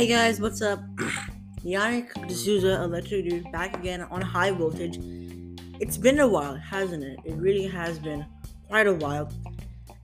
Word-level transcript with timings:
Hey 0.00 0.06
guys, 0.06 0.40
what's 0.40 0.62
up? 0.62 0.80
Yannick 1.62 2.14
D'Souza, 2.26 2.84
electric 2.84 3.28
dude, 3.28 3.52
back 3.52 3.76
again 3.76 4.00
on 4.00 4.22
high 4.22 4.50
voltage. 4.50 4.98
It's 5.78 5.98
been 5.98 6.20
a 6.20 6.26
while, 6.26 6.54
hasn't 6.54 7.04
it? 7.04 7.18
It 7.26 7.34
really 7.34 7.66
has 7.66 7.98
been 7.98 8.24
quite 8.66 8.86
a 8.86 8.94
while. 8.94 9.30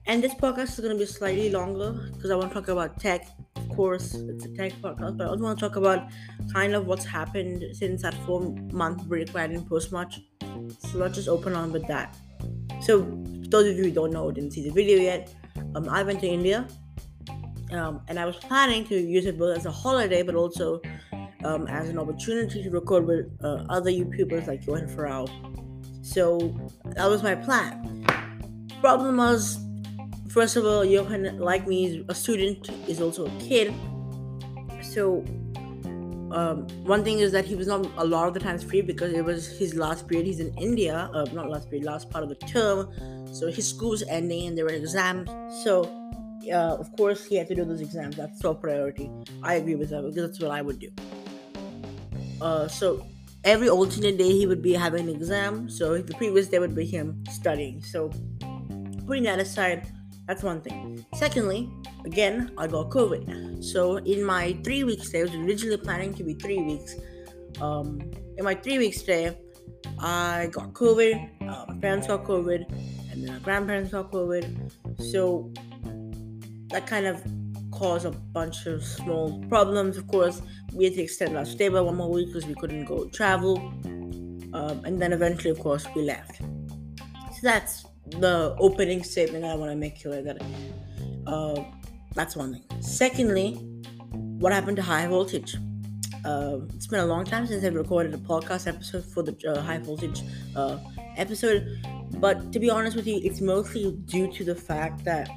And 0.05 0.23
this 0.23 0.35
podcast 0.35 0.73
is 0.73 0.81
going 0.81 0.93
to 0.93 0.99
be 0.99 1.07
slightly 1.07 1.49
longer 1.49 1.93
because 2.13 2.29
I 2.29 2.35
want 2.35 2.49
to 2.49 2.53
talk 2.53 2.67
about 2.67 2.99
tech. 2.99 3.25
Of 3.55 3.69
course, 3.69 4.13
it's 4.13 4.45
a 4.45 4.49
tech 4.49 4.73
podcast, 4.73 5.17
but 5.17 5.25
I 5.25 5.29
also 5.31 5.43
want 5.43 5.57
to 5.57 5.67
talk 5.67 5.77
about 5.77 6.09
kind 6.53 6.75
of 6.75 6.85
what's 6.85 7.03
happened 7.03 7.63
since 7.73 8.03
that 8.03 8.13
four 8.27 8.53
month 8.71 9.03
break 9.05 9.31
where 9.31 9.45
I 9.45 9.47
didn't 9.47 9.67
post 9.67 9.91
much. 9.91 10.19
So 10.77 10.99
let's 10.99 11.15
just 11.15 11.27
open 11.27 11.55
on 11.55 11.71
with 11.71 11.87
that. 11.87 12.15
So, 12.81 13.01
those 13.49 13.65
of 13.65 13.75
you 13.75 13.85
who 13.85 13.91
don't 13.91 14.11
know, 14.11 14.29
didn't 14.29 14.51
see 14.51 14.61
the 14.61 14.69
video 14.69 14.99
yet, 14.99 15.33
um, 15.73 15.89
I 15.89 16.03
went 16.03 16.19
to 16.19 16.27
India 16.27 16.67
um, 17.71 18.01
and 18.07 18.19
I 18.19 18.25
was 18.25 18.35
planning 18.37 18.85
to 18.85 18.95
use 18.95 19.25
it 19.25 19.37
both 19.37 19.57
as 19.57 19.65
a 19.65 19.71
holiday, 19.71 20.23
but 20.23 20.35
also 20.35 20.81
um, 21.43 21.67
as 21.67 21.89
an 21.89 21.99
opportunity 21.99 22.63
to 22.63 22.69
record 22.69 23.05
with 23.05 23.31
uh, 23.43 23.65
other 23.69 23.91
YouTubers 23.91 24.47
like 24.47 24.65
Johan 24.65 24.87
Farrell. 24.87 25.29
So 26.01 26.55
that 26.85 27.09
was 27.09 27.23
my 27.23 27.35
plan. 27.35 28.05
Problem 28.81 29.17
was, 29.17 29.59
first 30.29 30.55
of 30.55 30.65
all, 30.65 30.85
Johan, 30.85 31.37
like 31.39 31.67
me, 31.67 31.85
is 31.85 32.05
a 32.07 32.15
student, 32.15 32.69
is 32.87 33.01
also 33.01 33.25
a 33.25 33.31
kid. 33.39 33.73
So 34.81 35.25
um, 36.31 36.67
one 36.83 37.03
thing 37.03 37.19
is 37.19 37.31
that 37.31 37.45
he 37.45 37.55
was 37.55 37.67
not 37.67 37.85
a 37.97 38.05
lot 38.05 38.27
of 38.27 38.33
the 38.33 38.39
times 38.39 38.63
free 38.63 38.81
because 38.81 39.13
it 39.13 39.23
was 39.23 39.47
his 39.57 39.75
last 39.75 40.07
period. 40.07 40.25
He's 40.25 40.39
in 40.39 40.53
India, 40.57 41.09
uh, 41.13 41.25
not 41.33 41.49
last 41.49 41.69
period, 41.69 41.85
last 41.85 42.09
part 42.09 42.23
of 42.23 42.29
the 42.29 42.35
term. 42.35 42.89
So 43.33 43.51
his 43.51 43.67
school's 43.67 44.03
ending 44.03 44.47
and 44.47 44.57
there 44.57 44.65
were 44.65 44.71
exams. 44.71 45.29
So 45.63 46.06
uh, 46.51 46.75
of 46.79 46.95
course, 46.95 47.25
he 47.25 47.35
had 47.35 47.47
to 47.49 47.55
do 47.55 47.65
those 47.65 47.81
exams. 47.81 48.15
That's 48.15 48.39
top 48.39 48.61
priority. 48.61 49.09
I 49.43 49.55
agree 49.55 49.75
with 49.75 49.89
that 49.89 50.01
because 50.01 50.15
that's 50.15 50.39
what 50.39 50.51
I 50.51 50.61
would 50.61 50.79
do. 50.79 50.89
Uh, 52.41 52.67
so 52.67 53.05
every 53.43 53.69
alternate 53.69 54.17
day 54.17 54.31
he 54.31 54.45
would 54.45 54.61
be 54.61 54.73
having 54.73 55.09
an 55.09 55.15
exam. 55.15 55.69
So 55.69 55.97
the 55.97 56.13
previous 56.15 56.47
day 56.47 56.59
would 56.59 56.75
be 56.75 56.85
him 56.85 57.23
studying. 57.31 57.81
So 57.81 58.11
putting 59.05 59.23
that 59.23 59.39
aside, 59.39 59.87
that's 60.27 60.43
one 60.43 60.61
thing. 60.61 61.05
Secondly, 61.15 61.69
again, 62.05 62.51
I 62.57 62.67
got 62.67 62.89
COVID. 62.89 63.63
So 63.63 63.97
in 63.97 64.23
my 64.23 64.57
three 64.63 64.83
weeks 64.83 65.07
stay, 65.09 65.21
I 65.21 65.23
was 65.23 65.35
originally 65.35 65.77
planning 65.77 66.13
to 66.15 66.23
be 66.23 66.33
three 66.33 66.61
weeks. 66.61 66.95
Um, 67.61 68.01
in 68.37 68.43
my 68.43 68.53
three 68.53 68.77
weeks 68.77 68.99
stay, 68.99 69.37
I 69.99 70.49
got 70.51 70.73
COVID. 70.73 71.49
Uh, 71.49 71.65
my 71.69 71.79
parents 71.79 72.07
got 72.07 72.25
COVID, 72.25 72.69
and 73.11 73.23
then 73.23 73.33
my 73.33 73.39
grandparents 73.39 73.91
got 73.91 74.11
COVID. 74.11 74.71
So 75.11 75.51
that 76.69 76.87
kind 76.87 77.05
of 77.05 77.23
caused 77.71 78.05
a 78.05 78.11
bunch 78.11 78.65
of 78.65 78.83
small 78.83 79.43
problems. 79.49 79.97
Of 79.97 80.07
course, 80.07 80.41
we 80.73 80.85
had 80.85 80.93
to 80.95 81.01
extend 81.01 81.37
our 81.37 81.45
stay 81.45 81.69
by 81.69 81.81
one 81.81 81.95
more 81.95 82.09
week 82.09 82.27
because 82.27 82.45
we 82.45 82.55
couldn't 82.55 82.85
go 82.85 83.05
travel. 83.09 83.57
Um, 84.53 84.81
and 84.85 85.01
then 85.01 85.13
eventually, 85.13 85.51
of 85.51 85.59
course, 85.59 85.85
we 85.95 86.01
left. 86.01 86.37
So 86.37 87.39
that's 87.43 87.85
the 88.07 88.55
opening 88.59 89.03
statement 89.03 89.45
I 89.45 89.55
want 89.55 89.71
to 89.71 89.75
make 89.75 90.01
clear 90.01 90.21
that 90.23 90.41
uh, 91.27 91.63
that's 92.15 92.35
one 92.35 92.53
thing. 92.53 92.81
Secondly, 92.81 93.53
what 94.39 94.53
happened 94.53 94.77
to 94.77 94.83
high 94.83 95.07
voltage? 95.07 95.55
Uh, 96.25 96.59
it's 96.73 96.87
been 96.87 96.99
a 96.99 97.05
long 97.05 97.25
time 97.25 97.45
since 97.45 97.63
I've 97.63 97.75
recorded 97.75 98.13
a 98.13 98.17
podcast 98.17 98.67
episode 98.67 99.05
for 99.05 99.23
the 99.23 99.35
uh, 99.47 99.61
high 99.61 99.77
voltage 99.77 100.23
uh, 100.55 100.77
episode, 101.15 101.79
but 102.17 102.51
to 102.51 102.59
be 102.59 102.69
honest 102.69 102.95
with 102.95 103.07
you, 103.07 103.19
it's 103.23 103.39
mostly 103.39 103.91
due 104.05 104.31
to 104.33 104.43
the 104.43 104.55
fact 104.55 105.05
that 105.05 105.29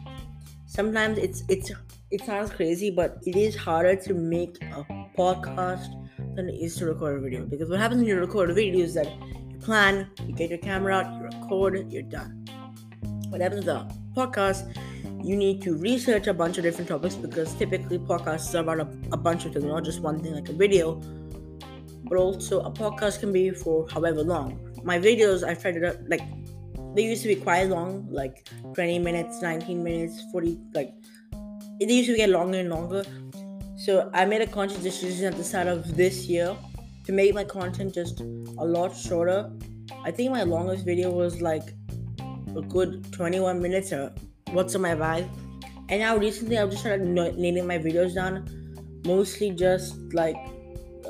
sometimes 0.71 1.19
it's 1.19 1.43
it's 1.49 1.73
it 2.11 2.25
sounds 2.25 2.51
crazy, 2.51 2.91
but 2.91 3.19
it 3.27 3.37
is 3.37 3.57
harder 3.57 3.97
to 3.97 4.15
make 4.15 4.57
a 4.63 4.85
podcast 5.19 5.91
than 6.37 6.49
it 6.49 6.55
is 6.55 6.77
to 6.77 6.87
record 6.87 7.19
a 7.19 7.21
video. 7.21 7.45
Because 7.45 7.69
what 7.69 7.81
happens 7.81 8.01
when 8.01 8.09
you 8.09 8.19
record 8.19 8.51
a 8.51 8.55
video 8.55 8.85
is 8.85 8.95
that 8.95 9.11
you 9.51 9.59
plan, 9.59 10.09
you 10.27 10.35
get 10.35 10.51
your 10.51 10.59
camera 10.59 10.95
out, 10.95 11.13
you 11.15 11.29
record, 11.29 11.93
you're 11.93 12.03
done. 12.03 12.47
What 13.29 13.41
happens 13.41 13.67
with 13.67 13.75
a 13.75 13.89
podcast, 14.17 14.77
you 15.25 15.37
need 15.37 15.63
to 15.63 15.77
research 15.77 16.27
a 16.27 16.35
bunch 16.35 16.59
of 16.59 16.65
different 16.65 16.89
topics 16.89 17.15
because 17.15 17.55
typically 17.55 17.99
podcasts 17.99 18.55
are 18.55 18.59
about 18.59 18.81
a, 18.81 18.89
a 19.13 19.17
bunch 19.17 19.45
of 19.45 19.53
things, 19.53 19.65
not 19.65 19.85
just 19.85 20.01
one 20.01 20.21
thing 20.21 20.35
like 20.35 20.49
a 20.49 20.53
video. 20.53 21.01
But 22.05 22.19
also 22.19 22.61
a 22.61 22.71
podcast 22.71 23.21
can 23.21 23.33
be 23.33 23.51
for 23.51 23.89
however 23.89 24.23
long. 24.23 24.59
My 24.83 24.99
videos 24.99 25.47
I 25.47 25.55
tried 25.55 25.77
it 25.77 26.09
like 26.09 26.23
they 26.95 27.05
used 27.05 27.23
to 27.23 27.29
be 27.29 27.37
quite 27.37 27.69
long, 27.69 28.07
like 28.11 28.49
20 28.75 28.99
minutes, 28.99 29.43
19 29.43 29.83
minutes, 29.83 30.23
40, 30.33 30.59
like 30.75 30.93
they 31.81 31.93
used 31.93 32.11
to 32.11 32.17
get 32.17 32.31
longer 32.31 32.59
and 32.59 32.71
longer. 32.71 33.05
So 33.77 34.11
I 34.13 34.25
made 34.27 34.43
a 34.43 34.47
conscious 34.47 34.83
decision 34.83 35.33
at 35.33 35.37
the 35.37 35.45
start 35.45 35.67
of 35.67 35.97
this 35.97 36.27
year 36.27 36.57
to 37.07 37.13
make 37.13 37.35
my 37.35 37.45
content 37.45 37.95
just 37.95 38.21
a 38.21 38.65
lot 38.65 38.95
shorter. 38.95 39.51
I 40.05 40.11
think 40.11 40.31
my 40.31 40.43
longest 40.43 40.85
video 40.85 41.11
was 41.11 41.41
like 41.41 41.73
a 42.57 42.63
good 42.63 43.13
21 43.13 43.61
minutes 43.61 43.93
or 43.93 44.13
what's 44.53 44.75
on 44.75 44.83
my 44.83 44.95
vibe. 44.95 45.29
And 45.89 46.01
now 46.01 46.17
recently 46.17 46.59
I've 46.59 46.71
just 46.71 46.83
started 46.83 47.07
nailing 47.07 47.67
my 47.67 47.79
videos 47.79 48.15
down, 48.15 48.49
mostly 49.07 49.51
just 49.51 49.97
like 50.13 50.37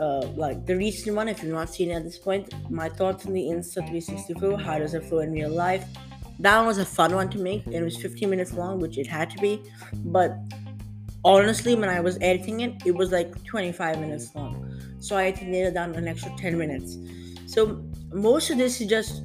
uh, 0.01 0.27
like 0.35 0.65
the 0.65 0.77
recent 0.77 1.15
one, 1.15 1.29
if 1.29 1.43
you've 1.43 1.53
not 1.53 1.69
seen 1.69 1.91
it 1.91 1.95
at 1.95 2.05
this 2.05 2.19
point, 2.19 2.53
my 2.71 2.89
thoughts 2.89 3.27
on 3.27 3.35
the 3.35 3.43
Insta360 3.43 4.61
how 4.63 4.79
does 4.79 4.95
it 4.95 5.05
flow 5.05 5.19
in 5.19 5.31
real 5.31 5.51
life? 5.51 5.85
That 6.39 6.57
one 6.57 6.67
was 6.67 6.79
a 6.79 6.87
fun 6.87 7.15
one 7.15 7.29
to 7.31 7.39
make. 7.39 7.67
It 7.67 7.83
was 7.83 7.99
15 7.99 8.31
minutes 8.31 8.55
long, 8.55 8.81
which 8.81 8.97
it 8.97 9.07
had 9.07 9.29
to 9.31 9.39
be. 9.39 9.63
But 10.07 10.39
honestly, 11.23 11.75
when 11.75 11.91
I 11.91 12.01
was 12.01 12.17
editing 12.23 12.61
it, 12.61 12.83
it 12.87 12.95
was 12.95 13.13
like 13.13 13.45
25 13.45 14.01
minutes 14.01 14.35
long. 14.35 14.81
So 15.01 15.17
I 15.19 15.25
had 15.25 15.37
to 15.37 15.45
nail 15.45 15.69
it 15.69 15.75
down 15.75 15.95
an 15.95 16.09
extra 16.09 16.33
10 16.39 16.57
minutes. 16.57 16.97
So 17.47 17.85
most 18.11 18.49
of 18.49 18.57
this 18.57 18.81
is 18.81 18.89
just 18.89 19.23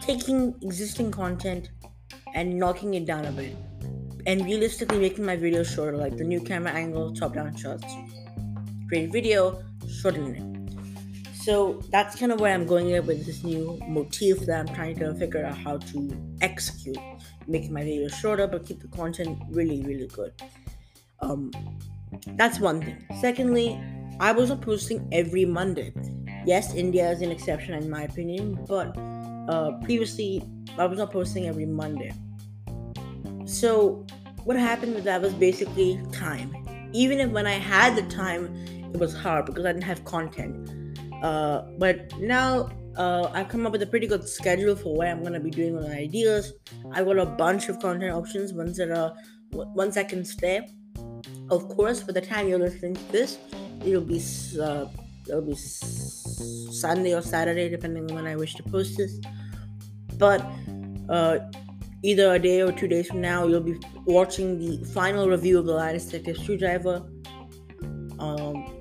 taking 0.00 0.54
existing 0.62 1.10
content 1.10 1.68
and 2.34 2.58
knocking 2.58 2.94
it 2.94 3.04
down 3.04 3.26
a 3.26 3.32
bit. 3.32 3.54
And 4.26 4.44
realistically 4.46 4.98
making 4.98 5.26
my 5.26 5.36
videos 5.36 5.74
shorter, 5.74 5.96
like 5.96 6.16
the 6.16 6.24
new 6.24 6.40
camera 6.40 6.72
angle, 6.72 7.12
top 7.14 7.34
down 7.34 7.54
shots. 7.54 7.84
Great 8.88 9.12
video, 9.12 9.62
it. 10.04 10.42
So 11.46 11.80
that's 11.90 12.18
kind 12.18 12.32
of 12.32 12.40
where 12.40 12.52
I'm 12.52 12.66
going 12.66 12.86
with 13.06 13.24
this 13.24 13.44
new 13.44 13.78
motif 13.86 14.40
that 14.46 14.58
I'm 14.58 14.74
trying 14.74 14.96
to 14.98 15.14
figure 15.14 15.44
out 15.44 15.56
how 15.56 15.78
to 15.78 16.36
execute, 16.40 16.98
making 17.46 17.72
my 17.72 17.82
videos 17.82 18.14
shorter 18.14 18.48
but 18.48 18.66
keep 18.66 18.80
the 18.80 18.88
content 18.88 19.38
really, 19.50 19.80
really 19.82 20.08
good. 20.08 20.32
Um, 21.20 21.52
that's 22.36 22.58
one 22.58 22.80
thing. 22.80 23.06
Secondly, 23.20 23.80
I 24.18 24.32
wasn't 24.32 24.60
posting 24.60 25.08
every 25.12 25.44
Monday. 25.44 25.92
Yes, 26.44 26.74
India 26.74 27.10
is 27.10 27.22
an 27.22 27.30
exception 27.30 27.74
in 27.74 27.88
my 27.88 28.02
opinion, 28.02 28.58
but 28.66 28.96
uh, 29.48 29.72
previously 29.84 30.42
I 30.78 30.86
was 30.86 30.98
not 30.98 31.12
posting 31.12 31.46
every 31.46 31.66
Monday. 31.66 32.12
So 33.44 34.04
what 34.44 34.56
happened 34.56 34.94
with 34.94 35.04
that 35.04 35.20
was 35.22 35.32
basically 35.34 36.00
time. 36.12 36.56
Even 36.92 37.20
if 37.20 37.30
when 37.30 37.46
I 37.46 37.52
had 37.54 37.94
the 37.94 38.02
time, 38.02 38.75
it 38.92 39.00
was 39.00 39.14
hard 39.14 39.46
because 39.46 39.64
I 39.64 39.72
didn't 39.72 39.84
have 39.84 40.04
content. 40.04 40.70
Uh, 41.22 41.62
but 41.78 42.12
now 42.18 42.68
uh, 42.96 43.30
I've 43.32 43.48
come 43.48 43.66
up 43.66 43.72
with 43.72 43.82
a 43.82 43.86
pretty 43.86 44.06
good 44.06 44.28
schedule 44.28 44.76
for 44.76 44.96
where 44.96 45.10
I'm 45.10 45.22
gonna 45.22 45.40
be 45.40 45.50
doing 45.50 45.74
my 45.74 45.88
ideas. 45.88 46.52
I 46.92 47.04
got 47.04 47.18
a 47.18 47.26
bunch 47.26 47.68
of 47.68 47.78
content 47.80 48.12
options, 48.12 48.52
ones 48.52 48.76
that 48.78 48.90
are 48.90 49.14
ones 49.52 49.96
I 49.96 50.04
can 50.04 50.24
stay. 50.24 50.68
Of 51.50 51.68
course, 51.68 52.02
by 52.02 52.12
the 52.12 52.20
time 52.20 52.48
you're 52.48 52.58
listening 52.58 52.94
to 52.94 53.12
this, 53.12 53.38
it'll 53.84 54.00
be 54.00 54.22
uh, 54.60 54.86
it'll 55.28 55.42
be 55.42 55.54
Sunday 55.54 57.14
or 57.14 57.22
Saturday, 57.22 57.68
depending 57.68 58.10
on 58.10 58.16
when 58.16 58.26
I 58.26 58.36
wish 58.36 58.54
to 58.56 58.62
post 58.62 58.96
this. 58.96 59.20
But 60.18 60.44
uh, 61.08 61.38
either 62.02 62.34
a 62.34 62.38
day 62.38 62.62
or 62.62 62.72
two 62.72 62.88
days 62.88 63.08
from 63.08 63.20
now, 63.20 63.46
you'll 63.46 63.60
be 63.60 63.78
watching 64.04 64.58
the 64.58 64.84
final 64.86 65.28
review 65.28 65.58
of 65.58 65.66
the 65.66 65.74
Linus 65.74 66.06
Tech 66.06 66.24
Tip 66.24 66.36
Screwdriver. 66.38 67.02
Um, 68.18 68.75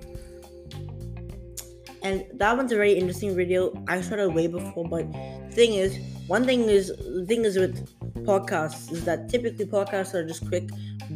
and 2.06 2.24
that 2.36 2.56
one's 2.56 2.72
a 2.72 2.76
very 2.76 2.94
interesting 2.94 3.36
video. 3.36 3.74
I 3.88 4.00
started 4.02 4.30
way 4.30 4.46
before, 4.46 4.88
but 4.88 5.06
thing 5.54 5.74
is, 5.74 5.98
one 6.28 6.46
thing 6.46 6.62
is 6.70 6.90
the 6.90 7.26
thing 7.28 7.44
is 7.46 7.58
with 7.58 7.76
podcasts 8.28 8.92
is 8.92 9.04
that 9.06 9.28
typically 9.28 9.66
podcasts 9.66 10.14
are 10.14 10.24
just 10.24 10.48
quick, 10.48 10.70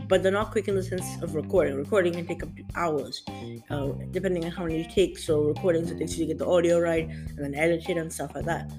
but 0.07 0.23
they're 0.23 0.31
not 0.31 0.49
quick 0.49 0.67
in 0.67 0.73
the 0.73 0.81
sense 0.81 1.21
of 1.21 1.35
recording. 1.35 1.75
Recording 1.75 2.13
can 2.13 2.25
take 2.25 2.41
up 2.41 2.55
to 2.55 2.63
hours, 2.75 3.21
uh, 3.69 3.89
depending 4.09 4.45
on 4.45 4.51
how 4.51 4.63
many 4.63 4.79
you 4.79 4.89
take. 4.89 5.19
So 5.19 5.41
recording 5.43 5.85
so 5.85 5.93
it 5.93 5.99
takes 5.99 6.17
you 6.17 6.25
to 6.25 6.33
get 6.33 6.39
the 6.39 6.47
audio 6.47 6.79
right 6.79 7.07
and 7.07 7.37
then 7.37 7.53
edit 7.53 7.87
it 7.87 7.97
and 7.97 8.11
stuff 8.11 8.33
like 8.33 8.45
that. 8.45 8.71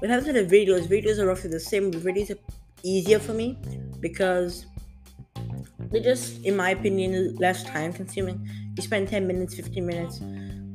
But 0.00 0.10
having 0.10 0.34
the 0.34 0.44
videos, 0.44 0.88
videos 0.88 1.18
are 1.18 1.26
roughly 1.26 1.50
the 1.50 1.60
same. 1.60 1.92
Videos 1.92 2.32
are 2.32 2.40
easier 2.82 3.20
for 3.20 3.32
me 3.32 3.56
because 4.00 4.66
they're 5.92 6.02
just, 6.02 6.44
in 6.44 6.56
my 6.56 6.70
opinion, 6.70 7.36
less 7.36 7.62
time 7.62 7.92
consuming. 7.92 8.44
You 8.76 8.82
spend 8.82 9.06
10 9.08 9.24
minutes, 9.28 9.54
15 9.54 9.86
minutes 9.86 10.20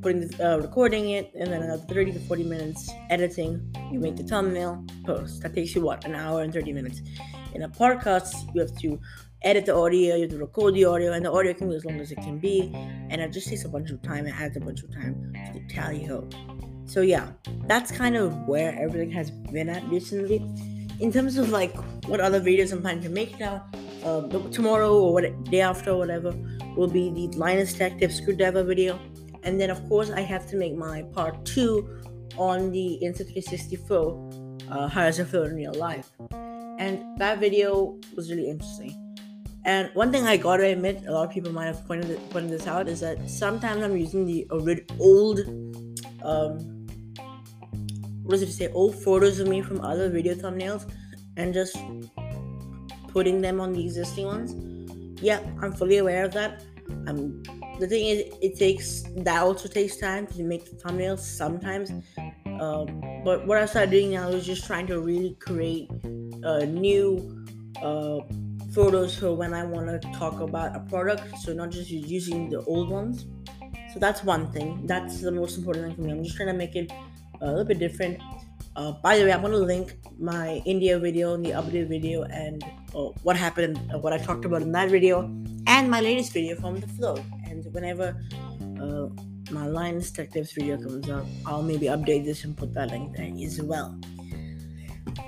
putting 0.02 0.28
the, 0.28 0.54
uh, 0.54 0.58
recording 0.58 1.12
it, 1.12 1.32
and 1.36 1.52
then 1.52 1.62
another 1.62 1.84
30 1.84 2.14
to 2.14 2.20
40 2.20 2.44
minutes 2.44 2.90
editing. 3.10 3.74
You 3.92 4.00
make 4.00 4.16
the 4.16 4.24
thumbnail, 4.24 4.86
post. 5.06 5.42
That 5.42 5.54
takes 5.54 5.76
you 5.76 5.82
what 5.82 6.06
an 6.06 6.16
hour 6.16 6.42
and 6.42 6.54
30 6.54 6.74
minutes. 6.74 7.02
In 7.54 7.64
a 7.64 7.70
podcast, 7.70 8.34
you 8.54 8.62
have 8.62 8.76
to 8.80 9.00
edit 9.42 9.66
the 9.66 9.76
audio, 9.76 10.16
you 10.16 10.22
have 10.24 10.32
to 10.32 10.38
record 10.38 10.74
the 10.76 10.86
audio, 10.86 11.14
and 11.14 11.26
the 11.26 11.32
audio 11.32 11.54
can 11.54 11.70
be 11.70 11.76
as 11.76 11.86
long 11.86 12.00
as 12.00 12.12
it 12.12 12.18
can 12.18 12.40
be. 12.40 12.72
And 13.10 13.22
it 13.22 13.32
just 13.32 13.48
takes 13.48 13.66
a 13.66 13.70
bunch 13.70 13.90
of 13.92 14.02
time 14.02 14.26
and 14.26 14.36
adds 14.36 14.58
a 14.58 14.60
bunch 14.60 14.84
of 14.84 14.94
time 14.94 15.34
to 15.46 15.60
the 15.60 15.74
tally 15.74 16.04
ho. 16.06 16.28
So 16.86 17.02
yeah, 17.02 17.32
that's 17.68 17.92
kind 17.92 18.16
of 18.16 18.34
where 18.48 18.76
everything 18.80 19.12
has 19.12 19.32
been 19.32 19.70
at 19.70 19.88
recently. 19.90 20.38
In 21.00 21.12
terms 21.14 21.38
of 21.38 21.50
like 21.50 21.76
what 22.08 22.20
other 22.20 22.42
videos 22.42 22.74
I'm 22.74 22.82
planning 22.82 23.04
to 23.04 23.10
make 23.10 23.40
now, 23.40 23.66
uh, 24.04 24.22
tomorrow 24.50 24.98
or 24.98 25.14
what 25.14 25.44
day 25.46 25.62
after, 25.62 25.92
or 25.92 25.98
whatever, 25.98 26.34
will 26.76 26.88
be 26.88 27.10
the 27.10 27.38
Linus 27.38 27.74
Tech 27.74 28.00
Tip 28.00 28.12
screwdriver 28.12 28.64
video, 28.64 29.00
and 29.44 29.60
then 29.60 29.70
of 29.70 29.88
course 29.88 30.10
I 30.12 30.22
have 30.22 30.48
to 30.50 30.58
make 30.58 30.76
my 30.76 31.04
part 31.14 31.46
two 31.46 32.02
on 32.38 32.72
the 32.72 33.00
Insta360 33.02 34.50
uh, 34.72 34.88
how 34.88 35.04
does 35.06 35.20
it 35.20 35.26
feel 35.26 35.44
in 35.44 35.56
real 35.56 35.74
life, 35.74 36.12
and 36.78 37.18
that 37.20 37.40
video 37.40 38.00
was 38.16 38.30
really 38.30 38.50
interesting. 38.50 39.10
And 39.66 39.90
one 39.94 40.12
thing 40.12 40.26
I 40.26 40.38
gotta 40.38 40.66
admit, 40.66 41.04
a 41.06 41.12
lot 41.12 41.28
of 41.28 41.32
people 41.32 41.52
might 41.52 41.66
have 41.66 41.86
pointed 41.86 42.18
pointed 42.30 42.52
this 42.52 42.68
out, 42.68 42.88
is 42.88 43.00
that 43.02 43.30
sometimes 43.30 43.84
I'm 43.84 43.98
using 43.98 44.26
the 44.26 44.48
old, 45.00 45.40
um, 46.24 46.88
what 48.24 48.32
does 48.32 48.44
it 48.44 48.52
say, 48.52 48.68
old 48.74 48.96
photos 48.96 49.40
of 49.40 49.48
me 49.48 49.62
from 49.62 49.82
other 49.82 50.10
video 50.10 50.36
thumbnails, 50.36 50.90
and 51.36 51.54
just 51.54 51.78
putting 53.08 53.42
them 53.42 53.60
on 53.60 53.74
the 53.74 53.84
existing 53.84 54.26
ones. 54.26 54.56
Yeah, 55.22 55.40
I'm 55.62 55.74
fully 55.74 55.98
aware 55.98 56.26
of 56.26 56.32
that. 56.34 56.64
Um, 57.08 57.44
the 57.80 57.88
thing 57.88 58.06
is, 58.08 58.34
it 58.42 58.58
takes 58.58 59.04
that 59.18 59.42
also 59.42 59.68
takes 59.70 59.98
time 59.98 60.28
to 60.28 60.44
make 60.44 60.66
the 60.66 60.76
thumbnails 60.76 61.20
sometimes. 61.20 61.92
Um, 62.60 63.02
but 63.24 63.48
what 63.48 63.58
I 63.58 63.66
started 63.66 63.92
doing 63.92 64.12
now 64.12 64.28
is 64.30 64.46
just 64.46 64.66
trying 64.66 64.88
to 64.88 65.00
really 65.00 65.36
create 65.40 65.90
a 66.44 66.66
new 66.66 67.46
uh, 67.82 68.20
photos 68.74 69.18
for 69.18 69.34
when 69.34 69.54
I 69.54 69.64
want 69.64 69.88
to 69.88 70.12
talk 70.12 70.42
about 70.42 70.76
a 70.76 70.82
product. 70.82 71.38
So 71.40 71.54
not 71.54 71.72
just 71.72 71.90
using 71.90 72.50
the 72.50 72.62
old 72.66 72.90
ones. 72.90 73.26
So 73.94 74.00
that's 74.00 74.24
one 74.24 74.52
thing. 74.52 74.86
That's 74.86 75.22
the 75.22 75.32
most 75.32 75.58
important 75.58 75.86
thing 75.86 75.96
for 75.96 76.02
me. 76.02 76.12
I'm 76.12 76.24
just 76.24 76.36
trying 76.36 76.50
to 76.50 76.54
make 76.54 76.76
it 76.76 76.92
a 77.42 77.48
little 77.48 77.64
bit 77.64 77.80
different. 77.80 78.20
Uh, 78.76 78.92
by 79.04 79.18
the 79.18 79.26
way, 79.26 79.32
I'm 79.32 79.42
gonna 79.42 79.58
link 79.58 79.98
my 80.20 80.62
India 80.66 81.00
video 81.00 81.34
and 81.34 81.46
the 81.46 81.52
update 81.52 81.88
video 81.88 82.24
and 82.24 82.64
uh, 82.94 83.10
what 83.24 83.36
happened, 83.36 83.80
uh, 83.94 84.00
what 84.00 84.14
I 84.14 84.18
talked 84.18 84.46
about 84.46 84.62
in 84.62 84.72
that 84.74 84.90
video, 84.90 85.24
and 85.80 85.90
my 85.90 86.02
latest 86.02 86.34
video 86.34 86.58
from 86.58 86.78
the 86.82 86.88
flow. 86.88 87.16
And 87.46 87.66
whenever 87.74 88.14
uh, 88.82 89.08
my 89.50 89.66
Linus 89.66 90.12
Tech 90.12 90.30
Tips 90.32 90.52
video 90.52 90.78
comes 90.78 91.10
up, 91.10 91.26
I'll 91.46 91.64
maybe 91.64 91.86
update 91.86 92.26
this 92.26 92.44
and 92.44 92.56
put 92.56 92.74
that 92.74 92.92
link 92.92 93.16
there 93.16 93.32
as 93.46 93.62
well. 93.62 93.98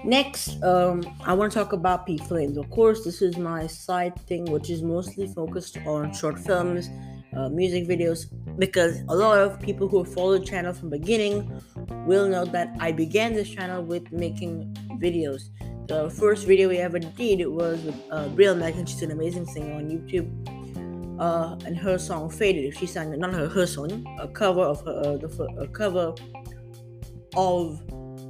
Next, 0.03 0.61
um, 0.61 1.03
I 1.25 1.33
want 1.33 1.53
to 1.53 1.57
talk 1.57 1.71
about 1.71 2.05
Peak 2.05 2.21
Flames. 2.23 2.57
Of 2.57 2.69
course, 2.69 3.05
this 3.05 3.21
is 3.21 3.37
my 3.37 3.65
side 3.65 4.19
thing, 4.27 4.43
which 4.51 4.69
is 4.69 4.81
mostly 4.81 5.27
focused 5.27 5.77
on 5.85 6.13
short 6.13 6.37
films, 6.37 6.89
uh, 7.33 7.47
music 7.47 7.87
videos, 7.87 8.25
because 8.57 8.99
a 9.07 9.15
lot 9.15 9.37
of 9.37 9.57
people 9.61 9.87
who 9.87 10.03
follow 10.03 10.37
the 10.37 10.45
channel 10.45 10.73
from 10.73 10.89
beginning 10.89 11.61
will 12.05 12.27
know 12.27 12.43
that 12.43 12.75
I 12.77 12.91
began 12.91 13.33
this 13.33 13.49
channel 13.49 13.83
with 13.83 14.11
making 14.11 14.75
videos. 14.99 15.43
The 15.91 16.09
first 16.09 16.47
video 16.47 16.69
we 16.69 16.77
ever 16.77 16.99
did 16.99 17.45
was 17.47 17.83
with 17.83 17.95
uh, 18.09 18.29
Brielle 18.29 18.57
Megan. 18.57 18.85
She's 18.85 19.01
an 19.01 19.11
amazing 19.11 19.45
singer 19.45 19.73
on 19.73 19.89
YouTube. 19.89 20.29
Uh, 21.19 21.57
and 21.65 21.75
her 21.77 21.97
song 21.97 22.29
"Faded." 22.29 22.77
She 22.77 22.85
sang 22.85 23.11
not 23.19 23.33
her 23.33 23.49
her 23.49 23.67
song, 23.67 23.91
a 24.17 24.25
cover 24.25 24.61
of 24.61 24.79
her 24.85 24.95
uh, 25.03 25.17
the 25.17 25.27
a 25.59 25.67
cover 25.67 26.15
of 27.35 27.81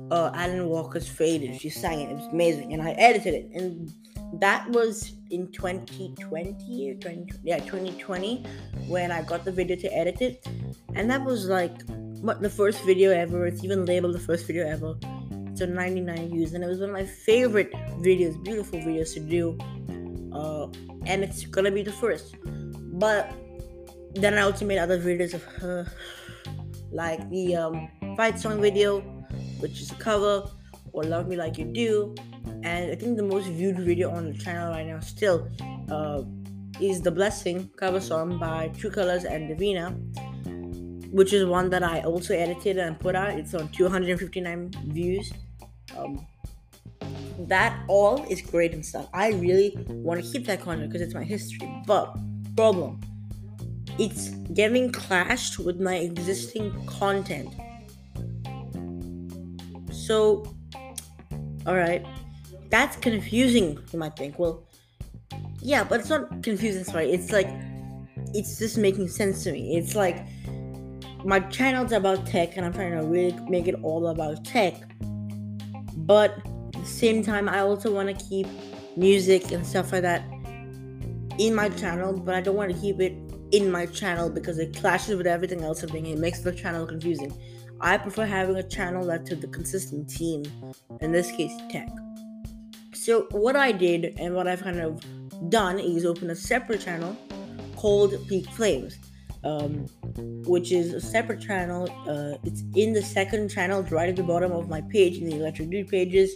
uh, 0.10 0.32
Alan 0.34 0.70
Walker's 0.70 1.08
Faded. 1.08 1.62
She 1.62 1.70
sang 1.70 2.00
it. 2.00 2.10
It 2.10 2.16
was 2.16 2.26
amazing. 2.34 2.74
And 2.74 2.82
I 2.82 2.94
edited 2.94 3.36
it. 3.36 3.52
And 3.54 3.94
that 4.42 4.68
was 4.72 5.14
in 5.30 5.52
2020 5.52 6.90
or 6.90 6.96
20, 6.96 7.32
yeah 7.44 7.60
2020 7.60 8.44
when 8.88 9.12
I 9.12 9.22
got 9.22 9.46
the 9.46 9.52
video 9.52 9.76
to 9.76 9.94
edit 9.96 10.20
it. 10.20 10.48
And 10.96 11.12
that 11.12 11.24
was 11.24 11.46
like 11.46 11.78
the 12.42 12.50
first 12.50 12.84
video 12.86 13.12
ever. 13.12 13.46
It's 13.46 13.64
even 13.64 13.86
labeled 13.86 14.16
the 14.16 14.26
first 14.32 14.48
video 14.48 14.68
ever. 14.68 14.96
It's 15.62 15.74
99 15.74 16.30
views. 16.30 16.54
And 16.54 16.64
it 16.64 16.68
was 16.68 16.80
one 16.80 16.90
of 16.90 16.94
my 16.94 17.06
favorite 17.06 17.72
videos, 18.02 18.42
beautiful 18.44 18.80
videos 18.80 19.14
to 19.14 19.20
do. 19.20 19.58
Uh, 20.34 20.68
and 21.06 21.24
it's 21.24 21.46
gonna 21.46 21.72
be 21.72 21.84
the 21.84 21.92
first. 21.92 22.36
But 22.44 23.32
then 24.14 24.38
I 24.38 24.42
also 24.42 24.66
made 24.66 24.80
other 24.80 25.00
videos 25.00 25.34
of 25.34 25.44
her, 25.44 25.88
like 26.92 27.30
the 27.30 27.56
um, 27.56 27.90
fight 28.18 28.40
song 28.40 28.62
video 28.62 29.02
which 29.62 29.80
is 29.80 29.92
a 29.92 29.96
cover, 29.96 30.50
or 30.92 31.04
Love 31.04 31.28
Me 31.28 31.38
Like 31.38 31.58
You 31.58 31.66
Do. 31.66 32.16
And 32.64 32.92
I 32.92 32.96
think 32.96 33.16
the 33.16 33.24
most 33.24 33.48
viewed 33.48 33.80
video 33.80 34.12
on 34.12 34.32
the 34.32 34.38
channel 34.38 34.72
right 34.72 34.86
now 34.86 35.00
still 35.00 35.48
uh, 35.90 36.24
is 36.82 37.02
The 37.02 37.12
Blessing 37.12 37.70
cover 37.78 38.02
song 38.02 38.38
by 38.40 38.70
True 38.78 38.90
Colors 38.90 39.24
and 39.24 39.48
Divina, 39.48 39.92
which 41.12 41.34
is 41.34 41.46
one 41.46 41.70
that 41.70 41.84
I 41.84 42.02
also 42.02 42.34
edited 42.34 42.78
and 42.78 43.00
put 43.00 43.16
out. 43.16 43.38
It's 43.38 43.54
on 43.54 43.70
259 43.70 44.72
views. 44.88 45.32
Um, 45.98 46.26
that 47.48 47.78
all 47.88 48.24
is 48.30 48.42
great 48.42 48.74
and 48.74 48.86
stuff. 48.86 49.08
I 49.14 49.32
really 49.34 49.76
want 49.88 50.24
to 50.24 50.32
keep 50.32 50.46
that 50.48 50.62
content 50.62 50.92
because 50.92 51.02
it's 51.02 51.14
my 51.14 51.24
history. 51.24 51.70
But 51.86 52.16
problem, 52.56 53.00
it's 53.98 54.30
getting 54.54 54.92
clashed 54.92 55.60
with 55.60 55.80
my 55.80 55.96
existing 55.96 56.86
content. 56.86 57.54
So, 59.92 60.46
alright, 61.68 62.06
that's 62.70 62.96
confusing, 62.98 63.80
you 63.92 64.00
might 64.00 64.16
think. 64.16 64.40
Well, 64.40 64.64
yeah, 65.62 65.84
but 65.84 66.00
it's 66.00 66.10
not 66.10 66.44
confusing, 66.44 66.84
sorry. 66.84 67.12
It's 67.12 67.32
like, 67.32 67.48
it's 68.34 68.58
just 68.58 68.78
making 68.78 69.08
sense 69.10 69.44
to 69.44 69.52
me. 69.52 69.78
It's 69.78 69.96
like, 69.96 70.26
my 71.24 71.40
channel's 71.40 71.92
about 71.92 72.26
tech, 72.26 72.58
and 72.58 72.66
I'm 72.66 72.74
trying 72.74 72.98
to 72.98 73.06
really 73.06 73.38
make 73.48 73.68
it 73.68 73.76
all 73.84 74.08
about 74.08 74.44
tech. 74.44 74.74
But 75.96 76.38
at 76.38 76.74
the 76.74 76.86
same 76.86 77.24
time, 77.24 77.48
I 77.50 77.60
also 77.60 77.94
want 77.94 78.08
to 78.10 78.26
keep 78.26 78.48
music 78.96 79.52
and 79.52 79.66
stuff 79.66 79.92
like 79.92 80.02
that 80.04 80.24
in 81.38 81.56
my 81.56 81.70
channel, 81.70 82.14
but 82.14 82.36
I 82.36 82.42
don't 82.42 82.56
want 82.56 82.74
to 82.74 82.80
keep 82.80 83.00
it 83.00 83.14
in 83.52 83.72
my 83.72 83.86
channel 83.86 84.30
because 84.30 84.60
it 84.60 84.76
clashes 84.76 85.16
with 85.16 85.28
everything 85.28 85.64
else 85.64 85.84
I'm 85.84 85.90
doing. 85.90 86.06
It 86.06 86.20
makes 86.20 86.42
the 86.42 86.52
channel 86.52 86.86
confusing. 86.86 87.34
I 87.80 87.98
prefer 87.98 88.26
having 88.26 88.56
a 88.56 88.64
channel 88.64 89.06
that's 89.06 89.30
the 89.30 89.48
consistent 89.48 90.10
team, 90.10 90.44
in 91.02 91.12
this 91.12 91.32
case, 91.32 91.52
tech. 91.70 91.90
So, 92.94 93.28
what 93.32 93.56
I 93.56 93.72
did 93.72 94.20
and 94.20 94.36
what 94.36 94.48
I've 94.48 94.62
kind 94.62 94.80
of 94.80 95.04
done 95.50 95.80
is 95.80 96.06
open 96.06 96.30
a 96.30 96.36
separate 96.36 96.82
channel 96.82 97.18
called 97.76 98.14
Peak 98.28 98.46
Flames, 98.52 98.98
um, 99.44 99.88
which 100.46 100.72
is 100.72 100.94
a 100.94 101.02
separate 101.02 101.42
channel. 101.42 101.90
Uh, 102.08 102.38
it's 102.44 102.64
in 102.76 102.94
the 102.94 103.02
second 103.02 103.50
channel, 103.50 103.84
right 103.84 104.10
at 104.10 104.16
the 104.16 104.24
bottom 104.24 104.52
of 104.52 104.70
my 104.70 104.82
page 104.82 105.18
in 105.18 105.30
the 105.30 105.36
Electric 105.36 105.70
Dude 105.70 105.88
pages. 105.88 106.36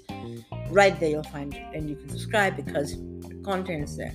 Right 0.69 0.99
there, 0.99 1.09
you'll 1.09 1.23
find 1.23 1.53
it, 1.53 1.63
and 1.73 1.89
you 1.89 1.95
can 1.95 2.09
subscribe 2.09 2.55
because 2.55 2.97
the 2.97 3.41
content 3.43 3.83
is 3.83 3.97
there. 3.97 4.13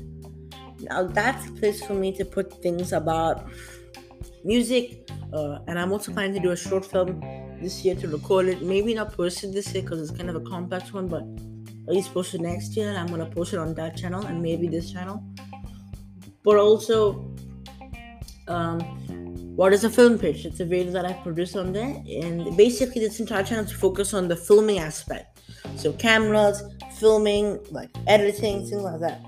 Now, 0.80 1.04
that's 1.04 1.46
the 1.46 1.52
place 1.58 1.84
for 1.84 1.94
me 1.94 2.12
to 2.16 2.24
put 2.24 2.62
things 2.62 2.92
about 2.92 3.48
music, 4.44 5.10
uh, 5.32 5.58
and 5.66 5.78
I'm 5.78 5.92
also 5.92 6.12
planning 6.12 6.34
to 6.34 6.40
do 6.40 6.50
a 6.50 6.56
short 6.56 6.84
film 6.84 7.20
this 7.60 7.84
year 7.84 7.94
to 7.96 8.08
record 8.08 8.48
it. 8.48 8.62
Maybe 8.62 8.94
not 8.94 9.12
post 9.12 9.44
it 9.44 9.52
this 9.52 9.72
year 9.74 9.82
because 9.82 10.00
it's 10.00 10.16
kind 10.16 10.30
of 10.30 10.36
a 10.36 10.40
complex 10.40 10.92
one, 10.92 11.08
but 11.08 11.22
at 11.86 11.94
least 11.94 12.12
post 12.14 12.34
it 12.34 12.40
next 12.40 12.76
year. 12.76 12.96
I'm 12.96 13.08
gonna 13.08 13.26
post 13.26 13.52
it 13.52 13.58
on 13.58 13.74
that 13.74 13.96
channel 13.96 14.24
and 14.24 14.42
maybe 14.42 14.66
this 14.68 14.90
channel. 14.90 15.22
But 16.42 16.56
also, 16.56 17.30
um, 18.48 19.49
what 19.60 19.74
is 19.74 19.84
a 19.84 19.90
film 19.90 20.18
pitch? 20.18 20.46
It's 20.46 20.58
a 20.60 20.64
video 20.64 20.90
that 20.92 21.04
I 21.04 21.12
produced 21.12 21.54
on 21.54 21.74
there, 21.74 22.02
and 22.22 22.56
basically 22.56 23.02
this 23.02 23.20
entire 23.20 23.42
channel 23.42 23.66
is 23.66 23.70
focused 23.70 24.14
on 24.14 24.26
the 24.26 24.34
filming 24.34 24.78
aspect. 24.78 25.38
So 25.76 25.92
cameras, 25.92 26.62
filming, 26.98 27.58
like 27.70 27.90
editing, 28.06 28.66
things 28.66 28.72
like 28.72 29.00
that. 29.00 29.20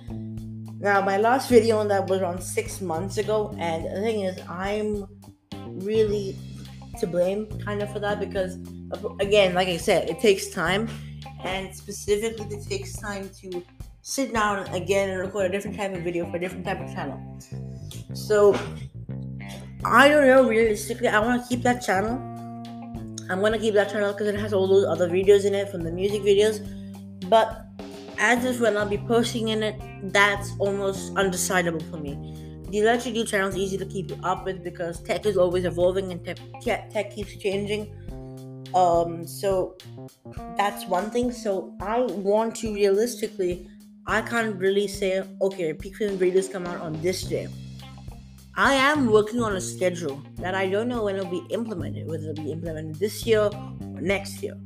Now, 0.80 1.02
my 1.02 1.18
last 1.18 1.50
video 1.50 1.76
on 1.76 1.88
that 1.88 2.08
was 2.08 2.22
around 2.22 2.42
six 2.42 2.80
months 2.80 3.18
ago, 3.18 3.54
and 3.58 3.84
the 3.84 4.00
thing 4.00 4.22
is, 4.22 4.40
I'm 4.48 5.04
really 5.84 6.34
to 6.98 7.06
blame 7.06 7.44
kind 7.66 7.82
of 7.82 7.92
for 7.92 7.98
that 7.98 8.18
because, 8.18 8.56
again, 9.20 9.52
like 9.52 9.68
I 9.68 9.76
said, 9.76 10.08
it 10.08 10.18
takes 10.20 10.48
time, 10.48 10.88
and 11.44 11.76
specifically, 11.76 12.46
it 12.56 12.66
takes 12.66 12.98
time 12.98 13.28
to 13.42 13.62
sit 14.00 14.32
down 14.32 14.66
again 14.68 15.10
and 15.10 15.20
record 15.20 15.44
a 15.44 15.48
different 15.50 15.76
type 15.76 15.92
of 15.92 16.00
video 16.00 16.24
for 16.30 16.38
a 16.38 16.40
different 16.40 16.64
type 16.64 16.80
of 16.80 16.90
channel. 16.94 17.20
So, 18.14 18.58
I 19.84 20.08
don't 20.08 20.26
know, 20.26 20.48
realistically, 20.48 21.08
I 21.08 21.18
want 21.18 21.42
to 21.42 21.48
keep 21.48 21.62
that 21.62 21.82
channel. 21.82 22.14
I'm 23.30 23.40
to 23.40 23.58
keep 23.58 23.74
that 23.74 23.90
channel 23.90 24.12
because 24.12 24.28
it 24.28 24.38
has 24.38 24.52
all 24.52 24.66
those 24.66 24.84
other 24.84 25.08
videos 25.08 25.44
in 25.44 25.54
it 25.54 25.70
from 25.70 25.82
the 25.82 25.90
music 25.90 26.22
videos, 26.22 26.60
but 27.28 27.66
as 28.18 28.44
if 28.44 28.60
when 28.60 28.76
I'll 28.76 28.88
be 28.88 28.98
posting 28.98 29.48
in 29.48 29.62
it, 29.62 29.80
that's 30.12 30.52
almost 30.58 31.14
undecidable 31.14 31.82
for 31.90 31.96
me. 31.96 32.12
The 32.70 32.80
Electric 32.80 33.14
Dude 33.14 33.26
channel 33.26 33.48
is 33.48 33.56
easy 33.56 33.78
to 33.78 33.86
keep 33.86 34.12
up 34.24 34.44
with 34.44 34.62
because 34.62 35.02
tech 35.02 35.26
is 35.26 35.36
always 35.36 35.64
evolving 35.64 36.12
and 36.12 36.24
tech, 36.24 36.90
tech 36.90 37.14
keeps 37.14 37.36
changing. 37.36 37.92
Um, 38.74 39.26
so 39.26 39.76
that's 40.56 40.86
one 40.86 41.10
thing. 41.10 41.32
So 41.32 41.76
I 41.80 42.00
want 42.00 42.54
to 42.56 42.72
realistically 42.72 43.68
I 44.06 44.20
can't 44.22 44.56
really 44.58 44.88
say, 44.88 45.22
okay, 45.40 45.72
peak 45.74 45.96
film 45.96 46.18
videos 46.18 46.50
come 46.50 46.66
out 46.66 46.80
on 46.80 47.00
this 47.02 47.22
day. 47.22 47.48
I 48.54 48.74
am 48.74 49.10
working 49.10 49.40
on 49.40 49.56
a 49.56 49.60
schedule 49.60 50.22
that 50.36 50.54
I 50.54 50.68
don't 50.68 50.86
know 50.86 51.04
when 51.04 51.16
it'll 51.16 51.30
be 51.30 51.42
implemented, 51.48 52.06
whether 52.06 52.30
it'll 52.30 52.44
be 52.44 52.52
implemented 52.52 52.96
this 52.96 53.26
year 53.26 53.48
or 53.50 54.00
next 54.00 54.42
year. 54.42 54.58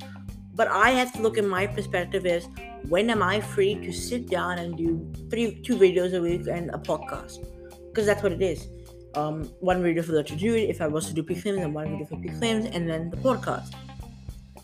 But 0.54 0.68
I 0.68 0.90
have 0.90 1.12
to 1.12 1.22
look 1.22 1.38
at 1.38 1.44
my 1.44 1.68
perspective 1.68 2.26
is 2.26 2.48
when 2.88 3.10
am 3.10 3.22
I 3.22 3.40
free 3.40 3.76
to 3.76 3.92
sit 3.92 4.28
down 4.28 4.58
and 4.58 4.76
do 4.76 5.12
three 5.30 5.62
two 5.62 5.76
videos 5.76 6.18
a 6.18 6.20
week 6.20 6.48
and 6.48 6.70
a 6.70 6.78
podcast? 6.78 7.46
Because 7.88 8.06
that's 8.06 8.24
what 8.24 8.32
it 8.32 8.42
is. 8.42 8.66
Um, 9.14 9.44
one 9.60 9.82
video 9.82 10.02
for 10.02 10.12
the 10.12 10.24
to 10.24 10.34
do 10.34 10.54
it 10.54 10.68
if 10.68 10.80
I 10.80 10.88
was 10.88 11.06
to 11.06 11.14
do 11.14 11.22
peak 11.22 11.38
films 11.38 11.62
and 11.62 11.72
one 11.72 11.90
video 11.90 12.06
for 12.06 12.16
peak 12.16 12.34
films 12.34 12.66
and 12.66 12.90
then 12.90 13.10
the 13.10 13.16
podcast. 13.18 13.72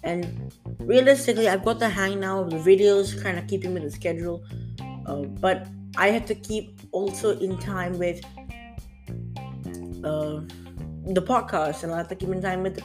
And 0.02 0.52
realistically, 0.80 1.48
I've 1.48 1.64
got 1.64 1.78
the 1.78 1.88
hang 1.88 2.18
now 2.18 2.40
of 2.40 2.50
the 2.50 2.56
videos, 2.56 3.22
kind 3.22 3.38
of 3.38 3.46
keeping 3.46 3.72
with 3.72 3.84
the 3.84 3.90
schedule. 3.90 4.44
Uh, 5.06 5.22
but 5.46 5.68
I 5.96 6.08
have 6.08 6.26
to 6.26 6.34
keep 6.34 6.80
also 6.90 7.38
in 7.38 7.56
time 7.58 7.98
with 7.98 8.20
uh, 10.04 10.40
the 11.04 11.22
podcast, 11.22 11.82
and 11.82 11.92
I 11.92 11.96
have 11.98 12.08
to 12.08 12.14
keep 12.14 12.28
in 12.28 12.40
time 12.40 12.62
with 12.62 12.76
the 12.76 12.82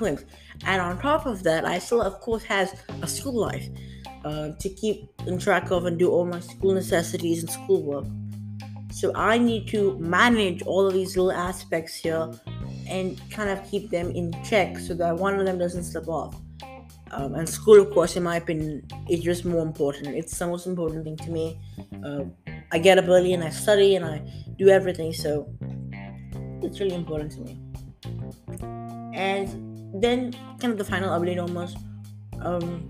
links. 0.00 0.24
And 0.64 0.80
on 0.80 1.00
top 1.00 1.26
of 1.26 1.42
that, 1.42 1.64
I 1.64 1.78
still, 1.78 2.02
of 2.02 2.20
course, 2.20 2.44
has 2.44 2.74
a 3.02 3.08
school 3.08 3.34
life 3.34 3.68
uh, 4.24 4.50
to 4.58 4.68
keep 4.68 5.08
in 5.26 5.38
track 5.38 5.70
of 5.70 5.86
and 5.86 5.98
do 5.98 6.10
all 6.10 6.26
my 6.26 6.40
school 6.40 6.74
necessities 6.74 7.42
and 7.42 7.50
schoolwork. 7.50 8.06
So 8.92 9.12
I 9.14 9.38
need 9.38 9.68
to 9.68 9.98
manage 9.98 10.62
all 10.62 10.86
of 10.86 10.92
these 10.92 11.16
little 11.16 11.32
aspects 11.32 11.96
here 11.96 12.30
and 12.88 13.20
kind 13.30 13.48
of 13.50 13.68
keep 13.70 13.90
them 13.90 14.10
in 14.10 14.32
check 14.44 14.78
so 14.78 14.94
that 14.94 15.16
one 15.16 15.38
of 15.38 15.46
them 15.46 15.58
doesn't 15.58 15.84
slip 15.84 16.08
off. 16.08 16.36
Um, 17.12 17.34
and 17.34 17.48
school, 17.48 17.80
of 17.80 17.90
course, 17.90 18.16
in 18.16 18.22
my 18.22 18.36
opinion, 18.36 18.86
is 19.08 19.20
just 19.20 19.44
more 19.44 19.62
important. 19.62 20.14
It's 20.14 20.38
the 20.38 20.46
most 20.46 20.66
important 20.66 21.04
thing 21.04 21.16
to 21.16 21.30
me. 21.30 21.58
Uh, 22.04 22.24
I 22.72 22.78
get 22.78 22.98
up 22.98 23.08
early 23.08 23.32
and 23.32 23.42
I 23.42 23.50
study 23.50 23.96
and 23.96 24.04
I 24.04 24.22
do 24.58 24.68
everything, 24.68 25.12
so 25.12 25.48
it's 26.70 26.78
really 26.78 26.94
important 26.94 27.32
to 27.32 27.40
me. 27.40 27.60
And 29.12 30.02
then, 30.02 30.32
kind 30.60 30.72
of 30.72 30.78
the 30.78 30.84
final 30.84 31.10
update 31.18 31.40
almost. 31.40 31.76
Um, 32.40 32.86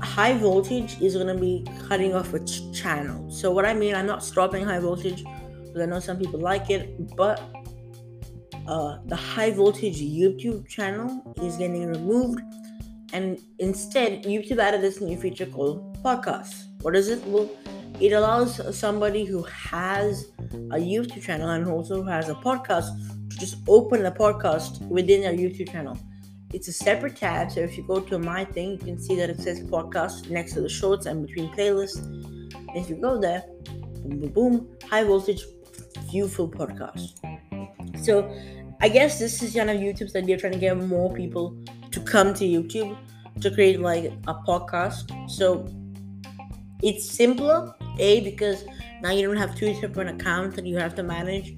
high 0.00 0.38
voltage 0.38 1.00
is 1.02 1.16
gonna 1.16 1.34
be 1.34 1.66
cutting 1.88 2.14
off 2.14 2.32
a 2.34 2.40
ch- 2.44 2.72
channel. 2.72 3.28
So 3.30 3.50
what 3.50 3.66
I 3.66 3.74
mean, 3.74 3.94
I'm 3.96 4.06
not 4.06 4.22
stopping 4.22 4.64
high 4.64 4.78
voltage 4.78 5.24
because 5.62 5.80
I 5.82 5.86
know 5.86 5.98
some 5.98 6.18
people 6.18 6.40
like 6.40 6.70
it, 6.70 7.16
but 7.16 7.42
uh, 8.68 8.98
the 9.06 9.16
high 9.16 9.50
voltage 9.50 10.00
YouTube 10.00 10.68
channel 10.68 11.34
is 11.42 11.56
getting 11.56 11.86
removed, 11.86 12.40
and 13.12 13.40
instead, 13.58 14.22
YouTube 14.22 14.58
added 14.58 14.82
this 14.82 15.00
new 15.00 15.16
feature 15.16 15.46
called 15.46 16.00
podcasts. 16.02 16.64
What 16.82 16.94
is 16.94 17.08
it? 17.08 17.24
Well, 17.26 17.50
it 18.00 18.12
allows 18.12 18.78
somebody 18.78 19.24
who 19.24 19.42
has 19.42 20.30
a 20.52 20.78
YouTube 20.78 21.22
channel 21.22 21.50
and 21.50 21.66
also 21.66 22.02
has 22.04 22.28
a 22.28 22.34
podcast 22.34 22.88
to 23.30 23.38
just 23.38 23.56
open 23.66 24.06
a 24.06 24.12
podcast 24.12 24.86
within 24.88 25.22
their 25.22 25.32
YouTube 25.32 25.70
channel. 25.72 25.98
It's 26.52 26.68
a 26.68 26.72
separate 26.72 27.16
tab, 27.16 27.50
so 27.50 27.60
if 27.60 27.76
you 27.76 27.86
go 27.86 28.00
to 28.00 28.18
my 28.18 28.44
thing, 28.44 28.72
you 28.72 28.78
can 28.78 28.98
see 28.98 29.16
that 29.16 29.28
it 29.28 29.40
says 29.40 29.60
podcast 29.64 30.30
next 30.30 30.54
to 30.54 30.60
the 30.60 30.68
shorts 30.68 31.06
and 31.06 31.26
between 31.26 31.50
playlists. 31.52 32.00
If 32.74 32.88
you 32.88 32.96
go 32.96 33.20
there, 33.20 33.44
boom, 34.02 34.20
boom, 34.20 34.32
boom, 34.32 34.68
high 34.88 35.04
voltage 35.04 35.42
view 36.10 36.28
full 36.28 36.50
podcast. 36.50 37.12
So 38.02 38.32
I 38.80 38.88
guess 38.88 39.18
this 39.18 39.42
is 39.42 39.54
kind 39.54 39.70
of 39.70 39.76
YouTube's 39.76 40.14
idea 40.14 40.38
trying 40.38 40.52
to 40.52 40.58
get 40.58 40.76
more 40.76 41.12
people 41.12 41.56
to 41.90 42.00
come 42.00 42.32
to 42.34 42.44
YouTube 42.44 42.96
to 43.40 43.50
create 43.50 43.80
like 43.80 44.04
a 44.26 44.34
podcast. 44.34 45.30
So 45.30 45.66
it's 46.82 47.10
simpler, 47.10 47.74
A, 47.98 48.20
because 48.20 48.64
now 49.02 49.10
you 49.10 49.26
don't 49.26 49.36
have 49.36 49.54
two 49.54 49.72
different 49.74 50.20
accounts 50.20 50.56
that 50.56 50.66
you 50.66 50.76
have 50.76 50.94
to 50.96 51.02
manage 51.02 51.54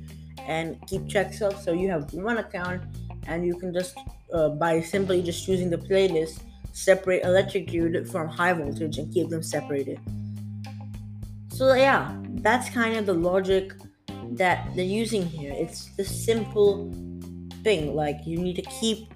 and 0.47 0.77
keep 0.87 1.09
checks 1.09 1.41
of. 1.41 1.59
So 1.61 1.73
you 1.73 1.91
have 1.91 2.13
one 2.13 2.39
account 2.39 2.83
and 3.27 3.45
you 3.45 3.55
can 3.55 3.73
just, 3.73 3.97
uh, 4.33 4.51
by 4.51 4.81
simply 4.81 5.23
just 5.23 5.45
choosing 5.45 5.71
the 5.71 5.79
playlist, 5.79 6.41
separate 6.73 7.25
electric 7.25 7.69
dude 7.69 8.09
from 8.11 8.29
high 8.29 8.53
voltage 8.53 8.99
and 8.99 9.13
keep 9.13 9.29
them 9.29 9.43
separated. 9.43 9.99
So 11.51 11.75
yeah, 11.75 12.17
that's 12.37 12.71
kind 12.71 12.97
of 12.97 13.07
the 13.07 13.15
logic 13.15 13.75
that 14.33 14.75
they're 14.75 14.85
using 14.85 15.27
here. 15.27 15.53
It's 15.55 15.95
the 15.97 16.05
simple 16.05 16.91
thing. 17.63 17.95
Like 17.95 18.21
you 18.25 18.39
need 18.39 18.57
to 18.57 18.63
keep 18.63 19.13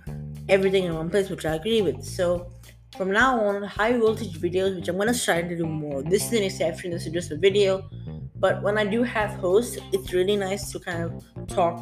everything 0.48 0.84
in 0.84 0.94
one 0.94 1.08
place, 1.08 1.30
which 1.30 1.46
I 1.46 1.54
agree 1.54 1.80
with. 1.80 2.04
So 2.04 2.50
from 2.96 3.10
now 3.10 3.40
on, 3.40 3.62
high 3.62 3.96
voltage 3.98 4.40
videos, 4.40 4.76
which 4.76 4.88
I'm 4.88 4.96
gonna 4.96 5.18
try 5.18 5.42
to 5.42 5.56
do 5.56 5.66
more. 5.66 6.02
This 6.02 6.26
is 6.26 6.32
an 6.32 6.44
exception. 6.44 6.90
This 6.90 7.06
is 7.06 7.12
just 7.12 7.30
a 7.30 7.36
video. 7.36 7.88
But 8.36 8.62
when 8.62 8.76
I 8.78 8.84
do 8.84 9.02
have 9.02 9.30
hosts, 9.40 9.78
it's 9.92 10.12
really 10.12 10.36
nice 10.36 10.70
to 10.72 10.78
kind 10.78 11.02
of 11.02 11.48
talk 11.48 11.80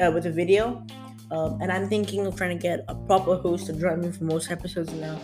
uh, 0.00 0.10
with 0.12 0.26
a 0.26 0.30
video. 0.30 0.84
Um, 1.30 1.60
and 1.62 1.72
I'm 1.72 1.88
thinking 1.88 2.26
of 2.26 2.36
trying 2.36 2.56
to 2.56 2.62
get 2.62 2.84
a 2.88 2.94
proper 2.94 3.36
host 3.36 3.66
to 3.66 3.72
join 3.72 4.00
me 4.00 4.12
for 4.12 4.24
most 4.24 4.50
episodes 4.50 4.92
now. 4.92 5.18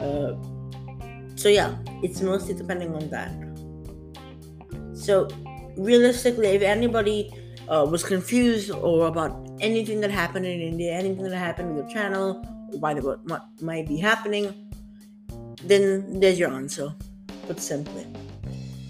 Uh, 0.00 0.34
so 1.36 1.48
yeah, 1.48 1.76
it's 2.02 2.22
mostly 2.22 2.54
depending 2.54 2.94
on 2.94 3.10
that. 3.10 3.32
So 4.96 5.28
realistically, 5.76 6.48
if 6.48 6.62
anybody 6.62 7.30
uh, 7.68 7.86
was 7.88 8.02
confused 8.02 8.70
or 8.70 9.06
about 9.06 9.46
anything 9.60 10.00
that 10.00 10.10
happened 10.10 10.46
in 10.46 10.60
India, 10.60 10.92
anything 10.92 11.24
that 11.24 11.36
happened 11.36 11.76
with 11.76 11.86
the 11.86 11.92
channel, 11.92 12.42
or 12.72 12.78
why 12.78 12.94
what 12.94 13.42
might 13.60 13.86
be 13.86 13.98
happening, 13.98 14.63
then 15.68 16.20
there's 16.20 16.38
your 16.38 16.50
answer. 16.50 16.94
Put 17.46 17.60
simply. 17.60 18.06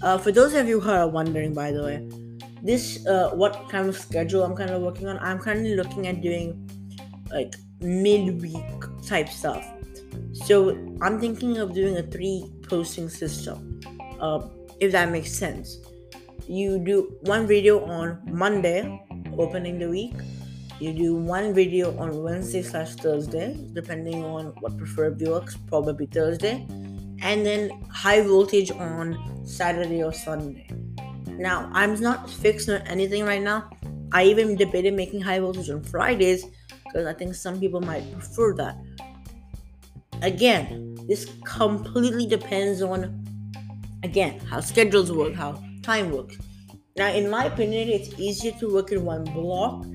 Uh, 0.01 0.17
for 0.17 0.31
those 0.31 0.53
of 0.53 0.67
you 0.67 0.79
who 0.79 0.89
are 0.89 1.07
wondering, 1.07 1.53
by 1.53 1.71
the 1.71 1.83
way, 1.83 2.07
this 2.63 3.05
uh, 3.05 3.29
what 3.33 3.69
kind 3.69 3.87
of 3.87 3.97
schedule 3.97 4.43
I'm 4.43 4.55
kind 4.55 4.71
of 4.71 4.81
working 4.81 5.07
on. 5.07 5.19
I'm 5.19 5.39
currently 5.39 5.75
looking 5.75 6.07
at 6.07 6.21
doing 6.21 6.69
like 7.31 7.55
midweek 7.81 8.65
type 9.05 9.29
stuff. 9.29 9.65
So 10.33 10.69
I'm 11.01 11.19
thinking 11.19 11.57
of 11.57 11.73
doing 11.73 11.97
a 11.97 12.03
three 12.03 12.51
posting 12.63 13.09
system, 13.09 13.79
uh, 14.19 14.47
if 14.79 14.91
that 14.91 15.09
makes 15.09 15.31
sense. 15.31 15.77
You 16.47 16.79
do 16.79 17.17
one 17.21 17.47
video 17.47 17.83
on 17.85 18.21
Monday, 18.25 19.01
opening 19.37 19.79
the 19.79 19.89
week. 19.89 20.13
You 20.77 20.91
do 20.91 21.15
one 21.15 21.53
video 21.53 21.97
on 21.97 22.21
Wednesday 22.21 22.61
slash 22.61 22.95
Thursday, 22.95 23.57
depending 23.71 24.25
on 24.25 24.47
what 24.59 24.77
preferably 24.77 25.29
works, 25.29 25.55
probably 25.67 26.05
Thursday, 26.05 26.67
and 27.21 27.45
then 27.45 27.69
high 27.89 28.21
voltage 28.21 28.71
on 28.71 29.45
Saturday 29.45 30.03
or 30.03 30.11
Sunday. 30.11 30.67
Now, 31.27 31.69
I'm 31.71 31.99
not 32.01 32.29
fixed 32.29 32.67
on 32.67 32.81
anything 32.87 33.23
right 33.23 33.41
now. 33.41 33.69
I 34.11 34.25
even 34.25 34.57
debated 34.57 34.93
making 34.93 35.21
high 35.21 35.39
voltage 35.39 35.69
on 35.69 35.81
Fridays 35.81 36.45
because 36.83 37.07
I 37.07 37.13
think 37.13 37.35
some 37.35 37.57
people 37.57 37.79
might 37.79 38.11
prefer 38.11 38.53
that. 38.55 38.77
Again, 40.21 40.97
this 41.07 41.31
completely 41.45 42.25
depends 42.25 42.81
on, 42.81 43.25
again, 44.03 44.39
how 44.39 44.59
schedules 44.59 45.09
work, 45.09 45.35
how 45.35 45.63
time 45.83 46.11
works. 46.11 46.37
Now, 46.97 47.13
in 47.13 47.29
my 47.29 47.45
opinion, 47.45 47.87
it's 47.87 48.19
easier 48.19 48.51
to 48.59 48.73
work 48.73 48.91
in 48.91 49.05
one 49.05 49.23
block 49.23 49.85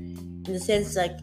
in 0.47 0.53
the 0.53 0.61
sense 0.61 0.97
like 0.97 1.19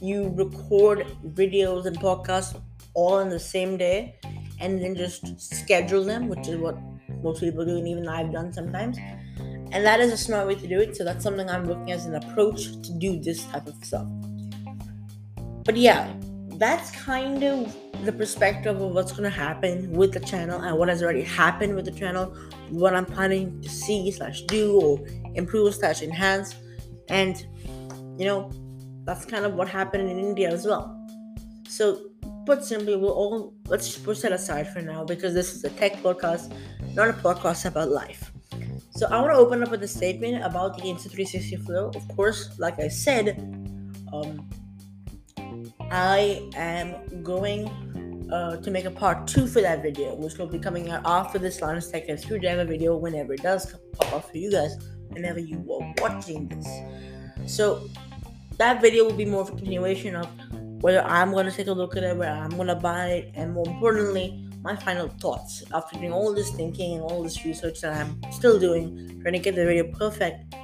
you 0.00 0.32
record 0.34 1.06
videos 1.28 1.86
and 1.86 1.98
podcasts 1.98 2.60
all 2.94 3.18
in 3.18 3.28
the 3.28 3.40
same 3.40 3.76
day 3.76 4.16
and 4.60 4.80
then 4.82 4.94
just 4.94 5.40
schedule 5.40 6.04
them, 6.04 6.28
which 6.28 6.48
is 6.48 6.56
what 6.56 6.76
most 7.22 7.40
people 7.40 7.64
do, 7.64 7.76
and 7.76 7.88
even 7.88 8.08
I've 8.08 8.32
done 8.32 8.52
sometimes. 8.52 8.98
And 9.72 9.84
that 9.84 10.00
is 10.00 10.12
a 10.12 10.16
smart 10.16 10.46
way 10.46 10.54
to 10.54 10.66
do 10.66 10.80
it. 10.80 10.96
So 10.96 11.04
that's 11.04 11.22
something 11.22 11.48
I'm 11.50 11.66
looking 11.66 11.92
as 11.92 12.06
an 12.06 12.14
approach 12.14 12.66
to 12.82 12.92
do 12.98 13.20
this 13.20 13.44
type 13.46 13.66
of 13.66 13.74
stuff. 13.84 14.06
But 15.64 15.76
yeah, 15.76 16.12
that's 16.52 16.90
kind 16.92 17.42
of 17.42 17.76
the 18.04 18.12
perspective 18.12 18.80
of 18.80 18.92
what's 18.92 19.12
going 19.12 19.24
to 19.24 19.30
happen 19.30 19.92
with 19.92 20.12
the 20.12 20.20
channel 20.20 20.60
and 20.60 20.78
what 20.78 20.88
has 20.88 21.02
already 21.02 21.22
happened 21.22 21.74
with 21.74 21.84
the 21.84 21.90
channel, 21.90 22.34
what 22.70 22.94
I'm 22.94 23.04
planning 23.04 23.60
to 23.62 23.68
see 23.68 24.10
slash 24.10 24.42
do 24.42 24.80
or 24.80 25.06
improve 25.34 25.74
slash 25.74 26.02
enhance, 26.02 26.54
and 27.08 27.46
you 28.18 28.26
know 28.26 28.50
that's 29.04 29.24
kind 29.24 29.44
of 29.44 29.54
what 29.54 29.68
happened 29.68 30.10
in 30.10 30.18
India 30.18 30.50
as 30.50 30.66
well. 30.66 30.92
So, 31.68 32.10
put 32.44 32.64
simply, 32.64 32.96
we'll 32.96 33.12
all 33.12 33.54
let's 33.66 33.96
push 33.98 34.20
that 34.20 34.32
aside 34.32 34.72
for 34.72 34.82
now 34.82 35.04
because 35.04 35.34
this 35.34 35.54
is 35.54 35.64
a 35.64 35.70
tech 35.70 36.02
podcast, 36.02 36.52
not 36.94 37.08
a 37.08 37.12
podcast 37.12 37.66
about 37.66 37.90
life. 37.90 38.32
So 38.96 39.06
I 39.10 39.20
want 39.20 39.32
to 39.32 39.38
open 39.38 39.62
up 39.62 39.70
with 39.70 39.82
a 39.82 39.88
statement 39.88 40.42
about 40.42 40.78
the 40.78 40.84
Insta360 40.84 41.66
Flow. 41.66 41.90
Of 41.94 42.08
course, 42.16 42.58
like 42.58 42.80
I 42.80 42.88
said, 42.88 43.36
um, 44.10 44.48
I 45.90 46.48
am 46.54 47.22
going 47.22 47.68
uh, 48.32 48.56
to 48.56 48.70
make 48.70 48.86
a 48.86 48.90
part 48.90 49.26
two 49.26 49.46
for 49.46 49.60
that 49.60 49.82
video, 49.82 50.14
which 50.14 50.38
will 50.38 50.46
be 50.46 50.58
coming 50.58 50.88
out 50.90 51.02
after 51.04 51.38
this 51.38 51.60
Linus 51.60 51.90
Tech 51.90 52.06
Screwdriver 52.18 52.64
video, 52.64 52.96
whenever 52.96 53.34
it 53.34 53.42
does 53.42 53.74
pop 53.92 54.12
up 54.14 54.30
for 54.30 54.38
you 54.38 54.50
guys, 54.50 54.76
whenever 55.08 55.40
you 55.40 55.58
are 55.70 55.94
watching 55.98 56.48
this. 56.48 56.66
So 57.46 57.88
that 58.58 58.80
video 58.80 59.04
will 59.04 59.12
be 59.12 59.24
more 59.24 59.42
of 59.42 59.48
a 59.48 59.52
continuation 59.52 60.16
of 60.16 60.28
whether 60.82 61.02
I'm 61.02 61.32
to 61.32 61.50
take 61.50 61.68
a 61.68 61.72
look 61.72 61.96
at 61.96 62.02
it, 62.02 62.16
whether 62.16 62.30
I'm 62.30 62.50
to 62.50 62.74
buy 62.74 63.06
it, 63.08 63.32
and 63.34 63.54
more 63.54 63.66
importantly, 63.66 64.42
my 64.62 64.76
final 64.76 65.08
thoughts 65.08 65.62
after 65.72 65.98
doing 65.98 66.12
all 66.12 66.34
this 66.34 66.50
thinking 66.50 66.94
and 66.94 67.02
all 67.02 67.22
this 67.22 67.44
research 67.44 67.80
that 67.80 67.92
I'm 67.94 68.20
still 68.32 68.58
doing, 68.58 69.20
trying 69.22 69.34
to 69.34 69.38
get 69.38 69.54
the 69.54 69.64
video 69.64 69.90
perfect. 69.92 70.54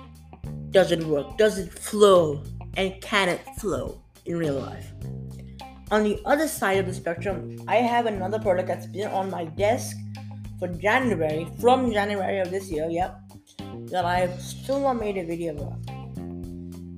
Does 0.71 0.91
it 0.91 1.05
work? 1.05 1.39
Does 1.39 1.59
it 1.59 1.73
flow? 1.73 2.43
And 2.77 3.01
can 3.01 3.29
it 3.29 3.41
flow 3.59 4.03
in 4.25 4.39
real 4.39 4.55
life? 4.55 4.93
On 5.91 6.03
the 6.03 6.21
other 6.25 6.49
side 6.49 6.79
of 6.79 6.87
the 6.87 6.95
spectrum, 6.95 7.63
I 7.69 7.77
have 7.77 8.07
another 8.07 8.39
product 8.39 8.69
that's 8.69 8.87
been 8.87 9.09
on 9.09 9.31
my 9.31 9.45
desk 9.45 9.97
for 10.59 10.69
January, 10.69 11.47
from 11.61 11.93
January 11.93 12.39
of 12.39 12.51
this 12.51 12.71
year, 12.71 12.89
yep, 12.89 13.21
that 13.91 14.05
I've 14.05 14.41
still 14.41 14.81
not 14.81 14.95
made 14.95 15.19
a 15.19 15.25
video 15.25 15.55
about. 15.55 15.92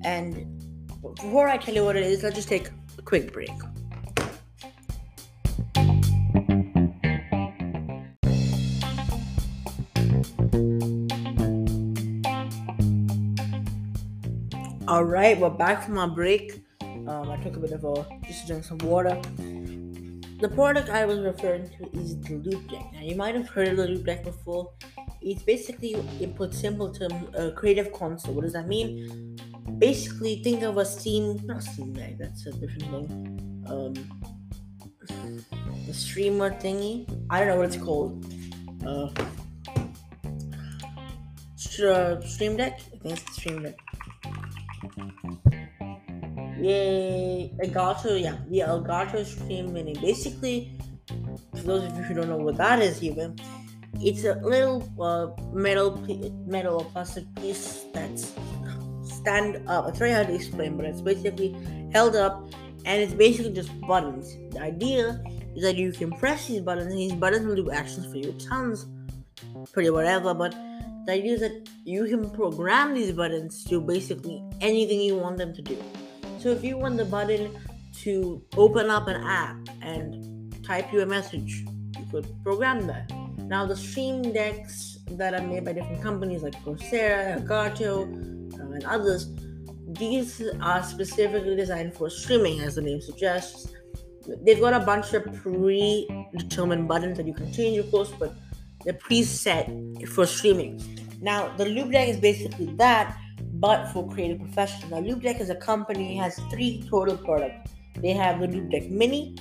And 0.04 0.46
before 1.00 1.48
I 1.48 1.56
tell 1.56 1.74
you 1.74 1.84
what 1.84 1.96
it 1.96 2.02
is, 2.02 2.22
let's 2.22 2.36
just 2.36 2.48
take 2.48 2.68
a 2.98 3.02
quick 3.02 3.32
break. 3.32 3.50
All 14.86 15.04
right, 15.04 15.40
we're 15.40 15.48
back 15.48 15.82
from 15.82 15.96
our 15.96 16.08
break. 16.08 16.62
Um, 16.82 17.30
I 17.30 17.36
took 17.42 17.56
a 17.56 17.58
bit 17.58 17.72
of 17.72 17.84
a 17.84 18.06
just 18.26 18.42
to 18.42 18.46
drink 18.46 18.64
some 18.64 18.78
water. 18.78 19.20
The 20.40 20.48
product 20.50 20.90
I 20.90 21.06
was 21.06 21.20
referring 21.20 21.70
to 21.70 21.98
is 21.98 22.20
the 22.20 22.34
Loupedeck. 22.34 22.92
Now, 22.92 23.00
you 23.00 23.16
might 23.16 23.34
have 23.34 23.48
heard 23.48 23.68
of 23.68 23.76
the 23.78 23.86
Loupedeck 23.86 24.24
before. 24.24 24.70
It's 25.22 25.42
basically, 25.42 25.94
in 26.20 26.34
put 26.34 26.52
simple 26.52 26.92
terms, 26.92 27.14
a 27.34 27.50
creative 27.52 27.92
console. 27.94 28.34
What 28.34 28.42
does 28.42 28.52
that 28.52 28.68
mean? 28.68 29.38
Basically, 29.78 30.42
think 30.42 30.62
of 30.62 30.76
a 30.78 30.84
Steam, 30.84 31.40
not 31.44 31.62
Steam 31.62 31.92
Deck, 31.92 32.18
that's 32.18 32.46
a 32.46 32.52
different 32.52 32.90
thing. 32.90 33.64
Um, 33.66 33.94
the 35.86 35.94
streamer 35.94 36.50
thingy. 36.50 37.06
I 37.30 37.40
don't 37.40 37.48
know 37.48 37.56
what 37.56 37.66
it's 37.66 37.76
called. 37.76 38.24
Uh, 38.86 39.08
Stream 41.56 42.56
Deck? 42.56 42.80
I 42.94 42.98
think 42.98 43.18
it's 43.18 43.36
Stream 43.36 43.62
Deck. 43.62 43.74
Yay, 46.60 47.52
Elgato, 47.62 48.20
yeah, 48.20 48.36
the 48.48 48.60
Elgato 48.60 49.24
Stream 49.24 49.72
Mini. 49.72 49.94
Basically, 49.94 50.78
for 51.50 51.62
those 51.62 51.84
of 51.84 51.96
you 51.96 52.02
who 52.04 52.14
don't 52.14 52.28
know 52.28 52.36
what 52.36 52.56
that 52.56 52.80
is, 52.80 53.02
even, 53.02 53.36
it's 54.00 54.24
a 54.24 54.34
little 54.36 54.82
uh, 55.00 55.28
metal, 55.52 55.98
metal 56.46 56.84
plastic 56.92 57.24
piece 57.36 57.84
that's 57.92 58.32
stand 59.24 59.66
up. 59.68 59.88
It's 59.88 59.98
very 59.98 60.12
hard 60.12 60.26
to 60.26 60.34
explain, 60.34 60.76
but 60.76 60.84
it's 60.84 61.00
basically 61.00 61.56
held 61.92 62.14
up, 62.14 62.44
and 62.84 63.00
it's 63.02 63.14
basically 63.14 63.52
just 63.52 63.70
buttons. 63.80 64.36
The 64.52 64.60
idea 64.60 65.22
is 65.56 65.62
that 65.62 65.76
you 65.76 65.92
can 65.92 66.12
press 66.12 66.46
these 66.46 66.60
buttons, 66.60 66.92
and 66.92 66.98
these 66.98 67.14
buttons 67.14 67.46
will 67.46 67.56
do 67.56 67.70
actions 67.70 68.06
for 68.06 68.18
you. 68.18 68.28
It 68.28 68.42
sounds 68.42 68.86
pretty 69.72 69.88
whatever, 69.88 70.34
but 70.34 70.54
the 71.06 71.12
idea 71.12 71.34
is 71.34 71.40
that 71.40 71.68
you 71.84 72.04
can 72.06 72.28
program 72.30 72.94
these 72.94 73.12
buttons 73.12 73.64
to 73.64 73.80
basically 73.80 74.44
anything 74.60 75.00
you 75.00 75.16
want 75.16 75.38
them 75.38 75.54
to 75.54 75.62
do. 75.62 75.78
So 76.38 76.50
if 76.50 76.62
you 76.62 76.76
want 76.76 76.98
the 76.98 77.06
button 77.06 77.50
to 78.02 78.42
open 78.58 78.90
up 78.90 79.08
an 79.08 79.22
app 79.22 79.56
and 79.80 80.54
type 80.64 80.92
you 80.92 81.00
a 81.00 81.06
message, 81.06 81.64
you 81.98 82.04
could 82.10 82.26
program 82.42 82.86
that. 82.88 83.10
Now 83.38 83.64
the 83.66 83.76
stream 83.76 84.32
decks 84.32 84.98
that 85.12 85.34
are 85.34 85.46
made 85.46 85.64
by 85.64 85.72
different 85.72 86.02
companies 86.02 86.42
like 86.42 86.62
Corsair, 86.64 87.38
Elgato, 87.38 88.43
and 88.74 88.84
others, 88.84 89.28
these 89.88 90.42
are 90.60 90.82
specifically 90.82 91.56
designed 91.56 91.94
for 91.94 92.10
streaming, 92.10 92.60
as 92.60 92.74
the 92.74 92.82
name 92.82 93.00
suggests. 93.00 93.72
They've 94.44 94.60
got 94.60 94.72
a 94.72 94.84
bunch 94.84 95.12
of 95.12 95.24
predetermined 95.42 96.88
buttons 96.88 97.18
that 97.18 97.26
you 97.26 97.34
can 97.34 97.52
change, 97.52 97.78
of 97.78 97.90
course, 97.90 98.10
but 98.18 98.34
they're 98.84 98.94
preset 98.94 100.08
for 100.08 100.26
streaming. 100.26 100.80
Now 101.20 101.54
the 101.56 101.64
Loupedeck 101.64 102.08
is 102.08 102.18
basically 102.18 102.66
that, 102.76 103.16
but 103.54 103.86
for 103.92 104.08
creative 104.08 104.40
professionals. 104.40 104.90
Now, 104.90 105.00
Loupedeck 105.00 105.40
as 105.40 105.50
a 105.50 105.54
company 105.54 106.16
has 106.16 106.38
three 106.50 106.86
total 106.88 107.16
products. 107.16 107.72
They 107.96 108.10
have 108.10 108.40
the 108.40 108.48
Loupedeck 108.48 108.90
Mini, 108.90 109.36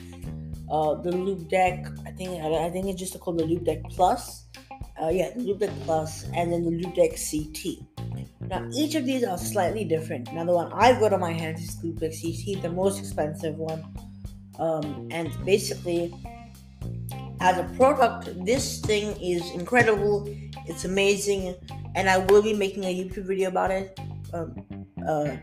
uh, 0.72 0.96
the 0.96 1.12
Loupedeck, 1.12 2.08
I 2.08 2.12
think 2.12 2.42
I 2.42 2.70
think 2.70 2.88
it's 2.88 3.00
just 3.00 3.20
called 3.20 3.40
the 3.40 3.44
Loupedeck 3.44 3.90
Plus. 3.90 4.46
Uh, 5.02 5.10
yeah, 5.10 5.32
the 5.36 5.42
Loupedeck 5.42 5.74
Plus, 5.84 6.26
and 6.36 6.54
then 6.54 6.64
the 6.64 6.72
Loupedeck 6.72 7.14
CT. 7.18 7.86
Now, 8.50 8.68
each 8.74 8.96
of 8.96 9.06
these 9.06 9.24
are 9.24 9.38
slightly 9.38 9.86
different. 9.86 10.32
Now, 10.34 10.44
the 10.46 10.54
one 10.54 10.72
I've 10.74 11.00
got 11.00 11.14
on 11.14 11.20
my 11.20 11.32
hands 11.32 11.62
is 11.62 11.76
Loupedeck 11.78 12.22
CT, 12.22 12.62
the 12.62 12.70
most 12.70 13.00
expensive 13.00 13.58
one. 13.58 13.84
Um, 14.60 15.08
and 15.12 15.32
basically, 15.46 16.14
as 17.40 17.58
a 17.58 17.64
product, 17.76 18.46
this 18.46 18.80
thing 18.82 19.20
is 19.22 19.50
incredible. 19.52 20.28
It's 20.66 20.86
amazing, 20.86 21.56
and 21.96 22.10
I 22.10 22.20
will 22.20 22.42
be 22.42 22.54
making 22.54 22.84
a 22.86 22.94
YouTube 22.94 23.26
video 23.26 23.50
about 23.50 23.72
it 23.72 24.00
um, 24.34 24.86
uh, 25.08 25.36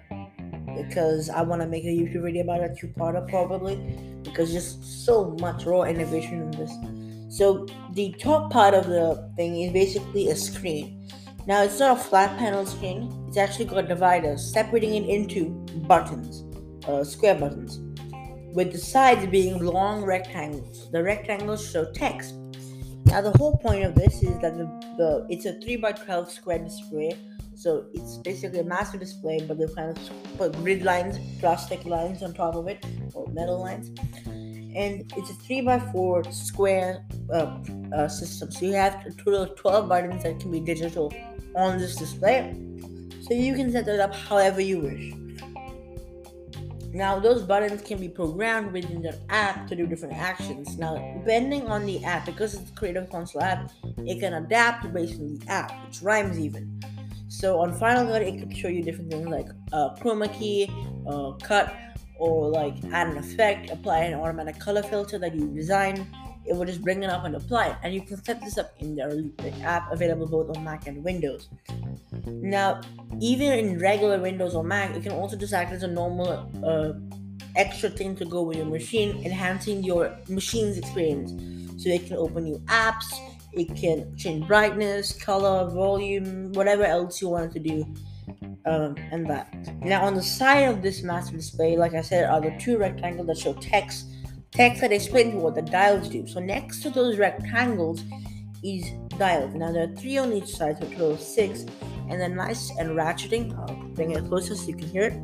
because 0.76 1.28
I 1.28 1.42
want 1.42 1.62
to 1.62 1.68
make 1.68 1.84
a 1.84 1.88
YouTube 1.88 2.22
video 2.22 2.42
about 2.42 2.60
it, 2.60 2.78
two-parter 2.78 3.28
probably, 3.28 3.76
because 4.22 4.52
just 4.52 5.04
so 5.04 5.36
much 5.40 5.64
raw 5.64 5.82
innovation 5.82 6.42
in 6.42 6.50
this. 6.52 6.72
So 7.36 7.66
the 7.92 8.14
top 8.18 8.50
part 8.50 8.74
of 8.74 8.86
the 8.86 9.30
thing 9.36 9.60
is 9.60 9.72
basically 9.72 10.28
a 10.28 10.36
screen. 10.36 11.06
Now 11.50 11.64
it's 11.64 11.80
not 11.80 11.98
a 11.98 12.00
flat 12.00 12.38
panel 12.38 12.64
screen; 12.64 13.12
it's 13.26 13.36
actually 13.36 13.64
got 13.64 13.88
dividers 13.88 14.52
separating 14.52 14.94
it 14.94 15.08
into 15.08 15.46
buttons, 15.88 16.44
uh, 16.86 17.02
square 17.02 17.34
buttons, 17.34 17.80
with 18.54 18.70
the 18.70 18.78
sides 18.78 19.26
being 19.26 19.58
long 19.58 20.04
rectangles. 20.04 20.88
The 20.92 21.02
rectangles 21.02 21.68
show 21.68 21.90
text. 21.90 22.36
Now 23.06 23.20
the 23.20 23.36
whole 23.36 23.56
point 23.56 23.82
of 23.84 23.96
this 23.96 24.22
is 24.22 24.38
that 24.42 24.56
the, 24.58 24.66
the 24.96 25.26
it's 25.28 25.44
a 25.44 25.54
three 25.54 25.74
by 25.74 25.90
twelve 25.90 26.30
square 26.30 26.60
display 26.60 27.18
so 27.60 27.84
it's 27.92 28.16
basically 28.16 28.60
a 28.60 28.64
massive 28.64 29.00
display, 29.00 29.38
but 29.46 29.58
they've 29.58 29.74
kind 29.74 29.90
of 29.94 30.38
put 30.38 30.54
grid 30.62 30.82
lines, 30.82 31.18
plastic 31.40 31.84
lines 31.84 32.22
on 32.22 32.32
top 32.32 32.54
of 32.54 32.68
it, 32.68 32.82
or 33.12 33.26
metal 33.32 33.60
lines. 33.60 33.90
And 34.26 35.12
it's 35.14 35.28
a 35.28 35.34
3 35.34 35.60
by 35.60 35.78
4 35.78 36.24
square 36.32 37.04
uh, 37.30 37.58
uh, 37.94 38.08
system. 38.08 38.50
So 38.50 38.64
you 38.64 38.72
have 38.72 39.04
a 39.04 39.10
total 39.10 39.42
of 39.42 39.56
12 39.56 39.88
buttons 39.90 40.22
that 40.22 40.40
can 40.40 40.50
be 40.50 40.60
digital 40.60 41.12
on 41.56 41.78
this 41.78 41.96
display. 41.96 42.54
So 43.22 43.34
you 43.34 43.54
can 43.54 43.70
set 43.70 43.86
it 43.88 44.00
up 44.00 44.14
however 44.14 44.60
you 44.60 44.80
wish. 44.80 45.14
Now, 46.92 47.20
those 47.20 47.42
buttons 47.42 47.82
can 47.82 48.00
be 48.00 48.08
programmed 48.08 48.72
within 48.72 49.00
the 49.00 49.16
app 49.28 49.68
to 49.68 49.76
do 49.76 49.86
different 49.86 50.14
actions. 50.14 50.76
Now, 50.76 50.96
depending 51.18 51.68
on 51.68 51.86
the 51.86 52.04
app, 52.04 52.26
because 52.26 52.54
it's 52.54 52.68
a 52.68 52.74
Creative 52.74 53.08
Console 53.08 53.42
app, 53.42 53.70
it 53.98 54.18
can 54.18 54.34
adapt 54.34 54.92
based 54.92 55.20
on 55.20 55.38
the 55.38 55.46
app, 55.48 55.70
which 55.86 56.02
rhymes 56.02 56.36
even. 56.40 56.82
So 57.28 57.60
on 57.60 57.72
Final 57.74 58.06
Cut, 58.06 58.22
it 58.22 58.40
could 58.40 58.56
show 58.56 58.66
you 58.66 58.82
different 58.82 59.12
things 59.12 59.28
like 59.28 59.46
chroma 60.00 60.36
key, 60.36 60.68
cut, 61.44 61.72
or 62.18 62.48
like 62.48 62.74
add 62.92 63.06
an 63.06 63.18
effect, 63.18 63.70
apply 63.70 64.00
an 64.00 64.14
automatic 64.14 64.58
color 64.58 64.82
filter 64.82 65.16
that 65.18 65.32
you 65.36 65.46
design. 65.46 66.08
It 66.50 66.56
will 66.56 66.66
just 66.66 66.82
bring 66.82 67.04
it 67.04 67.10
up 67.10 67.24
and 67.24 67.36
apply 67.36 67.68
it. 67.68 67.76
And 67.84 67.94
you 67.94 68.02
can 68.02 68.22
set 68.24 68.40
this 68.40 68.58
up 68.58 68.74
in 68.80 68.96
the 68.96 69.54
app 69.62 69.92
available 69.92 70.26
both 70.26 70.56
on 70.56 70.64
Mac 70.64 70.88
and 70.88 71.04
Windows. 71.04 71.48
Now, 72.26 72.80
even 73.20 73.52
in 73.52 73.78
regular 73.78 74.18
Windows 74.18 74.56
or 74.56 74.64
Mac, 74.64 74.96
it 74.96 75.04
can 75.04 75.12
also 75.12 75.36
just 75.36 75.52
act 75.52 75.70
as 75.72 75.84
a 75.84 75.86
normal 75.86 76.50
uh, 76.66 76.94
extra 77.54 77.88
thing 77.88 78.16
to 78.16 78.24
go 78.24 78.42
with 78.42 78.56
your 78.56 78.66
machine, 78.66 79.24
enhancing 79.24 79.84
your 79.84 80.18
machine's 80.28 80.76
experience. 80.76 81.30
So 81.80 81.88
it 81.88 82.06
can 82.08 82.16
open 82.16 82.42
new 82.42 82.58
apps, 82.66 83.06
it 83.52 83.74
can 83.76 84.16
change 84.16 84.48
brightness, 84.48 85.12
color, 85.12 85.70
volume, 85.70 86.52
whatever 86.54 86.84
else 86.84 87.22
you 87.22 87.28
want 87.28 87.52
to 87.52 87.60
do. 87.60 87.86
Um, 88.66 88.96
and 89.12 89.28
that. 89.30 89.54
Now, 89.82 90.04
on 90.04 90.14
the 90.14 90.22
side 90.22 90.68
of 90.68 90.82
this 90.82 91.02
massive 91.02 91.36
display, 91.36 91.76
like 91.76 91.94
I 91.94 92.02
said, 92.02 92.28
are 92.28 92.40
the 92.40 92.54
two 92.58 92.76
rectangles 92.76 93.28
that 93.28 93.38
show 93.38 93.54
text. 93.54 94.06
Text 94.52 94.80
that 94.80 94.92
explains 94.92 95.34
what 95.34 95.54
the 95.54 95.62
dials 95.62 96.08
do. 96.08 96.26
So, 96.26 96.40
next 96.40 96.82
to 96.82 96.90
those 96.90 97.18
rectangles 97.18 98.02
is 98.62 98.84
dials. 99.18 99.54
Now, 99.54 99.72
there 99.72 99.84
are 99.84 99.96
three 99.96 100.18
on 100.18 100.32
each 100.32 100.48
side, 100.48 100.78
so 100.78 100.88
total 100.88 101.16
six. 101.16 101.64
And 102.08 102.20
then 102.20 102.34
nice 102.34 102.70
and 102.78 102.90
ratcheting. 102.90 103.56
I'll 103.56 103.76
bring 103.94 104.10
it 104.10 104.26
closer 104.26 104.54
so 104.56 104.66
you 104.66 104.76
can 104.76 104.88
hear 104.88 105.04
it. 105.04 105.14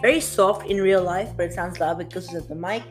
Very 0.00 0.20
soft 0.20 0.66
in 0.68 0.80
real 0.80 1.04
life, 1.04 1.30
but 1.36 1.46
it 1.46 1.52
sounds 1.52 1.78
loud 1.78 1.98
because 1.98 2.34
of 2.34 2.48
the 2.48 2.56
mic 2.56 2.82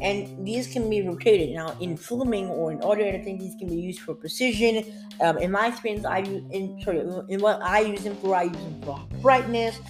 and 0.00 0.46
these 0.46 0.66
can 0.66 0.90
be 0.90 1.06
rotated. 1.06 1.54
Now, 1.54 1.76
in 1.80 1.96
filming 1.96 2.48
or 2.48 2.72
in 2.72 2.82
audio 2.82 3.06
editing, 3.06 3.38
these 3.38 3.54
can 3.58 3.68
be 3.68 3.76
used 3.76 4.00
for 4.00 4.14
precision. 4.14 4.84
Um, 5.20 5.38
in 5.38 5.50
my 5.50 5.68
experience, 5.68 6.04
I 6.04 6.18
use 6.18 6.42
in 6.50 6.80
sorry, 6.82 7.00
in 7.28 7.40
what 7.40 7.62
I 7.62 7.80
use 7.80 8.02
them 8.02 8.16
for, 8.16 8.34
I 8.34 8.44
use 8.44 8.56
them 8.56 8.82
for 8.82 9.00
brightness, 9.22 9.80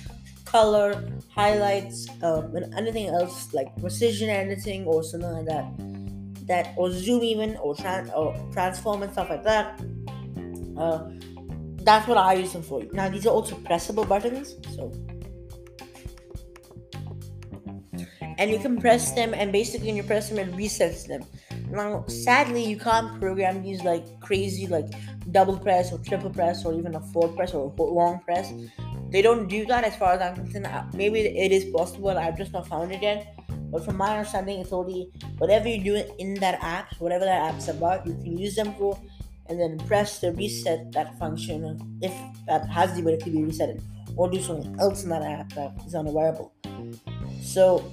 color, 0.47 1.07
highlights, 1.29 2.09
um, 2.23 2.57
and 2.57 2.75
anything 2.75 3.09
else 3.09 3.53
like 3.53 3.69
precision 3.79 4.31
editing 4.31 4.85
or 4.85 5.03
something 5.03 5.31
like 5.31 5.47
that. 5.47 5.67
That 6.47 6.75
or 6.77 6.91
zoom 6.91 7.23
even 7.23 7.57
or, 7.57 7.75
trans 7.75 8.11
or 8.11 8.35
transform 8.53 9.03
and 9.03 9.13
stuff 9.13 9.29
like 9.29 9.45
that. 9.45 9.81
Uh, 10.79 11.11
that's 11.83 12.07
what 12.09 12.19
I 12.19 12.35
use 12.35 12.53
them 12.53 12.63
for. 12.63 12.83
Now, 12.93 13.09
these 13.09 13.27
are 13.27 13.31
also 13.31 13.57
pressable 13.57 14.09
buttons, 14.09 14.55
so 14.75 14.93
and 18.39 18.51
you 18.51 18.59
can 18.59 18.79
press 18.81 19.13
them, 19.13 19.33
and 19.35 19.51
basically 19.51 19.89
when 19.89 19.97
you 19.97 20.03
press 20.03 20.29
them, 20.29 20.39
it 20.39 20.53
resets 20.53 21.07
them. 21.07 21.25
Now, 21.71 22.05
sadly, 22.07 22.65
you 22.65 22.79
can't 22.79 23.19
program 23.21 23.63
these 23.63 23.83
like 23.83 24.05
crazy, 24.21 24.67
like 24.67 24.87
double 25.33 25.59
press 25.59 25.93
or 25.93 25.99
triple 25.99 26.31
press 26.31 26.65
or 26.65 26.75
even 26.75 26.95
a 26.95 27.01
four 27.13 27.29
press 27.29 27.55
or 27.55 27.73
a 27.77 27.83
long 27.83 28.21
press. 28.21 28.53
They 29.11 29.23
don't 29.23 29.49
do 29.49 29.65
that 29.67 29.85
as 29.85 29.97
far 29.97 30.13
as 30.15 30.21
I'm 30.21 30.35
concerned. 30.35 30.67
Uh, 30.67 30.85
maybe 30.93 31.21
it 31.21 31.53
is 31.53 31.65
possible. 31.67 32.11
I've 32.11 32.37
just 32.37 32.53
not 32.53 32.67
found 32.67 32.93
it 32.93 33.03
yet. 33.03 33.35
But 33.71 33.85
from 33.85 33.97
my 33.97 34.19
understanding, 34.19 34.61
it's 34.61 34.73
only 34.73 35.11
whatever 35.39 35.69
you 35.69 35.83
do 35.83 36.03
in 36.19 36.35
that 36.35 36.59
app, 36.63 36.95
whatever 36.99 37.25
that 37.25 37.55
app's 37.55 37.69
about, 37.69 38.07
you 38.07 38.15
can 38.15 38.39
use 38.39 38.55
them 38.55 38.75
for, 38.75 38.99
and 39.49 39.61
then 39.61 39.79
press 39.87 40.21
the 40.21 40.33
reset 40.33 40.93
that 40.93 41.19
function 41.19 41.99
if 42.03 42.13
that 42.47 42.69
has 42.69 42.95
the 42.95 43.01
ability 43.01 43.25
to 43.25 43.31
be 43.31 43.45
reset, 43.45 43.79
or 44.17 44.31
do 44.31 44.41
something 44.41 44.77
else 44.81 45.03
in 45.03 45.11
that 45.11 45.23
app 45.23 45.53
that 45.55 45.73
is 45.87 45.95
unavailable. 45.95 46.53
So 47.43 47.85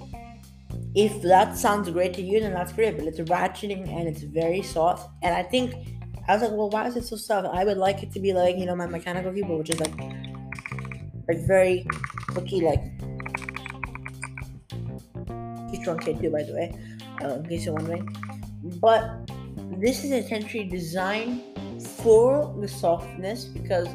if 0.95 1.21
that 1.23 1.57
sounds 1.57 1.89
great 1.89 2.13
to 2.15 2.21
you, 2.21 2.39
then 2.39 2.53
that's 2.53 2.73
great. 2.73 2.97
But 2.97 3.07
it's 3.07 3.19
ratcheting 3.19 3.87
and 3.89 4.07
it's 4.07 4.21
very 4.21 4.61
soft. 4.61 5.09
And 5.21 5.33
I 5.35 5.43
think 5.43 5.73
I 6.27 6.33
was 6.33 6.43
like, 6.43 6.51
well, 6.51 6.69
why 6.69 6.87
is 6.87 6.95
it 6.95 7.05
so 7.05 7.15
soft? 7.15 7.47
I 7.51 7.63
would 7.63 7.77
like 7.77 8.03
it 8.03 8.11
to 8.13 8.19
be 8.19 8.33
like 8.33 8.57
you 8.57 8.65
know 8.65 8.75
my 8.75 8.85
mechanical 8.85 9.31
keyboard, 9.33 9.59
which 9.59 9.69
is 9.71 9.79
like 9.79 9.93
like 11.27 11.45
very 11.47 11.85
clicky, 12.29 12.61
like 12.61 12.83
he's 15.71 15.83
truncated 15.83 16.21
too, 16.21 16.29
by 16.29 16.43
the 16.43 16.53
way, 16.53 16.75
uh, 17.23 17.35
in 17.35 17.47
case 17.47 17.65
you're 17.65 17.73
wondering. 17.73 18.07
But 18.79 19.29
this 19.79 20.03
is 20.03 20.11
essentially 20.11 20.65
designed 20.65 21.41
for 22.03 22.55
the 22.59 22.67
softness 22.67 23.45
because 23.45 23.87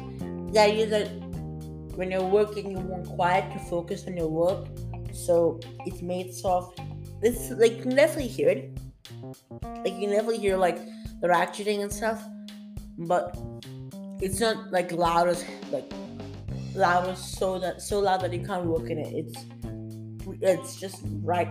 the 0.51 0.59
idea 0.59 0.85
that 0.87 1.07
when 1.95 2.11
you're 2.11 2.23
working, 2.23 2.71
you 2.71 2.79
want 2.79 3.07
quiet 3.07 3.51
to 3.53 3.59
focus 3.59 4.05
on 4.07 4.15
your 4.15 4.29
work 4.29 4.67
so 5.11 5.59
it's 5.85 6.01
made 6.01 6.33
soft. 6.33 6.79
This 7.21 7.51
like 7.51 7.77
you 7.77 7.81
can 7.81 7.95
definitely 7.95 8.27
hear 8.27 8.49
it. 8.49 8.79
Like 9.61 9.93
you 9.93 10.01
can 10.01 10.11
definitely 10.11 10.37
hear 10.37 10.57
like 10.57 10.77
the 11.21 11.27
ratcheting 11.27 11.81
and 11.81 11.91
stuff, 11.91 12.23
but 12.97 13.37
it's 14.21 14.39
not 14.39 14.71
like 14.71 14.91
loud 14.91 15.27
as 15.27 15.43
like 15.71 15.91
loud 16.75 17.17
so 17.17 17.59
that 17.59 17.81
so 17.81 17.99
loud 17.99 18.21
that 18.21 18.33
you 18.33 18.45
can't 18.45 18.65
work 18.65 18.89
in 18.89 18.97
it. 18.97 19.13
It's 19.13 19.45
it's 20.41 20.79
just 20.79 21.03
right 21.23 21.49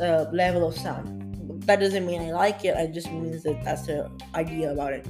uh, 0.00 0.26
level 0.32 0.68
of 0.68 0.76
sound. 0.76 1.24
That 1.66 1.80
doesn't 1.80 2.06
mean 2.06 2.22
I 2.22 2.32
like 2.32 2.64
it. 2.64 2.76
It 2.76 2.92
just 2.92 3.10
means 3.10 3.42
that 3.42 3.64
that's 3.64 3.86
the 3.86 4.10
idea 4.34 4.72
about 4.72 4.92
it. 4.92 5.06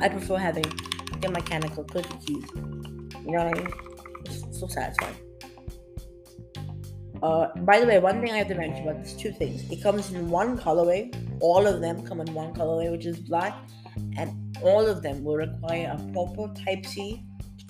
I 0.00 0.08
prefer 0.08 0.36
having 0.36 0.64
a 1.24 1.30
mechanical 1.30 1.84
clicky 1.84 2.26
keys. 2.26 2.44
You 3.24 3.32
know 3.32 3.44
what 3.44 3.58
I 3.58 3.60
mean? 3.60 3.68
It's 4.26 4.58
so 4.60 4.66
satisfying. 4.66 5.16
Uh, 7.22 7.48
by 7.60 7.80
the 7.80 7.86
way, 7.86 7.98
one 7.98 8.20
thing 8.20 8.32
I 8.32 8.38
have 8.38 8.48
to 8.48 8.54
mention 8.54 8.86
about 8.86 9.02
this 9.02 9.14
two 9.14 9.32
things. 9.32 9.70
It 9.70 9.82
comes 9.82 10.12
in 10.12 10.28
one 10.28 10.58
colorway. 10.58 11.14
All 11.40 11.66
of 11.66 11.80
them 11.80 12.06
come 12.06 12.20
in 12.20 12.32
one 12.34 12.52
colorway, 12.54 12.90
which 12.90 13.06
is 13.06 13.18
black, 13.18 13.54
and 14.18 14.56
all 14.62 14.86
of 14.86 15.02
them 15.02 15.24
will 15.24 15.36
require 15.36 15.96
a 15.96 16.12
proper 16.12 16.52
Type 16.54 16.84
C 16.84 17.22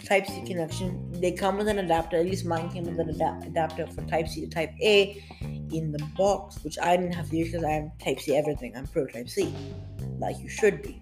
Type 0.05 0.27
C 0.27 0.43
connection. 0.43 1.11
They 1.21 1.33
come 1.33 1.57
with 1.57 1.69
an 1.69 1.79
adapter. 1.79 2.19
At 2.19 2.27
least 2.27 2.45
mine 2.45 2.71
came 2.71 2.85
with 2.85 2.99
an 2.99 3.09
adap- 3.09 3.47
adapter 3.47 3.87
for 3.87 4.03
Type 4.03 4.29
C 4.29 4.43
to 4.43 4.49
Type 4.49 4.73
A 4.83 5.23
in 5.73 5.93
the 5.93 6.05
box, 6.17 6.62
which 6.62 6.79
I 6.83 6.97
didn't 6.97 7.14
have 7.14 7.31
to 7.31 7.37
use 7.37 7.53
because 7.53 7.64
I'm 7.64 7.90
Type 8.03 8.21
C 8.21 8.37
everything. 8.37 8.77
I'm 8.77 8.87
Pro 8.87 9.07
Type 9.07 9.29
C, 9.29 9.55
like 10.19 10.38
you 10.40 10.49
should 10.49 10.83
be. 10.83 11.01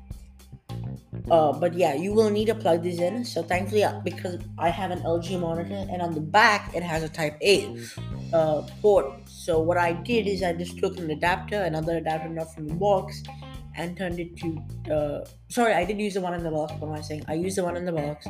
Uh, 1.31 1.53
but 1.53 1.75
yeah, 1.75 1.95
you 1.95 2.13
will 2.13 2.31
need 2.31 2.47
to 2.47 2.55
plug 2.55 2.83
these 2.83 3.01
in. 3.01 3.25
So 3.25 3.43
thankfully, 3.43 3.85
uh, 3.85 4.01
because 4.01 4.39
I 4.59 4.71
have 4.71 4.91
an 4.91 5.01
LG 5.01 5.39
monitor, 5.41 5.87
and 5.91 6.03
on 6.03 6.13
the 6.13 6.21
back 6.21 6.75
it 6.75 6.83
has 6.83 7.03
a 7.03 7.09
Type 7.09 7.37
A 7.43 7.77
uh, 8.33 8.63
port. 8.81 9.07
So 9.27 9.61
what 9.61 9.79
I 9.79 9.93
did 9.93 10.27
is 10.27 10.43
I 10.43 10.53
just 10.53 10.79
took 10.79 10.99
an 10.99 11.11
adapter, 11.11 11.63
another 11.63 11.99
adapter 11.99 12.29
not 12.29 12.55
from 12.55 12.69
the 12.69 12.75
box, 12.75 13.23
and 13.77 13.97
turned 13.97 14.19
it 14.21 14.37
to. 14.39 14.93
Uh, 14.93 15.25
sorry, 15.49 15.75
I 15.75 15.85
did 15.85 15.99
use 15.99 16.15
the 16.15 16.21
one 16.21 16.35
in 16.35 16.43
the 16.43 16.51
box. 16.51 16.73
What 16.79 16.89
am 16.89 16.95
I 16.95 17.01
saying? 17.01 17.25
I 17.29 17.35
used 17.35 17.57
the 17.57 17.65
one 17.65 17.77
in 17.77 17.85
the 17.85 17.93
box 17.93 18.27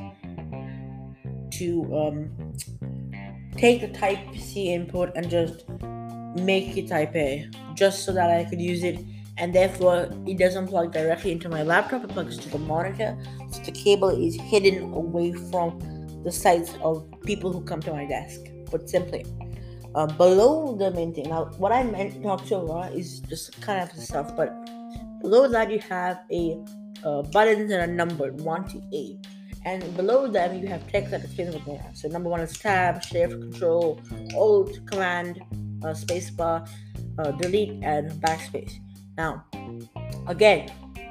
to 1.62 1.96
um, 1.96 2.52
take 3.56 3.80
the 3.80 3.88
Type 3.88 4.18
C 4.36 4.72
input 4.74 5.12
and 5.16 5.28
just 5.30 5.68
make 6.36 6.76
it 6.76 6.88
Type 6.88 7.14
A, 7.16 7.48
just 7.74 8.04
so 8.04 8.12
that 8.12 8.30
I 8.30 8.44
could 8.44 8.60
use 8.60 8.82
it 8.82 8.98
and 9.38 9.54
therefore 9.54 10.08
it 10.26 10.38
doesn't 10.38 10.68
plug 10.68 10.92
directly 10.92 11.32
into 11.32 11.48
my 11.48 11.62
laptop, 11.62 12.04
it 12.04 12.10
plugs 12.10 12.36
to 12.38 12.48
the 12.50 12.58
monitor. 12.58 13.16
So 13.50 13.62
the 13.62 13.72
cable 13.72 14.10
is 14.10 14.34
hidden 14.36 14.92
away 14.92 15.32
from 15.50 15.78
the 16.22 16.30
sights 16.30 16.74
of 16.82 17.08
people 17.24 17.52
who 17.52 17.62
come 17.62 17.80
to 17.80 17.92
my 17.92 18.06
desk. 18.06 18.40
But 18.70 18.88
simply, 18.88 19.24
uh, 19.94 20.06
below 20.06 20.76
the 20.76 20.90
main 20.90 21.12
thing. 21.14 21.28
Now, 21.28 21.46
what 21.58 21.72
I 21.72 21.82
meant 21.82 22.14
to 22.14 22.22
talk 22.22 22.44
to 22.46 22.56
about 22.56 22.92
is 22.92 23.20
just 23.20 23.60
kind 23.60 23.82
of 23.82 23.96
stuff, 23.98 24.36
but 24.36 24.52
below 25.20 25.48
that 25.48 25.70
you 25.70 25.78
have 25.80 26.20
a 26.30 26.62
uh, 27.04 27.22
buttons 27.22 27.70
that 27.70 27.80
are 27.80 27.92
numbered 27.92 28.40
one 28.40 28.68
to 28.68 28.80
eight. 28.92 29.26
And 29.64 29.96
below 29.96 30.26
them, 30.26 30.58
you 30.58 30.66
have 30.68 30.90
text 30.90 31.12
that 31.12 31.22
explains 31.24 31.54
what 31.54 31.64
they 31.64 31.72
are. 31.72 31.90
So, 31.94 32.08
number 32.08 32.28
one 32.28 32.40
is 32.40 32.58
tab, 32.58 33.02
shift, 33.02 33.32
control, 33.32 34.00
alt, 34.34 34.78
command, 34.86 35.40
uh, 35.84 35.88
spacebar, 35.88 36.68
uh, 37.18 37.30
delete, 37.32 37.82
and 37.82 38.10
backspace. 38.22 38.72
Now, 39.16 39.44
again, 40.26 40.70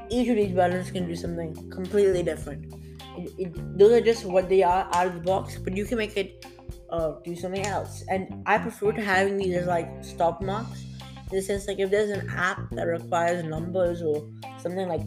each 0.09 0.27
of 0.27 0.35
these 0.35 0.51
buttons 0.51 0.91
can 0.91 1.07
do 1.07 1.15
something 1.15 1.53
completely 1.71 2.23
different. 2.23 2.73
It, 3.17 3.33
it, 3.37 3.77
those 3.77 3.91
are 3.91 4.01
just 4.01 4.25
what 4.25 4.49
they 4.49 4.63
are 4.63 4.89
out 4.93 5.07
of 5.07 5.13
the 5.15 5.21
box, 5.21 5.57
but 5.57 5.75
you 5.75 5.85
can 5.85 5.97
make 5.97 6.17
it 6.17 6.45
uh, 6.89 7.13
do 7.23 7.35
something 7.35 7.65
else. 7.65 8.03
And 8.09 8.43
I 8.45 8.57
prefer 8.57 8.91
to 8.91 9.01
having 9.01 9.37
these 9.37 9.55
as 9.55 9.67
like 9.67 9.89
stop 10.03 10.41
marks. 10.41 10.83
In 11.31 11.37
the 11.37 11.41
sense, 11.41 11.67
like 11.67 11.79
if 11.79 11.89
there's 11.89 12.09
an 12.11 12.29
app 12.29 12.69
that 12.71 12.83
requires 12.83 13.45
numbers 13.45 14.01
or 14.01 14.27
something 14.59 14.89
like 14.89 15.01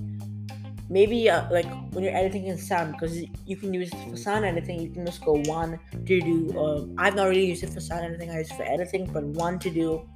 maybe 0.88 1.30
uh, 1.30 1.50
like 1.50 1.66
when 1.92 2.04
you're 2.04 2.14
editing 2.14 2.46
in 2.46 2.58
sound 2.58 2.92
because 2.92 3.22
you 3.46 3.56
can 3.56 3.72
use 3.72 3.90
it 3.92 4.10
for 4.10 4.16
sound 4.16 4.44
editing 4.44 4.80
you 4.80 4.90
can 4.90 5.06
just 5.06 5.24
go 5.24 5.40
one 5.46 5.78
to 6.04 6.20
do 6.20 6.58
uh, 6.58 6.84
i've 7.02 7.14
not 7.14 7.24
really 7.24 7.46
used 7.46 7.62
it 7.62 7.70
for 7.70 7.80
sound 7.80 8.04
editing 8.04 8.30
i 8.30 8.38
use 8.38 8.50
it 8.50 8.54
for 8.54 8.64
editing 8.64 9.06
but 9.12 9.24
one 9.24 9.58
to 9.58 9.70
do 9.70 10.06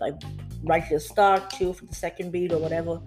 like 0.00 0.14
right 0.62 0.86
to 0.88 0.94
the 0.94 1.00
start, 1.00 1.50
two 1.50 1.72
for 1.72 1.84
the 1.86 1.94
second 1.94 2.30
beat 2.30 2.52
or 2.52 2.58
whatever. 2.58 3.00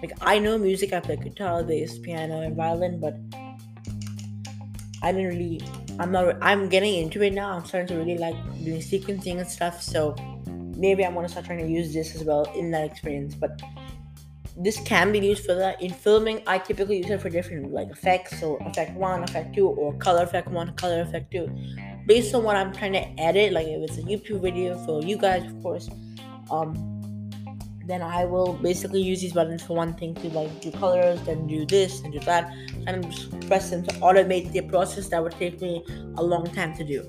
Like 0.00 0.12
I 0.20 0.38
know 0.38 0.58
music, 0.58 0.92
I 0.92 1.00
play 1.00 1.16
guitar, 1.16 1.62
bass, 1.62 1.98
piano, 1.98 2.40
and 2.40 2.56
violin, 2.56 3.00
but 3.00 3.16
I 5.02 5.12
didn't 5.12 5.28
really. 5.28 5.60
I'm 5.98 6.10
not. 6.10 6.36
I'm 6.42 6.68
getting 6.68 6.94
into 6.94 7.22
it 7.22 7.32
now. 7.32 7.52
I'm 7.52 7.64
starting 7.64 7.88
to 7.88 7.96
really 7.96 8.18
like 8.18 8.36
doing 8.64 8.80
sequencing 8.80 9.38
and 9.38 9.48
stuff. 9.48 9.82
So 9.82 10.16
maybe 10.76 11.04
I 11.04 11.08
want 11.08 11.26
to 11.26 11.30
start 11.30 11.46
trying 11.46 11.58
to 11.58 11.68
use 11.68 11.92
this 11.92 12.14
as 12.14 12.24
well 12.24 12.44
in 12.56 12.70
that 12.72 12.84
experience. 12.84 13.34
But 13.34 13.60
this 14.56 14.80
can 14.80 15.12
be 15.12 15.18
used 15.18 15.44
for 15.44 15.54
that. 15.54 15.80
In 15.80 15.92
filming, 15.92 16.42
I 16.46 16.58
typically 16.58 16.98
use 16.98 17.10
it 17.10 17.20
for 17.20 17.30
different 17.30 17.72
like 17.72 17.90
effects. 17.90 18.38
So 18.40 18.56
effect 18.56 18.96
one, 18.96 19.22
effect 19.22 19.54
two, 19.54 19.66
or 19.66 19.94
color 19.94 20.22
effect 20.22 20.48
one, 20.48 20.74
color 20.74 21.02
effect 21.02 21.30
two. 21.30 21.48
Based 22.06 22.34
on 22.34 22.42
what 22.42 22.56
I'm 22.56 22.72
trying 22.72 22.92
to 22.94 23.20
edit, 23.20 23.52
like 23.52 23.66
if 23.66 23.90
it's 23.90 23.98
a 23.98 24.02
YouTube 24.02 24.42
video 24.42 24.76
for 24.84 25.02
you 25.02 25.16
guys, 25.16 25.44
of 25.44 25.62
course 25.62 25.88
um, 26.52 26.74
then 27.86 28.02
I 28.02 28.24
will 28.24 28.52
basically 28.54 29.02
use 29.02 29.20
these 29.20 29.32
buttons 29.32 29.62
for 29.62 29.74
one 29.74 29.94
thing 29.94 30.14
to 30.16 30.28
like 30.28 30.60
do 30.60 30.70
colors, 30.70 31.20
then 31.22 31.46
do 31.46 31.66
this 31.66 32.00
and 32.00 32.12
do 32.12 32.20
that, 32.20 32.52
and 32.86 33.10
just 33.10 33.48
press 33.48 33.70
them 33.70 33.82
to 33.84 33.94
automate 33.96 34.52
the 34.52 34.60
process 34.62 35.08
that 35.08 35.22
would 35.22 35.32
take 35.32 35.60
me 35.60 35.84
a 36.16 36.22
long 36.22 36.46
time 36.46 36.76
to 36.76 36.84
do. 36.84 37.04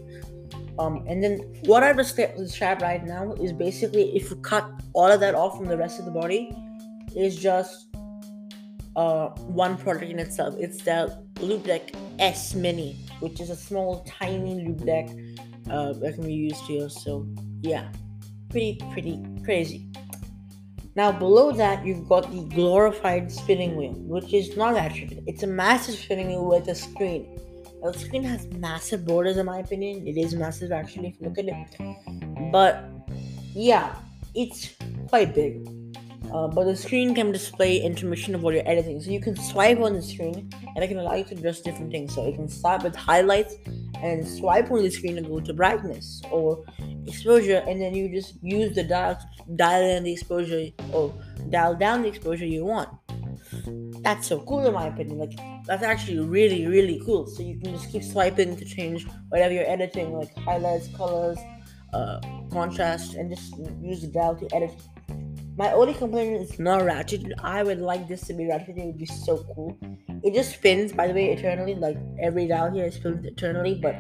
Um, 0.80 1.06
and 1.08 1.24
then 1.24 1.38
what 1.66 1.84
I've 1.84 1.98
described 1.98 2.82
right 2.82 3.06
now 3.06 3.34
is 3.34 3.54
basically 3.54 4.16
if 4.16 4.32
you 4.32 4.38
cut 4.38 4.68
all 4.94 5.12
of 5.12 5.20
that 5.20 5.36
off 5.36 5.58
from 5.58 5.68
the 5.68 5.78
rest 5.78 6.00
of 6.00 6.06
the 6.06 6.12
body, 6.12 6.56
is 7.16 7.36
just 7.36 7.96
uh, 8.96 9.30
one 9.48 9.78
product 9.78 10.12
in 10.12 10.20
itself. 10.20 10.56
It's 10.60 10.84
the 10.84 11.24
Loupedeck 11.36 11.96
S 12.20 12.54
Mini, 12.54 12.98
which 13.20 13.40
is 13.40 13.50
a 13.50 13.56
small, 13.56 14.04
tiny 14.04 14.66
Loupedeck 14.66 15.40
uh, 15.70 15.94
that 15.94 16.16
can 16.16 16.26
be 16.26 16.34
used 16.34 16.62
here. 16.64 16.90
So 16.90 17.28
yeah 17.62 17.90
pretty, 18.54 18.80
pretty 18.92 19.20
crazy. 19.44 19.90
Now, 20.96 21.12
below 21.12 21.52
that, 21.54 21.84
you've 21.84 22.08
got 22.08 22.32
the 22.32 22.44
glorified 22.54 23.32
spinning 23.32 23.76
wheel, 23.76 23.94
which 23.94 24.32
is 24.32 24.56
not 24.56 24.78
actually, 24.78 25.24
it's 25.26 25.42
a 25.42 25.48
massive 25.48 25.96
spinning 25.96 26.28
wheel 26.28 26.46
with 26.46 26.68
a 26.68 26.76
screen. 26.76 27.40
Now, 27.82 27.92
the 27.92 27.98
screen 27.98 28.24
has 28.24 28.46
massive 28.54 29.04
borders, 29.06 29.38
in 29.38 29.48
my 29.48 29.58
opinion. 29.58 30.08
It 30.08 30.18
is 30.18 30.36
massive, 30.36 30.72
actually, 30.72 31.08
if 31.08 31.20
you 31.20 31.30
look 31.30 31.40
at 31.40 31.46
it. 31.48 32.52
But, 32.52 32.86
yeah, 33.56 33.96
it's 34.36 34.76
quite 35.08 35.34
big. 35.34 35.68
Uh, 36.34 36.48
but 36.48 36.64
the 36.66 36.76
screen 36.76 37.14
can 37.14 37.32
display 37.32 37.78
information 37.78 38.34
of 38.34 38.42
what 38.42 38.56
you're 38.56 38.68
editing. 38.68 39.00
So 39.02 39.12
you 39.12 39.22
can 39.22 39.36
swipe 39.36 39.80
on 39.80 39.94
the 39.94 40.02
screen 40.02 40.50
and 40.76 40.84
it 40.84 40.88
can 40.88 40.98
allow 40.98 41.14
you 41.14 41.24
to 41.26 41.36
adjust 41.36 41.64
different 41.64 41.92
things. 41.92 42.16
So 42.16 42.26
you 42.26 42.34
can 42.34 42.50
start 42.50 42.82
with 42.82 42.96
highlights 42.96 43.54
and 44.02 44.28
swipe 44.28 44.72
on 44.72 44.82
the 44.82 44.90
screen 44.90 45.20
and 45.20 45.28
go 45.28 45.40
to 45.40 45.54
brightness 45.54 46.24
or 46.32 46.66
exposure, 47.06 47.64
and 47.68 47.80
then 47.80 47.94
you 47.94 48.10
just 48.10 48.36
use 48.42 48.76
the 48.76 48.84
dial 48.84 49.18
dial 49.56 49.84
in 49.84 50.04
the 50.04 50.12
exposure 50.12 50.70
or 50.92 51.14
dial 51.50 51.76
down 51.76 52.02
the 52.02 52.08
exposure 52.08 52.46
you 52.46 52.66
want. 52.66 52.90
That's 54.02 54.28
so 54.28 54.40
cool 54.42 54.66
in 54.66 54.74
my 54.74 54.88
opinion. 54.88 55.20
Like 55.20 55.38
that's 55.66 55.84
actually 55.84 56.20
really 56.20 56.66
really 56.66 57.02
cool. 57.06 57.28
So 57.28 57.44
you 57.44 57.60
can 57.60 57.74
just 57.74 57.92
keep 57.92 58.04
swiping 58.04 58.58
to 58.58 58.66
change 58.66 59.06
whatever 59.30 59.54
you're 59.54 59.70
editing, 59.70 60.14
like 60.14 60.36
highlights, 60.40 60.88
colors, 60.98 61.38
uh, 61.94 62.20
contrast, 62.52 63.14
and 63.14 63.30
just 63.30 63.56
use 63.82 64.02
the 64.02 64.08
dial 64.08 64.36
to 64.36 64.56
edit. 64.56 64.74
My 65.56 65.72
only 65.72 65.94
complaint 65.94 66.42
is 66.42 66.58
not 66.58 66.82
ratcheted. 66.82 67.34
I 67.44 67.62
would 67.62 67.80
like 67.80 68.08
this 68.08 68.22
to 68.28 68.34
be 68.34 68.46
ratcheted. 68.46 68.78
It 68.78 68.86
would 68.86 68.98
be 68.98 69.06
so 69.06 69.46
cool. 69.54 69.78
It 70.24 70.34
just 70.34 70.54
spins, 70.54 70.92
by 70.92 71.08
the 71.08 71.14
way, 71.14 71.32
eternally. 71.32 71.76
Like 71.76 71.98
every 72.20 72.48
dial 72.48 72.72
here 72.72 72.86
is 72.86 72.96
spins 72.96 73.24
eternally, 73.24 73.76
but 73.76 73.96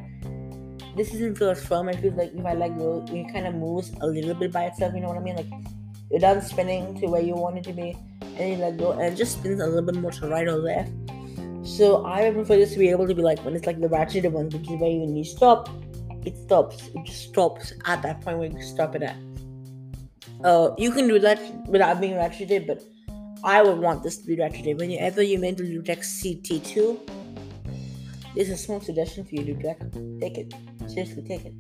this 0.97 1.11
doesn't 1.11 1.35
feel 1.35 1.51
as 1.51 1.63
firm. 1.63 1.89
I 1.89 1.93
feel 1.93 2.13
like 2.13 2.33
if 2.33 2.43
I 2.43 2.55
let 2.55 2.77
go, 2.77 3.05
it 3.07 3.31
kind 3.31 3.45
of 3.45 3.53
moves 3.53 3.91
a 4.01 4.07
little 4.07 4.33
bit 4.33 4.51
by 4.51 4.65
itself. 4.65 4.95
You 4.95 5.01
know 5.01 5.09
what 5.09 5.17
I 5.17 5.21
mean? 5.21 5.35
Like 5.35 5.51
you're 6.09 6.19
done 6.19 6.41
spinning 6.41 6.99
to 7.01 7.07
where 7.07 7.21
you 7.21 7.35
want 7.35 7.57
it 7.57 7.63
to 7.65 7.73
be, 7.73 7.95
and 8.21 8.49
you 8.49 8.55
let 8.57 8.77
go, 8.77 8.91
and 8.93 9.13
it 9.13 9.15
just 9.15 9.33
spins 9.33 9.61
a 9.61 9.67
little 9.67 9.83
bit 9.83 9.95
more 9.95 10.11
to 10.11 10.27
right 10.27 10.47
or 10.47 10.57
left. 10.57 10.91
So 11.63 12.03
I 12.03 12.23
would 12.23 12.33
prefer 12.33 12.57
this 12.57 12.73
to 12.73 12.79
be 12.79 12.89
able 12.89 13.07
to 13.07 13.13
be 13.13 13.21
like 13.21 13.39
when 13.45 13.55
it's 13.55 13.67
like 13.67 13.79
the 13.79 13.87
ratcheted 13.87 14.31
one, 14.31 14.49
which 14.49 14.69
is 14.69 14.79
where 14.81 14.89
you 14.89 15.01
when 15.01 15.15
you 15.15 15.23
stop, 15.23 15.69
it 16.25 16.35
stops. 16.37 16.89
It 16.95 17.05
just 17.05 17.29
stops 17.29 17.73
at 17.85 18.01
that 18.01 18.21
point 18.21 18.39
where 18.39 18.49
you 18.49 18.61
stop 18.63 18.95
it 18.95 19.03
at. 19.03 19.15
Uh, 20.43 20.73
you 20.77 20.91
can 20.91 21.07
do 21.07 21.19
that 21.19 21.39
without 21.67 22.01
being 22.01 22.13
ratcheted, 22.13 22.67
but 22.67 22.83
I 23.43 23.61
would 23.61 23.79
want 23.79 24.03
this 24.03 24.17
to 24.17 24.27
be 24.27 24.35
ratcheted. 24.35 24.77
Whenever 24.77 25.21
you 25.21 25.39
make 25.39 25.57
the 25.57 25.63
Loupedeck 25.63 25.99
CT2, 25.99 26.99
this 28.35 28.49
is 28.49 28.53
a 28.53 28.57
small 28.57 28.81
suggestion 28.81 29.25
for 29.25 29.35
you, 29.35 29.53
Loupedeck. 29.53 30.19
Take 30.19 30.37
it. 30.37 30.53
Seriously, 30.87 31.23
take 31.23 31.45
it. 31.45 31.53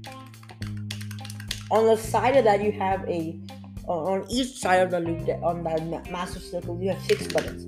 On 1.71 1.85
the 1.85 1.97
side 1.97 2.35
of 2.35 2.43
that, 2.43 2.61
you 2.63 2.71
have 2.71 3.07
a 3.07 3.39
on 3.87 4.25
each 4.29 4.59
side 4.59 4.81
of 4.81 4.91
the 4.91 4.99
loop 4.99 5.27
on 5.43 5.63
that 5.63 6.09
massive 6.11 6.41
circle 6.41 6.79
you 6.81 6.89
have 6.89 7.01
six 7.03 7.27
buttons 7.27 7.65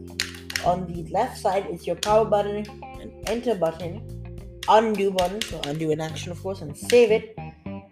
on 0.63 0.87
the 0.87 1.03
left 1.11 1.37
side 1.37 1.67
is 1.69 1.85
your 1.85 1.95
power 1.97 2.25
button 2.25 2.65
and 3.01 3.11
enter 3.27 3.53
button 3.53 4.01
undo 4.69 5.11
button 5.11 5.41
so 5.41 5.59
undo 5.65 5.91
an 5.91 6.01
action 6.01 6.31
of 6.31 6.41
course 6.41 6.61
and 6.61 6.75
save 6.75 7.11
it 7.11 7.37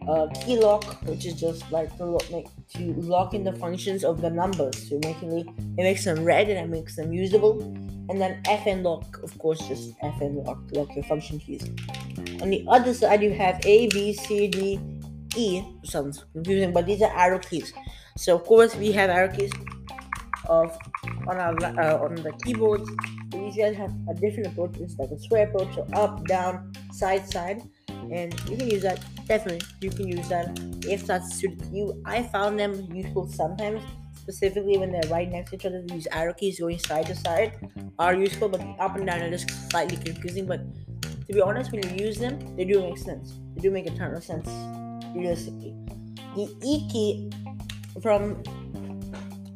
uh, 0.07 0.27
key 0.41 0.59
lock 0.59 0.83
which 1.03 1.25
is 1.25 1.39
just 1.39 1.71
like 1.71 1.95
to 1.97 2.05
lock, 2.05 2.29
make, 2.31 2.47
to 2.73 2.93
lock 2.93 3.33
in 3.33 3.43
the 3.43 3.53
functions 3.53 4.03
of 4.03 4.21
the 4.21 4.29
numbers. 4.29 4.89
So 4.89 4.99
making 5.03 5.31
it, 5.31 5.47
it 5.77 5.83
makes 5.83 6.05
them 6.05 6.23
red 6.23 6.49
and 6.49 6.59
it 6.59 6.69
makes 6.69 6.95
them 6.95 7.13
usable. 7.13 7.61
And 8.09 8.19
then 8.19 8.41
fn 8.43 8.83
lock 8.83 9.23
of 9.23 9.37
course 9.37 9.59
just 9.67 9.97
fn 9.99 10.45
lock 10.45 10.59
lock 10.71 10.93
your 10.95 11.05
function 11.05 11.39
keys. 11.39 11.63
On 12.41 12.49
the 12.49 12.65
other 12.67 12.93
side 12.93 13.23
you 13.23 13.33
have 13.33 13.59
a 13.65 13.87
b 13.87 14.13
c 14.13 14.47
d 14.47 14.79
e 15.35 15.63
sounds 15.83 16.25
confusing 16.33 16.73
but 16.73 16.85
these 16.85 17.01
are 17.01 17.11
arrow 17.15 17.39
keys. 17.39 17.73
So 18.17 18.35
of 18.35 18.43
course 18.43 18.75
we 18.75 18.91
have 18.91 19.09
arrow 19.09 19.33
keys 19.33 19.51
of 20.47 20.77
on 21.27 21.37
our 21.37 21.55
uh, 21.63 21.97
on 22.03 22.15
the 22.15 22.33
keyboards. 22.43 22.89
These 23.29 23.55
guys 23.55 23.75
have 23.77 23.93
a 24.09 24.13
different 24.13 24.47
approach. 24.47 24.77
It's 24.77 24.97
like 24.97 25.09
a 25.09 25.19
square 25.19 25.47
approach, 25.47 25.73
so 25.75 25.87
up, 25.93 26.25
down, 26.25 26.73
side, 26.91 27.27
side, 27.27 27.63
and 28.13 28.33
you 28.49 28.55
can 28.55 28.69
use 28.69 28.83
that. 28.83 29.03
Definitely, 29.27 29.65
you 29.81 29.89
can 29.89 30.07
use 30.07 30.29
that 30.29 30.59
if 30.87 31.07
that's 31.07 31.35
suited 31.35 31.59
to 31.63 31.69
you. 31.69 32.01
I 32.05 32.23
found 32.23 32.59
them 32.59 32.87
useful 32.93 33.27
sometimes, 33.27 33.81
specifically 34.15 34.77
when 34.77 34.91
they're 34.91 35.09
right 35.09 35.29
next 35.29 35.49
to 35.51 35.55
each 35.55 35.65
other. 35.65 35.81
These 35.87 36.07
arrow 36.11 36.33
keys 36.33 36.59
going 36.59 36.79
side 36.79 37.07
to 37.07 37.15
side 37.15 37.57
are 37.99 38.13
useful, 38.13 38.49
but 38.49 38.61
up 38.79 38.95
and 38.95 39.07
down 39.07 39.21
are 39.21 39.29
just 39.29 39.49
slightly 39.71 39.97
confusing. 39.97 40.45
But 40.45 40.61
to 41.01 41.33
be 41.33 41.41
honest, 41.41 41.71
when 41.71 41.81
you 41.89 42.05
use 42.05 42.17
them, 42.17 42.55
they 42.55 42.65
do 42.65 42.81
make 42.81 42.97
sense. 42.97 43.39
They 43.55 43.61
do 43.61 43.71
make 43.71 43.87
a 43.87 43.95
ton 43.97 44.13
of 44.13 44.23
sense, 44.23 44.49
realistically. 45.15 45.75
The 46.35 46.47
E 46.63 46.87
key 46.91 47.31
from 48.01 48.43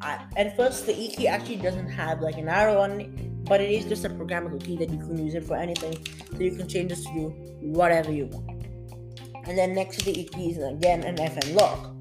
I, 0.02 0.24
at 0.38 0.56
first 0.56 0.86
the 0.86 0.94
E 0.98 1.10
key 1.10 1.28
actually 1.28 1.58
doesn't 1.58 1.90
have 1.90 2.22
like 2.22 2.38
an 2.38 2.48
arrow 2.48 2.80
on 2.80 3.02
it, 3.02 3.10
but 3.48 3.62
it 3.62 3.72
is 3.72 3.86
just 3.86 4.06
a 4.06 4.10
programmable 4.10 4.64
key 4.64 4.76
that 4.78 4.90
you 4.90 4.98
can 4.98 5.18
use 5.18 5.36
it 5.36 5.44
for 5.44 5.56
anything. 5.56 5.98
So 6.32 6.40
you 6.40 6.52
can 6.52 6.68
change 6.68 6.90
this 6.90 7.04
to 7.06 7.12
do 7.12 7.34
whatever 7.62 8.12
you 8.12 8.26
want. 8.28 8.66
And 9.46 9.58
then 9.58 9.74
next 9.74 10.00
to 10.00 10.06
the 10.06 10.24
key 10.26 10.52
is 10.52 10.58
again 10.58 11.04
an 11.04 11.16
FN 11.16 11.56
lock. 11.56 11.94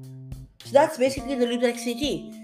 So 0.65 0.71
that's 0.73 0.97
basically 0.97 1.35
the 1.35 1.45
Loupedeck 1.45 1.79
CT. 1.81 2.35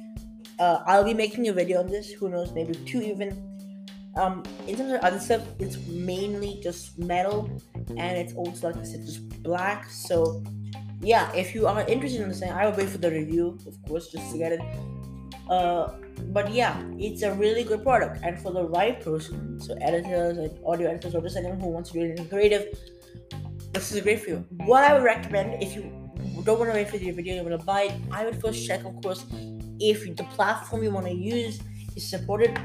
Uh, 0.59 0.83
I'll 0.85 1.03
be 1.03 1.13
making 1.13 1.47
a 1.49 1.53
video 1.53 1.79
on 1.79 1.87
this. 1.87 2.11
Who 2.11 2.29
knows, 2.29 2.53
maybe 2.53 2.73
two 2.85 3.01
even. 3.01 3.49
Um, 4.15 4.43
in 4.67 4.77
terms 4.77 4.93
of 4.93 5.01
other 5.01 5.19
stuff, 5.19 5.41
it's 5.59 5.77
mainly 5.87 6.59
just 6.61 6.99
metal, 6.99 7.49
and 7.97 8.17
it's 8.17 8.33
also 8.33 8.67
like 8.67 8.77
I 8.77 8.83
said, 8.83 9.05
just 9.05 9.27
black. 9.43 9.89
So 9.89 10.43
yeah, 11.01 11.33
if 11.33 11.53
you 11.53 11.67
are 11.67 11.81
interested 11.87 12.21
in 12.21 12.29
this 12.29 12.39
thing, 12.39 12.51
I 12.51 12.65
will 12.65 12.77
wait 12.77 12.89
for 12.89 12.99
the 12.99 13.11
review, 13.11 13.57
of 13.67 13.75
course, 13.87 14.07
just 14.09 14.31
to 14.31 14.37
get 14.37 14.53
it. 14.53 14.61
Uh, 15.49 15.93
but 16.31 16.53
yeah, 16.53 16.81
it's 16.97 17.21
a 17.21 17.33
really 17.33 17.63
good 17.63 17.83
product, 17.83 18.23
and 18.23 18.39
for 18.39 18.51
the 18.51 18.63
right 18.63 19.01
person, 19.01 19.59
so 19.59 19.75
editors 19.81 20.37
and 20.37 20.51
audio 20.65 20.89
editors, 20.89 21.15
or 21.15 21.21
just 21.21 21.35
anyone 21.35 21.59
who 21.59 21.67
wants 21.67 21.91
to 21.91 21.99
do 21.99 22.05
anything 22.05 22.29
creative, 22.29 22.67
this 23.73 23.91
is 23.91 24.01
great 24.01 24.21
for 24.21 24.29
you. 24.29 24.45
What 24.65 24.83
I 24.83 24.93
would 24.93 25.03
recommend 25.03 25.61
if 25.61 25.75
you 25.75 25.91
don't 26.43 26.59
want 26.59 26.71
to 26.71 26.75
wait 26.75 26.89
for 26.89 26.97
the 26.97 27.11
video, 27.11 27.35
you 27.35 27.43
want 27.43 27.59
to 27.59 27.65
buy 27.65 27.83
it, 27.83 27.93
I 28.11 28.25
would 28.25 28.39
first 28.39 28.65
check, 28.65 28.85
of 28.85 29.01
course, 29.01 29.25
if 29.79 30.03
the 30.15 30.23
platform 30.35 30.83
you 30.83 30.91
want 30.91 31.07
to 31.07 31.13
use 31.13 31.59
is 31.95 32.09
supported. 32.09 32.57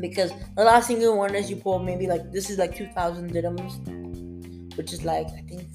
Because 0.00 0.30
the 0.56 0.62
last 0.62 0.86
thing 0.86 1.00
you 1.00 1.12
want 1.12 1.34
is 1.34 1.50
you 1.50 1.56
pull 1.56 1.80
maybe 1.80 2.06
like 2.06 2.30
this 2.30 2.50
is 2.50 2.58
like 2.58 2.76
2000 2.76 3.32
dirhams, 3.32 4.76
which 4.76 4.92
is 4.92 5.04
like 5.04 5.26
I 5.26 5.42
think 5.48 5.66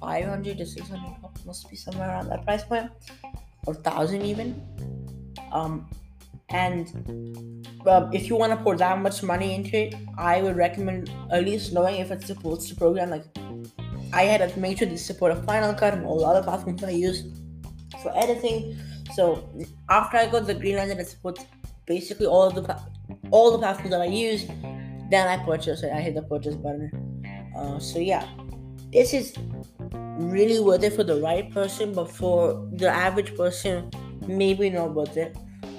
500 0.00 0.56
to 0.56 0.64
600 0.64 1.00
must 1.44 1.68
be 1.68 1.76
somewhere 1.76 2.08
around 2.08 2.30
that 2.30 2.44
price 2.44 2.64
point, 2.64 2.90
or 3.66 3.74
1000 3.74 4.22
even 4.22 4.58
um, 5.52 5.88
and 6.50 7.62
um, 7.86 8.12
if 8.12 8.28
you 8.28 8.36
want 8.36 8.52
to 8.52 8.56
pour 8.62 8.76
that 8.76 9.00
much 9.00 9.22
money 9.22 9.54
into 9.54 9.76
it, 9.76 9.94
I 10.16 10.42
would 10.42 10.56
recommend 10.56 11.10
at 11.30 11.44
least 11.44 11.72
knowing 11.72 11.96
if 11.96 12.10
it 12.10 12.22
supports 12.22 12.68
the 12.68 12.76
program. 12.76 13.10
Like, 13.10 13.24
I 14.12 14.22
had 14.22 14.48
to 14.48 14.60
make 14.60 14.78
sure 14.78 14.88
to 14.88 14.96
support 14.96 15.32
a 15.32 15.36
Final 15.42 15.74
Cut 15.74 15.94
and 15.94 16.06
all 16.06 16.20
the 16.20 16.24
other 16.24 16.42
platforms 16.42 16.84
I 16.84 16.90
use 16.90 17.24
for 18.02 18.16
editing. 18.16 18.78
So 19.14 19.48
after 19.88 20.18
I 20.18 20.26
got 20.26 20.46
the 20.46 20.54
green 20.54 20.76
light 20.76 20.88
that 20.88 21.00
it 21.00 21.08
supports 21.08 21.44
basically 21.86 22.26
all 22.26 22.50
the 22.50 22.80
all 23.30 23.50
the 23.50 23.58
platforms 23.58 23.90
that 23.90 24.00
I 24.00 24.06
use, 24.06 24.46
then 25.10 25.26
I 25.26 25.44
purchase 25.44 25.82
it. 25.82 25.92
I 25.92 26.00
hit 26.00 26.14
the 26.14 26.22
purchase 26.22 26.54
button. 26.54 27.24
Uh, 27.56 27.78
so 27.80 27.98
yeah, 27.98 28.26
this 28.92 29.14
is 29.14 29.34
really 30.18 30.60
worth 30.60 30.84
it 30.84 30.92
for 30.92 31.04
the 31.04 31.20
right 31.20 31.50
person, 31.52 31.92
but 31.92 32.10
for 32.10 32.68
the 32.72 32.88
average 32.88 33.36
person 33.36 33.90
maybe 34.28 34.70
not 34.70 34.94
worth 34.94 35.16
it. 35.16 35.36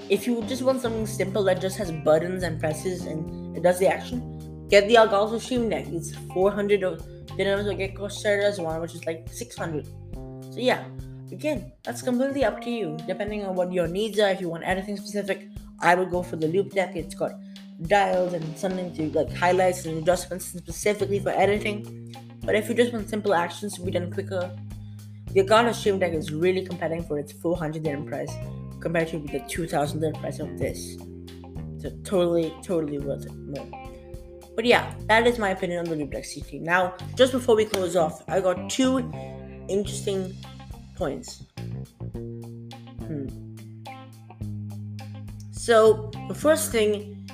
If 0.10 0.26
you 0.26 0.42
just 0.44 0.62
want 0.62 0.82
something 0.82 1.06
simple 1.06 1.44
that 1.44 1.60
just 1.60 1.78
has 1.78 1.92
buttons 1.92 2.44
and 2.44 2.60
presses 2.60 3.06
and 3.06 3.58
it 3.58 3.64
does 3.64 3.80
the 3.80 3.88
action, 3.88 4.68
get 4.70 4.88
the 4.88 4.96
Elgato 4.96 5.40
Stream 5.40 5.70
Deck. 5.70 5.88
It's 5.88 6.16
400 6.34 6.82
dirhams 6.82 7.66
or 7.66 7.74
get 7.74 7.96
Corsair's 7.96 8.60
one, 8.60 8.80
which 8.82 8.96
is 8.96 9.06
like 9.06 9.28
600. 9.32 9.86
So 9.86 10.56
yeah, 10.56 10.86
again, 11.32 11.72
that's 11.84 12.02
completely 12.02 12.46
up 12.46 12.62
to 12.62 12.70
you, 12.70 12.98
depending 13.06 13.46
on 13.46 13.56
what 13.56 13.72
your 13.74 13.88
needs 13.88 14.20
are. 14.20 14.30
If 14.30 14.42
you 14.42 14.50
want 14.50 14.64
anything 14.66 14.98
specific, 14.98 15.48
I 15.80 15.96
would 15.96 16.10
go 16.10 16.24
for 16.24 16.38
the 16.38 16.48
Loupedeck. 16.48 16.96
It's 16.96 17.16
got 17.16 17.34
dials 17.84 18.34
and 18.34 18.58
something 18.58 18.94
to 18.96 19.12
like 19.12 19.32
highlights 19.34 19.86
and 19.86 20.00
adjustments 20.00 20.46
specifically 20.46 21.20
for 21.20 21.30
editing. 21.30 22.16
But 22.44 22.56
if 22.56 22.70
you 22.70 22.76
just 22.76 22.94
want 22.94 23.10
simple 23.10 23.34
actions 23.34 23.74
to 23.74 23.82
be 23.82 23.92
done 23.92 24.12
quicker, 24.12 24.50
the 25.38 25.44
Elgato 25.44 25.72
Stream 25.72 26.00
Deck 26.00 26.14
is 26.14 26.32
really 26.32 26.66
compelling 26.66 27.04
for 27.04 27.20
its 27.20 27.32
400 27.32 27.84
dirham 27.84 28.08
price 28.08 28.32
compared 28.80 29.08
to 29.10 29.20
the 29.20 29.40
2000 29.48 30.00
dirham 30.00 30.16
price 30.20 30.40
of 30.40 30.58
this. 30.58 30.98
So 31.78 31.92
totally, 32.04 32.52
totally 32.64 32.98
worth 32.98 33.28
it 33.28 33.36
more. 33.36 33.70
But 34.56 34.66
yeah, 34.66 34.96
that 35.08 35.28
is 35.28 35.38
my 35.38 35.50
opinion 35.52 35.86
on 35.86 35.86
the 35.86 36.04
Loupedeck 36.04 36.26
CT. 36.34 36.62
Now, 36.64 36.96
just 37.14 37.34
before 37.34 37.56
we 37.56 37.66
close 37.66 37.96
off, 37.96 38.28
I 38.28 38.40
got 38.40 38.68
two 38.68 38.98
interesting 39.70 40.36
points. 40.96 41.44
Hmm. 42.16 43.28
So, 45.52 46.10
the 46.30 46.34
first 46.34 46.72
thing, 46.72 47.30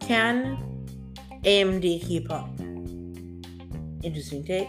can 0.00 0.56
AMD 1.44 2.06
keep 2.06 2.30
up? 2.30 2.48
Interesting 4.02 4.44
take. 4.44 4.68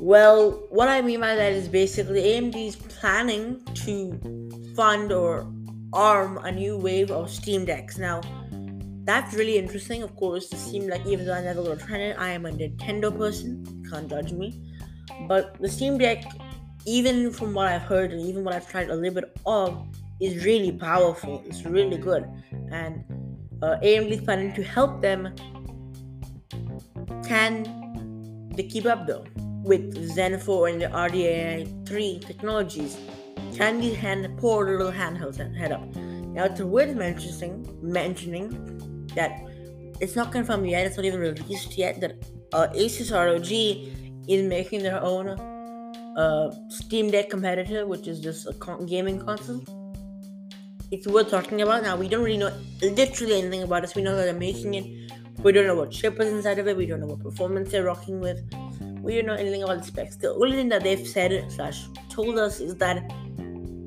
Well, 0.00 0.62
what 0.70 0.88
I 0.88 1.02
mean 1.02 1.20
by 1.20 1.34
that 1.34 1.52
is 1.52 1.68
basically 1.68 2.22
AMD 2.22 2.54
is 2.54 2.76
planning 2.76 3.60
to 3.84 4.72
fund 4.76 5.10
or 5.10 5.52
arm 5.92 6.38
a 6.38 6.52
new 6.52 6.76
wave 6.76 7.10
of 7.10 7.28
Steam 7.28 7.64
Decks. 7.64 7.98
Now, 7.98 8.20
that's 9.04 9.34
really 9.34 9.58
interesting. 9.58 10.04
Of 10.04 10.14
course, 10.14 10.52
it 10.52 10.58
seemed 10.58 10.88
like 10.88 11.04
even 11.04 11.26
though 11.26 11.34
I 11.34 11.42
never 11.42 11.64
got 11.64 11.80
to 11.80 11.84
try 11.84 11.98
it, 11.98 12.16
I 12.16 12.30
am 12.30 12.46
a 12.46 12.50
Nintendo 12.50 13.16
person. 13.16 13.64
Can't 13.90 14.08
judge 14.08 14.32
me. 14.32 14.62
But 15.26 15.60
the 15.60 15.68
Steam 15.68 15.98
Deck, 15.98 16.24
even 16.86 17.32
from 17.32 17.52
what 17.52 17.66
I've 17.66 17.82
heard 17.82 18.12
and 18.12 18.20
even 18.20 18.44
what 18.44 18.54
I've 18.54 18.70
tried 18.70 18.90
a 18.90 18.94
little 18.94 19.14
bit 19.14 19.36
of, 19.46 19.84
is 20.20 20.44
really 20.44 20.70
powerful. 20.70 21.42
It's 21.46 21.64
really 21.64 21.98
good, 21.98 22.24
and 22.70 23.04
uh, 23.62 23.78
AMD 23.82 24.10
is 24.10 24.20
planning 24.20 24.52
to 24.54 24.62
help 24.62 25.00
them. 25.00 25.34
Can 27.24 28.50
they 28.54 28.62
keep 28.62 28.86
up 28.86 29.06
though? 29.06 29.24
With 29.62 30.14
Zen 30.14 30.38
4 30.38 30.68
and 30.68 30.82
the 30.82 30.86
RDNA 30.86 31.86
3 31.86 32.18
technologies, 32.20 32.96
Candy 33.54 33.92
hand 33.92 34.38
poor 34.38 34.66
little 34.70 34.92
handheld 34.92 35.36
head 35.56 35.72
up. 35.72 35.84
Now 35.96 36.44
it's 36.44 36.60
worth 36.60 36.94
mentioning 36.94 37.66
mentioning 37.82 39.08
that 39.14 39.32
it's 40.00 40.14
not 40.14 40.30
confirmed 40.30 40.68
yet, 40.68 40.86
it's 40.86 40.96
not 40.96 41.04
even 41.04 41.20
released 41.20 41.76
yet 41.76 42.00
that 42.00 42.12
uh, 42.52 42.68
Asus 42.74 43.10
ROG 43.12 43.50
is 44.28 44.46
making 44.46 44.82
their 44.82 45.02
own 45.02 45.28
uh, 46.16 46.54
Steam 46.68 47.10
Deck 47.10 47.30
competitor, 47.30 47.86
which 47.86 48.06
is 48.06 48.20
just 48.20 48.46
a 48.46 48.52
con- 48.54 48.86
gaming 48.86 49.18
console. 49.18 49.64
It's 50.90 51.06
worth 51.06 51.30
talking 51.30 51.62
about. 51.62 51.82
Now, 51.82 51.96
we 51.96 52.08
don't 52.08 52.24
really 52.24 52.38
know 52.38 52.52
literally 52.82 53.38
anything 53.38 53.62
about 53.62 53.84
it. 53.84 53.92
We 53.94 54.02
know 54.02 54.16
that 54.16 54.24
they're 54.24 54.34
making 54.34 54.74
it. 54.74 55.12
We 55.42 55.52
don't 55.52 55.66
know 55.66 55.76
what 55.76 55.90
chip 55.90 56.18
is 56.20 56.32
inside 56.32 56.58
of 56.58 56.66
it. 56.66 56.76
We 56.76 56.86
don't 56.86 57.00
know 57.00 57.06
what 57.06 57.20
performance 57.20 57.70
they're 57.70 57.84
rocking 57.84 58.20
with. 58.20 58.40
We 59.02 59.14
don't 59.16 59.26
know 59.26 59.34
anything 59.34 59.62
about 59.62 59.78
the 59.78 59.84
specs. 59.84 60.16
The 60.16 60.32
only 60.34 60.56
thing 60.56 60.68
that 60.70 60.82
they've 60.82 61.06
said 61.06 61.50
slash 61.52 61.84
told 62.08 62.38
us 62.38 62.60
is 62.60 62.74
that 62.76 63.10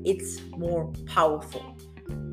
it's 0.04 0.40
more 0.50 0.92
powerful. 1.06 1.76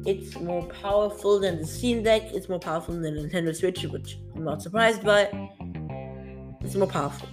It's 0.05 0.39
more 0.39 0.63
powerful 0.63 1.39
than 1.39 1.59
the 1.59 1.67
Steam 1.67 2.03
Deck. 2.03 2.23
It's 2.33 2.47
more 2.47 2.59
powerful 2.59 2.95
than 2.95 3.15
the 3.15 3.21
Nintendo 3.21 3.55
Switch, 3.55 3.83
which 3.83 4.17
I'm 4.35 4.43
not 4.43 4.61
surprised 4.61 5.03
by. 5.03 5.29
It's 6.61 6.75
more 6.75 6.87
powerful. 6.87 7.27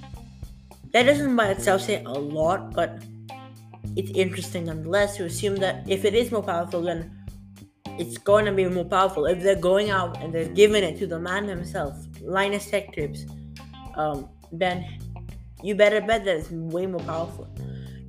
That 0.93 1.05
doesn't 1.05 1.37
by 1.37 1.49
itself 1.49 1.83
say 1.83 2.03
a 2.05 2.13
lot, 2.13 2.75
but 2.75 3.03
it's 3.97 4.11
interesting 4.11 4.65
nonetheless 4.65 5.17
to 5.17 5.25
assume 5.25 5.57
that 5.57 5.89
if 5.89 6.05
it 6.05 6.15
is 6.15 6.31
more 6.31 6.43
powerful, 6.43 6.83
then 6.83 7.13
it's 7.99 8.19
going 8.19 8.45
to 8.45 8.53
be 8.53 8.67
more 8.69 8.85
powerful. 8.85 9.27
If 9.27 9.43
they're 9.43 9.57
going 9.57 9.91
out 9.91 10.23
and 10.23 10.35
they're 10.35 10.49
giving 10.49 10.85
it 10.85 10.99
to 10.99 11.07
the 11.07 11.19
man 11.19 11.47
himself, 11.49 11.97
Linus 12.21 12.71
Tech 12.71 12.93
Tips, 12.93 13.25
um, 13.95 14.29
then 14.53 14.85
you 15.67 15.75
better 15.75 16.01
bet 16.01 16.25
that 16.25 16.37
it's 16.37 16.51
way 16.51 16.87
more 16.87 17.01
powerful. 17.01 17.49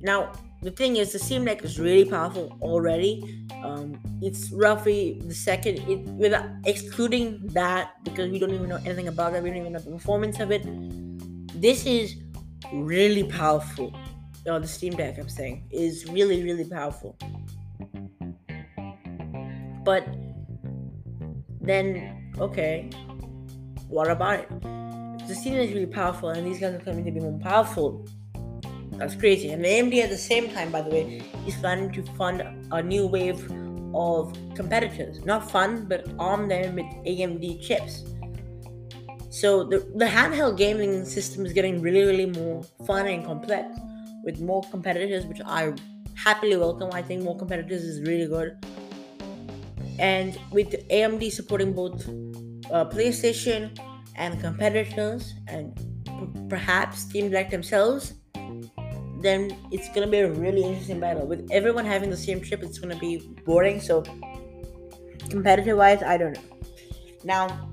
Now, 0.00 0.32
the 0.62 0.70
thing 0.70 0.96
is, 0.96 1.12
the 1.12 1.18
Steam 1.18 1.44
Deck 1.44 1.64
is 1.64 1.78
really 1.78 2.04
powerful 2.04 2.56
already. 2.62 3.46
Um, 3.64 4.00
it's 4.22 4.50
roughly 4.52 5.20
the 5.24 5.34
second, 5.34 5.78
it, 5.88 6.00
without 6.10 6.46
excluding 6.66 7.46
that, 7.48 7.92
because 8.04 8.30
we 8.30 8.38
don't 8.38 8.52
even 8.52 8.68
know 8.68 8.80
anything 8.84 9.08
about 9.08 9.34
it, 9.34 9.42
we 9.42 9.50
don't 9.50 9.58
even 9.58 9.72
know 9.72 9.80
the 9.80 9.90
performance 9.90 10.38
of 10.40 10.50
it. 10.52 10.62
This 11.60 11.84
is 11.86 12.16
really 12.72 13.24
powerful. 13.24 13.92
No, 14.46 14.58
the 14.58 14.68
Steam 14.68 14.94
Deck, 14.94 15.18
I'm 15.18 15.28
saying, 15.28 15.68
is 15.70 16.06
really, 16.08 16.42
really 16.44 16.64
powerful. 16.64 17.16
But 19.84 20.06
then, 21.60 22.32
okay, 22.38 22.90
what 23.88 24.10
about 24.10 24.40
it? 24.40 24.87
The 25.28 25.34
Deck 25.34 25.46
is 25.46 25.74
really 25.74 25.84
powerful 25.84 26.30
and 26.30 26.46
these 26.46 26.58
guys 26.58 26.72
are 26.72 26.78
claiming 26.78 27.04
to 27.04 27.10
be 27.10 27.20
more 27.20 27.38
powerful, 27.40 28.08
that's 28.92 29.14
crazy. 29.14 29.50
And 29.50 29.62
AMD 29.62 30.02
at 30.02 30.08
the 30.08 30.16
same 30.16 30.48
time, 30.48 30.72
by 30.72 30.80
the 30.80 30.88
way, 30.88 31.22
is 31.46 31.54
planning 31.56 31.92
to 31.92 32.02
fund 32.14 32.42
a 32.72 32.82
new 32.82 33.06
wave 33.06 33.38
of 33.94 34.34
competitors. 34.54 35.22
Not 35.26 35.50
fund, 35.50 35.86
but 35.86 36.06
arm 36.18 36.48
them 36.48 36.76
with 36.76 36.86
AMD 37.04 37.62
chips. 37.62 38.04
So 39.28 39.64
the, 39.64 39.80
the 39.96 40.06
handheld 40.06 40.56
gaming 40.56 41.04
system 41.04 41.44
is 41.44 41.52
getting 41.52 41.82
really, 41.82 42.06
really 42.06 42.26
more 42.26 42.64
fun 42.86 43.06
and 43.06 43.22
complex 43.22 43.78
with 44.24 44.40
more 44.40 44.62
competitors, 44.70 45.26
which 45.26 45.42
I 45.44 45.74
happily 46.14 46.56
welcome. 46.56 46.88
I 46.94 47.02
think 47.02 47.22
more 47.22 47.36
competitors 47.36 47.82
is 47.82 48.00
really 48.00 48.26
good. 48.26 48.56
And 49.98 50.38
with 50.52 50.88
AMD 50.88 51.30
supporting 51.32 51.74
both 51.74 52.08
uh, 52.72 52.86
PlayStation 52.86 53.78
and 54.18 54.40
competitors, 54.40 55.34
and 55.46 55.74
p- 56.04 56.48
perhaps 56.48 56.98
Steam 56.98 57.30
Deck 57.30 57.50
themselves, 57.50 58.14
then 59.20 59.56
it's 59.70 59.88
gonna 59.94 60.06
be 60.06 60.18
a 60.18 60.30
really 60.30 60.62
interesting 60.62 61.00
battle. 61.00 61.26
With 61.26 61.48
everyone 61.50 61.84
having 61.84 62.10
the 62.10 62.16
same 62.16 62.42
chip, 62.42 62.62
it's 62.62 62.78
gonna 62.78 62.98
be 62.98 63.18
boring. 63.46 63.80
So, 63.80 64.04
competitive 65.30 65.76
wise, 65.76 66.02
I 66.02 66.16
don't 66.16 66.34
know. 66.34 66.58
Now, 67.24 67.70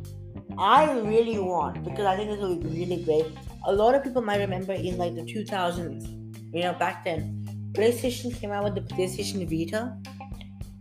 I 0.57 0.91
really 0.99 1.37
want 1.39 1.83
because 1.83 2.05
I 2.05 2.15
think 2.15 2.29
this 2.29 2.39
will 2.39 2.55
be 2.55 2.67
really 2.67 3.03
great. 3.03 3.25
A 3.65 3.73
lot 3.73 3.95
of 3.95 4.03
people 4.03 4.21
might 4.21 4.39
remember 4.39 4.73
in 4.73 4.97
like 4.97 5.15
the 5.15 5.23
2000s, 5.23 6.05
you 6.53 6.61
know, 6.63 6.73
back 6.73 7.03
then, 7.03 7.45
PlayStation 7.73 8.33
came 8.33 8.51
out 8.51 8.63
with 8.63 8.75
the 8.75 8.81
PlayStation 8.95 9.47
Vita, 9.49 9.97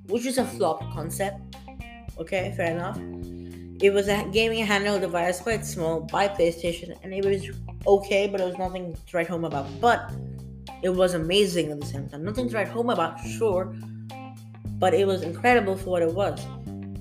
which 0.07 0.27
is 0.27 0.39
a 0.39 0.45
flop 0.45 0.81
concept. 0.93 1.57
Okay, 2.19 2.55
fair 2.57 2.71
enough. 2.71 2.99
It 3.85 3.93
was 3.93 4.09
a 4.09 4.27
gaming 4.33 4.65
handheld 4.65 5.03
device, 5.03 5.43
quite 5.43 5.67
small, 5.67 6.01
by 6.01 6.27
PlayStation, 6.27 6.97
and 7.03 7.13
it 7.13 7.23
was 7.23 7.51
okay, 7.87 8.27
but 8.27 8.41
it 8.41 8.45
was 8.45 8.57
nothing 8.57 8.95
to 8.95 9.15
write 9.15 9.29
home 9.29 9.45
about. 9.45 9.67
But 9.79 10.11
it 10.83 10.89
was 10.89 11.13
amazing 11.13 11.71
at 11.71 11.81
the 11.81 11.87
same 11.87 12.09
time. 12.09 12.25
Nothing 12.25 12.49
to 12.49 12.55
write 12.57 12.69
home 12.69 12.89
about, 12.89 13.21
sure, 13.21 13.77
but 14.79 14.95
it 14.95 15.07
was 15.07 15.21
incredible 15.21 15.77
for 15.77 15.91
what 15.91 16.01
it 16.01 16.15
was. 16.15 16.41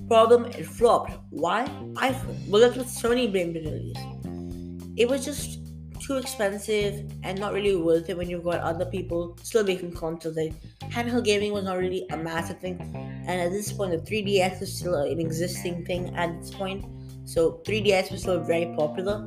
Problem, 0.08 0.44
it 0.44 0.66
flopped. 0.66 1.12
Why? 1.30 1.64
iPhone. 1.94 2.48
Well, 2.50 2.60
that's 2.60 2.76
what 2.76 2.84
Sony 2.84 3.32
blamed 3.32 3.56
it 3.56 3.64
at 3.64 3.80
least. 3.80 4.98
It 4.98 5.08
was 5.08 5.24
just 5.24 5.63
too 6.04 6.16
expensive 6.16 7.10
and 7.22 7.38
not 7.38 7.52
really 7.52 7.76
worth 7.76 8.08
it 8.10 8.16
when 8.16 8.28
you've 8.28 8.44
got 8.44 8.60
other 8.60 8.84
people 8.84 9.36
still 9.42 9.64
making 9.64 9.92
consoles. 9.92 10.36
Like 10.36 10.54
handheld 10.90 11.24
gaming 11.24 11.52
was 11.52 11.64
not 11.64 11.78
really 11.78 12.06
a 12.10 12.16
massive 12.16 12.58
thing, 12.60 12.78
and 13.26 13.40
at 13.40 13.50
this 13.50 13.72
point, 13.72 13.92
the 13.92 13.98
3DS 13.98 14.62
is 14.62 14.76
still 14.76 14.94
an 14.94 15.18
existing 15.18 15.84
thing 15.84 16.14
at 16.16 16.38
this 16.40 16.50
point. 16.50 16.84
So 17.24 17.62
3DS 17.66 18.12
was 18.12 18.22
still 18.22 18.40
very 18.40 18.74
popular, 18.76 19.26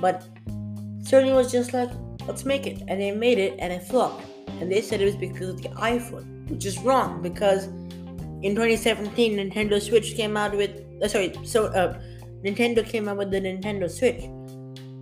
but 0.00 0.24
Sony 1.02 1.34
was 1.34 1.52
just 1.52 1.72
like, 1.72 1.90
let's 2.26 2.44
make 2.44 2.66
it, 2.66 2.82
and 2.88 3.00
they 3.00 3.12
made 3.12 3.38
it, 3.38 3.56
and 3.58 3.72
it 3.72 3.82
flopped. 3.82 4.24
And 4.60 4.70
they 4.70 4.80
said 4.80 5.00
it 5.00 5.06
was 5.06 5.16
because 5.16 5.50
of 5.50 5.62
the 5.62 5.68
iPhone, 5.70 6.50
which 6.50 6.64
is 6.64 6.78
wrong 6.80 7.22
because 7.22 7.66
in 8.42 8.54
2017 8.54 9.36
Nintendo 9.36 9.80
Switch 9.80 10.14
came 10.14 10.36
out 10.36 10.56
with 10.56 10.70
uh, 11.02 11.08
sorry, 11.08 11.32
so 11.44 11.66
uh, 11.66 11.98
Nintendo 12.44 12.86
came 12.86 13.08
out 13.08 13.16
with 13.16 13.30
the 13.30 13.40
Nintendo 13.40 13.90
Switch, 13.90 14.22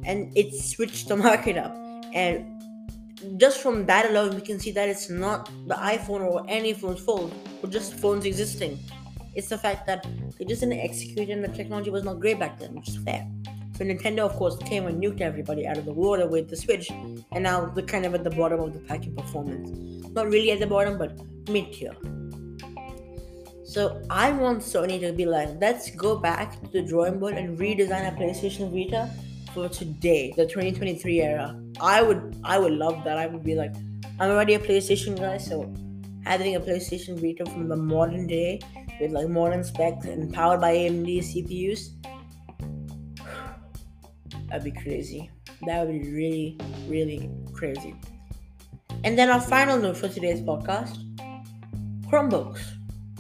and 0.05 0.37
it 0.37 0.55
switched 0.55 1.09
the 1.09 1.17
market 1.29 1.57
up. 1.57 1.77
And 2.15 2.59
just 3.37 3.61
from 3.61 3.87
that 3.87 4.11
alone, 4.11 4.35
we 4.35 4.41
can 4.41 4.59
see 4.59 4.71
that 4.73 4.89
it's 4.89 5.11
not 5.11 5.51
the 5.67 5.75
iPhone 5.75 6.21
or 6.21 6.45
any 6.49 6.73
phone's 6.73 7.01
fault, 7.01 7.33
or 7.63 7.69
just 7.69 7.95
phones 7.95 8.25
existing. 8.25 8.79
It's 9.35 9.49
the 9.49 9.59
fact 9.59 9.87
that 9.87 10.07
they 10.39 10.45
just 10.45 10.61
didn't 10.61 10.81
execute 10.81 11.29
and 11.29 11.45
the 11.45 11.49
technology 11.49 11.91
was 11.91 12.05
not 12.05 12.21
great 12.21 12.39
back 12.39 12.59
then, 12.59 12.75
which 12.75 12.89
is 12.89 12.97
fair. 12.99 13.27
So 13.77 13.85
Nintendo, 13.85 14.21
of 14.21 14.33
course, 14.33 14.57
came 14.59 14.87
and 14.87 15.01
nuked 15.01 15.21
everybody 15.21 15.65
out 15.65 15.79
of 15.79 15.85
the 15.85 15.93
water 15.93 16.27
with 16.27 16.49
the 16.49 16.57
Switch, 16.57 16.91
and 16.91 17.43
now 17.45 17.67
they're 17.67 17.85
kind 17.85 18.05
of 18.05 18.15
at 18.15 18.25
the 18.25 18.31
bottom 18.31 18.59
of 18.59 18.73
the 18.73 18.81
pack 18.81 19.07
in 19.07 19.15
performance. 19.15 19.71
Not 20.13 20.27
really 20.27 20.51
at 20.51 20.59
the 20.59 20.67
bottom, 20.67 20.99
but 20.99 21.17
mid 21.49 21.73
tier. 21.73 21.95
So 23.65 24.03
I 24.11 24.33
want 24.33 24.61
Sony 24.61 24.99
to 25.01 25.13
be 25.13 25.27
like, 25.27 25.51
let's 25.61 25.91
go 25.91 26.17
back 26.17 26.61
to 26.61 26.69
the 26.69 26.83
drawing 26.83 27.21
board 27.21 27.35
and 27.35 27.57
redesign 27.57 28.09
a 28.09 28.17
PlayStation 28.19 28.73
Vita 28.73 29.11
for 29.55 29.69
today, 29.69 30.33
the 30.37 30.45
2023 30.45 31.21
era. 31.21 31.61
I 31.81 32.03
would 32.03 32.41
I 32.45 32.59
would 32.59 32.73
love 32.73 33.05
that. 33.05 33.19
I 33.19 33.27
would 33.27 33.45
be 33.45 33.55
like, 33.55 33.75
I'm 34.21 34.31
already 34.31 34.55
a 34.55 34.59
PlayStation 34.59 35.19
guy, 35.19 35.39
so 35.39 35.73
having 36.25 36.57
a 36.57 36.61
PlayStation 36.61 37.19
Vita 37.19 37.45
from 37.51 37.69
the 37.69 37.77
modern 37.77 38.27
day 38.27 38.61
with 39.01 39.13
like 39.13 39.29
modern 39.29 39.65
specs 39.65 40.07
and 40.07 40.33
powered 40.33 40.61
by 40.61 40.75
AMD 40.75 41.19
CPUs, 41.19 41.91
that'd 44.49 44.65
be 44.65 44.71
crazy. 44.71 45.31
That 45.67 45.87
would 45.87 46.03
be 46.03 46.11
really, 46.11 46.59
really 46.87 47.31
crazy. 47.53 47.95
And 49.05 49.19
then 49.19 49.31
our 49.31 49.41
final 49.41 49.79
note 49.79 49.97
for 49.97 50.09
today's 50.09 50.41
podcast 50.41 50.99
Chromebooks. 52.09 52.61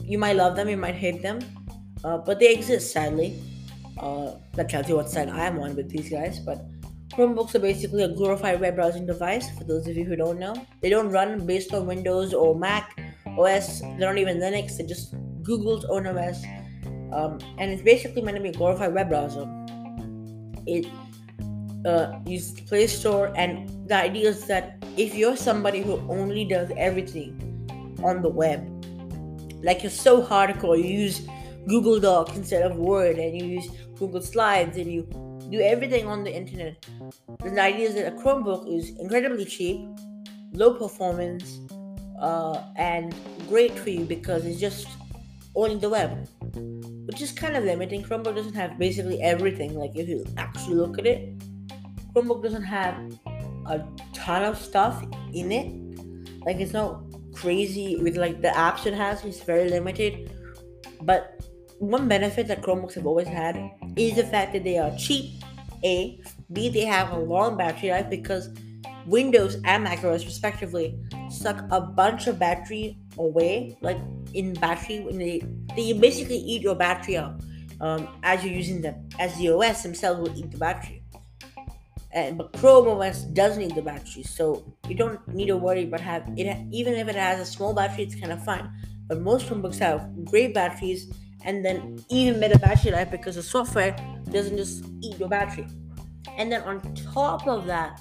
You 0.02 0.18
might 0.18 0.36
love 0.36 0.56
them, 0.56 0.68
you 0.68 0.76
might 0.76 0.94
hate 0.94 1.20
them, 1.22 1.40
uh, 2.02 2.18
but 2.18 2.38
they 2.40 2.52
exist 2.54 2.92
sadly. 2.92 3.38
Uh, 3.98 4.32
that 4.58 4.68
tells 4.68 4.88
you 4.88 4.96
what 4.96 5.08
side 5.08 5.28
I'm 5.28 5.58
on 5.60 5.76
with 5.76 5.88
these 5.88 6.10
guys. 6.10 6.40
But 6.40 6.66
Chromebooks 7.14 7.54
are 7.54 7.60
basically 7.60 8.02
a 8.02 8.08
glorified 8.08 8.60
web 8.60 8.74
browsing 8.74 9.06
device. 9.06 9.56
For 9.56 9.64
those 9.64 9.86
of 9.86 9.96
you 9.96 10.04
who 10.04 10.16
don't 10.16 10.38
know, 10.38 10.54
they 10.82 10.90
don't 10.90 11.10
run 11.10 11.46
based 11.46 11.72
on 11.72 11.86
Windows 11.86 12.34
or 12.34 12.54
Mac 12.54 13.00
OS. 13.26 13.80
They're 13.80 14.11
not 14.11 14.18
even 14.18 14.38
Linux. 14.38 14.76
They're 14.76 14.86
just 14.86 15.14
Google's 15.42 15.84
own 15.84 16.06
OS, 16.06 16.44
um, 17.12 17.38
and 17.59 17.70
it's 17.70 17.82
basically 17.82 18.20
meant 18.20 18.36
to 18.36 18.42
be 18.42 18.50
a 18.50 18.52
glorified 18.52 18.92
web 18.92 19.09
browser. 19.09 19.46
It 20.66 20.86
uh, 21.86 22.18
uses 22.26 22.61
Play 22.62 22.88
Store, 22.88 23.32
and 23.36 23.88
the 23.88 23.94
idea 23.94 24.28
is 24.28 24.46
that 24.46 24.82
if 24.96 25.14
you're 25.14 25.36
somebody 25.36 25.82
who 25.82 25.94
only 26.11 26.44
does 26.44 26.70
everything 26.76 27.32
on 28.04 28.22
the 28.22 28.28
web, 28.28 28.61
like 29.62 29.82
you're 29.82 29.90
so 29.90 30.20
hardcore, 30.22 30.76
you 30.76 30.84
use 30.84 31.26
Google 31.66 32.00
Docs 32.00 32.36
instead 32.36 32.62
of 32.62 32.76
Word, 32.76 33.18
and 33.18 33.36
you 33.38 33.44
use 33.46 33.68
Google 33.98 34.22
Slides, 34.22 34.76
and 34.76 34.90
you 34.90 35.02
do 35.50 35.61
everything 35.61 36.06
on 36.06 36.24
the 36.24 36.34
internet. 36.34 36.84
The 37.42 37.61
idea 37.61 37.88
is 37.88 37.94
that 37.94 38.12
a 38.12 38.16
Chromebook 38.16 38.68
is 38.72 38.90
incredibly 38.98 39.44
cheap, 39.44 39.80
low 40.52 40.74
performance, 40.74 41.61
uh, 42.20 42.62
and 42.76 43.14
great 43.48 43.78
for 43.78 43.90
you 43.90 44.04
because 44.04 44.44
it's 44.44 44.61
just 44.61 44.88
owning 45.54 45.78
the 45.78 45.88
web, 45.88 46.28
which 47.06 47.20
is 47.22 47.32
kind 47.32 47.56
of 47.56 47.64
limiting. 47.64 48.02
Chromebook 48.02 48.34
doesn't 48.34 48.54
have 48.54 48.78
basically 48.78 49.20
everything. 49.22 49.74
Like 49.74 49.96
if 49.96 50.09
you 50.09 50.24
actually 50.36 50.76
look 50.76 50.98
at 50.98 51.06
it, 51.06 51.38
Chromebook 52.14 52.42
doesn't 52.42 52.64
have 52.64 52.94
a 53.66 53.84
ton 54.12 54.44
of 54.44 54.59
stuff 54.59 55.02
in 55.32 55.52
it. 55.52 55.72
Like 56.44 56.56
it's 56.59 56.72
not 56.72 57.02
crazy 57.34 57.96
with 57.96 58.16
like 58.16 58.42
the 58.42 58.48
apps 58.48 58.86
it 58.86 58.94
has. 58.94 59.24
It's 59.24 59.40
very 59.40 59.68
limited, 59.70 60.30
but 61.02 61.38
one 61.79 62.09
benefit 62.09 62.49
that 62.49 62.62
Chromebooks 62.62 62.95
have 62.95 63.07
always 63.07 63.29
had 63.29 63.70
is 63.97 64.16
the 64.16 64.24
fact 64.24 64.53
that 64.53 64.64
they 64.64 64.79
are 64.79 64.95
cheap. 64.97 65.43
A, 65.85 66.20
B, 66.53 66.68
they 66.68 66.85
have 66.85 67.12
a 67.12 67.18
long 67.18 67.57
battery 67.57 67.91
life 67.91 68.11
because 68.11 68.51
Windows 69.07 69.57
and 69.64 69.85
macOS 69.85 70.24
respectively 70.24 70.99
suck 71.31 71.64
a 71.70 71.81
bunch 71.81 72.26
of 72.26 72.39
battery 72.39 72.99
away, 73.16 73.76
like 73.81 73.99
in 74.35 74.55
battery 74.55 75.01
when 75.01 75.18
they 75.18 75.43
they 75.76 75.93
basically 75.93 76.37
eat 76.37 76.62
your 76.62 76.74
battery 76.74 77.16
up 77.16 77.41
um, 77.81 78.09
as 78.22 78.45
you're 78.45 78.53
using 78.53 78.83
them. 78.83 79.09
As 79.18 79.37
the 79.39 79.51
OS 79.51 79.83
themselves 79.83 80.20
will 80.20 80.37
eat 80.37 80.51
the 80.51 80.59
battery. 80.59 81.03
And 82.11 82.37
but 82.39 82.53
Chrome 82.55 82.89
OS 82.89 83.22
does 83.22 83.57
need 83.57 83.74
the 83.74 83.83
battery, 83.83 84.24
so 84.24 84.64
you 84.89 84.97
don't 84.97 85.26
need 85.29 85.47
to 85.47 85.57
worry 85.57 85.85
about 85.85 86.01
have 86.01 86.24
it. 86.37 86.66
Even 86.72 86.95
if 86.95 87.09
it 87.09 87.14
has 87.14 87.41
a 87.41 87.47
small 87.47 87.72
battery, 87.72 88.05
it's 88.05 88.14
kind 88.14 88.33
of 88.33 88.45
fine. 88.45 88.68
But 89.07 89.20
most 89.20 89.47
Chromebooks 89.47 89.79
have 89.79 90.24
great 90.24 90.53
batteries 90.55 91.11
and 91.45 91.64
then 91.64 92.05
even 92.09 92.41
better 92.41 92.59
battery 92.59 92.93
life 92.93 93.11
because 93.11 93.36
the 93.36 93.43
software 93.43 93.97
doesn't 94.30 94.57
just 94.57 94.84
eat 95.01 95.18
your 95.18 95.28
battery. 95.28 95.66
And 96.36 96.51
then 96.53 96.62
on 96.62 96.80
top 96.95 97.47
of 97.47 97.66
that, 97.66 98.01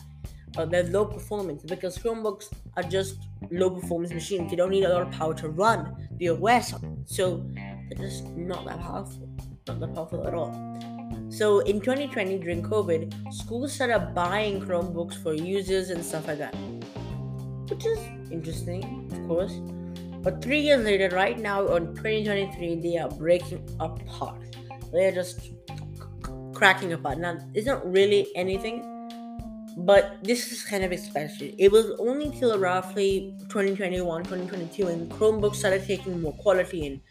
uh, 0.57 0.65
they're 0.65 0.83
low 0.83 1.05
performance 1.05 1.63
because 1.63 1.97
Chromebooks 1.97 2.51
are 2.75 2.83
just 2.83 3.17
low 3.51 3.69
performance 3.69 4.11
machines. 4.11 4.49
They 4.49 4.55
don't 4.55 4.71
need 4.71 4.85
a 4.85 4.89
lot 4.89 5.03
of 5.03 5.11
power 5.11 5.33
to 5.35 5.49
run 5.49 6.09
the 6.17 6.29
OS 6.29 6.73
So 7.05 7.45
they're 7.89 8.07
just 8.07 8.25
not 8.35 8.65
that 8.65 8.79
powerful. 8.79 9.29
Not 9.67 9.79
that 9.79 9.93
powerful 9.93 10.27
at 10.27 10.33
all. 10.33 10.51
So 11.29 11.59
in 11.59 11.81
2020, 11.81 12.39
during 12.39 12.63
COVID, 12.63 13.33
schools 13.33 13.73
started 13.73 14.13
buying 14.15 14.61
Chromebooks 14.61 15.21
for 15.21 15.33
users 15.33 15.89
and 15.89 16.03
stuff 16.03 16.27
like 16.27 16.39
that. 16.39 16.55
Which 17.69 17.85
is 17.85 17.99
interesting, 18.31 19.09
of 19.11 19.27
course. 19.27 19.59
But 20.27 20.43
three 20.43 20.59
years 20.59 20.83
later, 20.83 21.07
right 21.15 21.39
now 21.39 21.65
on 21.69 21.95
2023, 21.95 22.81
they 22.81 22.97
are 22.97 23.07
breaking 23.07 23.65
apart. 23.79 24.57
They're 24.91 25.13
just 25.13 25.51
cracking 26.53 26.91
apart. 26.91 27.19
Now, 27.19 27.37
it's 27.53 27.65
not 27.65 27.89
really 27.89 28.27
anything 28.35 28.83
but 29.77 30.17
this 30.23 30.51
is 30.51 30.63
kind 30.63 30.83
of 30.83 30.91
expected. 30.91 31.53
It 31.59 31.71
was 31.71 31.91
only 31.99 32.31
till 32.31 32.57
roughly 32.57 33.35
2021, 33.49 34.23
2022 34.23 34.85
when 34.85 35.07
Chromebooks 35.09 35.57
started 35.57 35.85
taking 35.85 36.19
more 36.19 36.33
quality 36.33 36.87
in. 36.87 37.01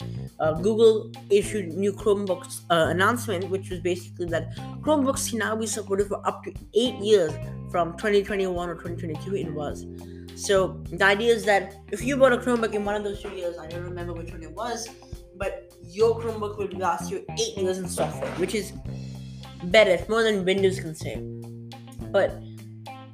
Uh, 0.40 0.52
Google 0.54 1.12
issued 1.30 1.68
new 1.68 1.92
Chromebooks 1.92 2.62
uh, 2.70 2.88
announcement, 2.90 3.48
which 3.50 3.70
was 3.70 3.78
basically 3.80 4.26
that 4.26 4.56
Chromebooks 4.80 5.30
can 5.30 5.38
now 5.38 5.54
be 5.54 5.66
supported 5.66 6.08
for 6.08 6.26
up 6.26 6.42
to 6.42 6.52
eight 6.74 6.96
years 6.96 7.32
from 7.70 7.92
2021 7.92 8.68
or 8.68 8.74
2022 8.74 9.36
it 9.36 9.52
was. 9.52 9.86
So 10.34 10.82
the 10.90 11.04
idea 11.04 11.32
is 11.32 11.44
that 11.44 11.76
if 11.92 12.02
you 12.02 12.16
bought 12.16 12.32
a 12.32 12.38
Chromebook 12.38 12.74
in 12.74 12.84
one 12.84 12.96
of 12.96 13.04
those 13.04 13.22
two 13.22 13.30
years, 13.30 13.58
I 13.58 13.68
don't 13.68 13.84
remember 13.84 14.12
which 14.12 14.32
one 14.32 14.42
it 14.42 14.50
was, 14.50 14.88
but 15.36 15.72
your 15.84 16.20
Chromebook 16.20 16.58
will 16.58 16.78
last 16.78 17.12
you 17.12 17.24
eight 17.38 17.56
years 17.56 17.78
in 17.78 17.88
software, 17.88 18.30
which 18.32 18.56
is 18.56 18.72
better. 19.64 19.92
It's 19.92 20.08
more 20.08 20.24
than 20.24 20.44
Windows 20.44 20.80
can 20.80 20.96
say. 20.96 21.22
But 22.10 22.42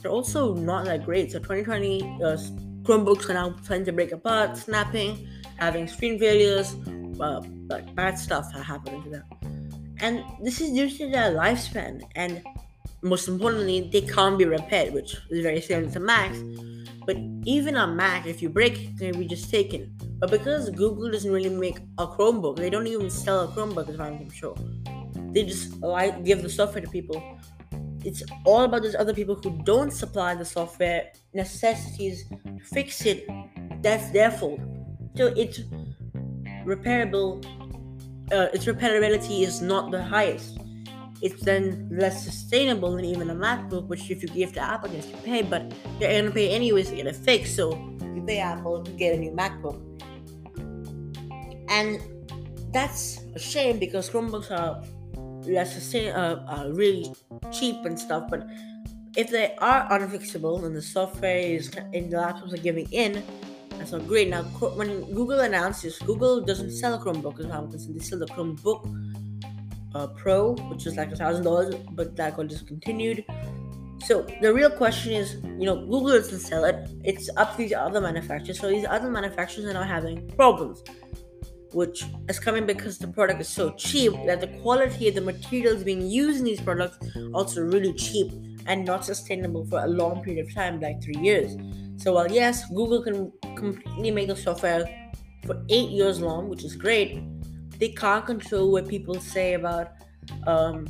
they're 0.03 0.11
also 0.11 0.55
not 0.55 0.85
that 0.87 1.05
great. 1.05 1.33
So 1.33 1.39
2020 1.39 2.03
uh, 2.03 2.37
Chromebooks 2.83 3.31
are 3.31 3.35
now 3.35 3.55
trying 3.65 3.85
to 3.85 3.93
break 3.93 4.13
apart, 4.13 4.57
snapping, 4.57 5.29
having 5.57 5.87
screen 5.87 6.19
failures, 6.19 6.75
uh, 7.21 7.41
like 7.69 7.95
bad 7.95 8.19
stuff 8.19 8.53
happening 8.53 9.03
to 9.05 9.11
them. 9.11 9.25
And 10.01 10.25
this 10.43 10.61
is 10.61 10.73
due 10.73 10.91
to 10.91 11.11
their 11.11 11.31
lifespan, 11.31 12.03
and 12.17 12.43
most 13.03 13.29
importantly, 13.29 13.89
they 13.93 14.01
can't 14.01 14.37
be 14.37 14.45
repaired, 14.45 14.93
which 14.93 15.17
is 15.31 15.43
very 15.43 15.61
similar 15.61 15.93
to 15.93 16.01
Macs. 16.01 16.39
But 17.07 17.17
even 17.45 17.77
on 17.77 17.95
Mac, 17.97 18.27
if 18.27 18.43
you 18.43 18.49
break 18.49 18.81
it, 18.81 18.99
can 18.99 19.19
be 19.19 19.27
just 19.27 19.49
taken. 19.51 19.95
But 20.19 20.31
because 20.31 20.71
Google 20.71 21.11
doesn't 21.11 21.31
really 21.31 21.49
make 21.49 21.79
a 21.99 22.07
Chromebook, 22.07 22.57
they 22.57 22.71
don't 22.71 22.87
even 22.87 23.11
sell 23.11 23.45
a 23.45 23.49
Chromebook 23.49 23.89
as 23.89 23.97
far 23.97 24.07
as 24.07 24.21
I'm 24.21 24.31
sure. 24.31 24.57
They 25.33 25.45
just 25.45 25.81
like 25.81 26.25
give 26.25 26.43
the 26.43 26.51
software 26.51 26.85
to 26.85 26.91
people 26.91 27.23
it's 28.05 28.23
all 28.45 28.63
about 28.63 28.83
those 28.83 28.95
other 28.95 29.15
people 29.15 29.35
who 29.37 29.51
don't 29.65 29.93
supply 29.93 30.35
the 30.35 30.45
software 30.45 31.13
necessities 31.35 32.29
to 32.29 32.59
fix 32.65 33.07
it. 33.07 33.27
That's 33.83 34.11
their 34.11 34.31
fault. 34.31 34.61
So 35.17 35.27
it's 35.37 35.61
repairable. 36.65 37.45
Uh, 38.33 38.49
its 38.53 38.65
repairability 38.67 39.43
is 39.43 39.61
not 39.61 39.91
the 39.91 40.03
highest. 40.03 40.59
It's 41.21 41.43
then 41.45 41.89
less 41.93 42.25
sustainable 42.25 42.97
than 42.97 43.05
even 43.05 43.31
a 43.31 43.35
MacBook, 43.35 43.87
which 43.87 44.11
if 44.11 44.23
you 44.23 44.29
give 44.29 44.53
to 44.55 44.61
Apple, 44.61 44.91
yes, 44.91 45.07
you 45.07 45.17
pay, 45.19 45.43
but 45.43 45.73
you're 46.01 46.11
gonna 46.11 46.33
pay 46.33 46.51
anyways 46.51 46.91
to 46.91 46.97
get 46.97 47.07
it 47.07 47.15
fixed. 47.15 47.55
So 47.55 47.77
you 48.15 48.25
pay 48.27 48.39
Apple 48.39 48.83
to 48.83 48.91
get 48.93 49.15
a 49.15 49.19
new 49.19 49.31
MacBook, 49.31 49.79
and 51.69 52.01
that's 52.73 53.21
a 53.37 53.39
shame 53.39 53.79
because 53.79 54.11
Chromebooks 54.11 54.51
are 54.51 54.83
less 55.47 55.75
sustain, 55.75 56.13
uh, 56.13 56.45
uh, 56.49 56.71
really 56.73 57.13
cheap 57.53 57.85
and 57.85 57.99
stuff, 57.99 58.29
but 58.31 58.47
if 59.17 59.31
they 59.31 59.55
are 59.59 59.89
unfixable 59.91 60.65
and 60.65 60.75
the 60.75 60.83
software 60.83 61.39
is 61.39 61.71
in 61.93 62.11
the 62.11 62.17
laptops 62.17 62.53
are 62.53 62.63
giving 62.63 62.91
in, 62.93 63.23
that's 63.71 63.93
not 63.93 64.07
great. 64.07 64.29
Now, 64.29 64.43
when 64.43 65.13
Google 65.13 65.41
announced 65.41 65.83
this, 65.83 65.99
Google 65.99 66.41
doesn't 66.41 66.71
sell 66.71 66.99
Chromebook 66.99 67.41
as 67.41 67.75
as 67.75 67.89
They 67.89 67.99
sell 68.01 68.19
the 68.19 68.27
Chromebook 68.27 68.81
uh, 69.95 70.07
Pro, 70.09 70.55
which 70.71 70.87
is 70.87 70.97
like 70.97 71.13
a 71.13 71.17
thousand 71.17 71.45
dollars, 71.45 71.75
but 71.93 72.17
that 72.17 72.37
got 72.37 72.49
discontinued. 72.49 73.25
So 74.05 74.27
the 74.41 74.53
real 74.53 74.71
question 74.71 75.13
is, 75.13 75.35
you 75.59 75.67
know, 75.67 75.77
Google 75.77 76.11
doesn't 76.11 76.41
sell 76.41 76.65
it. 76.65 76.89
It's 77.05 77.31
up 77.37 77.53
to 77.53 77.59
these 77.59 77.73
other 77.73 78.01
manufacturers. 78.01 78.59
So 78.59 78.69
these 78.69 78.87
other 78.87 79.11
manufacturers 79.11 79.67
are 79.67 79.75
now 79.75 79.85
having 79.85 80.29
problems 80.31 80.83
which 81.75 82.05
is 82.29 82.39
coming 82.39 82.67
because 82.67 82.99
the 82.99 83.09
product 83.09 83.41
is 83.41 83.49
so 83.49 83.71
cheap 83.73 84.13
that 84.27 84.41
the 84.41 84.49
quality 84.63 85.09
of 85.09 85.15
the 85.15 85.21
materials 85.21 85.83
being 85.85 86.07
used 86.09 86.39
in 86.39 86.45
these 86.45 86.61
products 86.61 86.99
also 87.33 87.63
really 87.63 87.93
cheap 87.95 88.33
and 88.67 88.85
not 88.85 89.05
sustainable 89.05 89.65
for 89.67 89.81
a 89.81 89.87
long 89.87 90.23
period 90.23 90.47
of 90.47 90.55
time, 90.55 90.81
like 90.81 91.03
three 91.03 91.21
years. 91.21 91.57
So 91.97 92.15
while 92.15 92.31
yes, 92.31 92.69
Google 92.69 93.03
can 93.03 93.33
completely 93.57 94.11
make 94.11 94.29
the 94.29 94.37
software 94.37 94.85
for 95.47 95.65
eight 95.69 95.91
years 95.91 96.21
long, 96.21 96.49
which 96.49 96.65
is 96.65 96.77
great, 96.77 97.21
they 97.79 97.89
can't 97.89 98.25
control 98.25 98.71
what 98.71 98.89
people 98.89 99.19
say 99.21 99.55
about 99.55 99.93
um, 100.47 100.87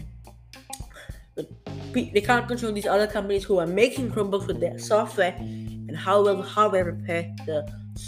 they 1.92 2.20
can't 2.20 2.48
control 2.48 2.72
these 2.72 2.86
other 2.86 3.06
companies 3.06 3.44
who 3.44 3.58
are 3.58 3.66
making 3.66 4.10
Chromebooks 4.10 4.46
with 4.46 4.60
their 4.60 4.78
software 4.78 5.34
and 5.38 5.96
how 5.96 6.22
well 6.22 6.36
the 6.36 6.42
hardware 6.42 6.84
repair 6.84 7.34
the 7.46 7.66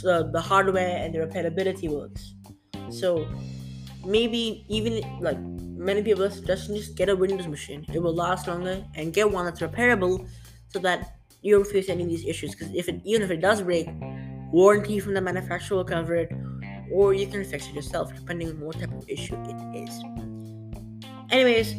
uh, 0.09 0.23
the 0.31 0.41
hardware 0.41 0.97
and 0.97 1.15
the 1.15 1.19
repairability 1.19 1.89
works. 1.89 2.34
So 2.91 3.27
maybe 4.05 4.65
even 4.69 5.03
like 5.21 5.39
many 5.41 6.03
people 6.03 6.29
just 6.29 6.47
just 6.47 6.97
get 6.97 7.09
a 7.09 7.17
Windows 7.17 7.47
machine. 7.47 7.85
It 7.93 8.01
will 8.01 8.15
last 8.15 8.47
longer 8.47 8.85
and 8.95 9.13
get 9.13 9.31
one 9.31 9.45
that's 9.47 9.61
repairable 9.61 10.29
so 10.69 10.79
that 10.81 11.17
you 11.43 11.55
don't 11.55 11.67
face 11.67 11.89
any 11.89 12.03
of 12.05 12.09
these 12.09 12.25
issues. 12.25 12.55
Because 12.55 12.75
if 12.75 12.89
it 12.89 13.01
even 13.05 13.23
if 13.23 13.31
it 13.31 13.41
does 13.41 13.63
break, 13.63 13.89
warranty 14.53 15.01
from 15.01 15.15
the 15.15 15.21
manufacturer 15.21 15.79
will 15.79 15.85
cover 15.85 16.15
it, 16.15 16.31
or 16.93 17.15
you 17.15 17.27
can 17.27 17.45
fix 17.45 17.69
it 17.69 17.75
yourself 17.75 18.15
depending 18.15 18.49
on 18.49 18.61
what 18.61 18.79
type 18.79 18.93
of 18.93 19.09
issue 19.09 19.37
it 19.49 19.89
is. 19.89 20.03
Anyways, 21.31 21.75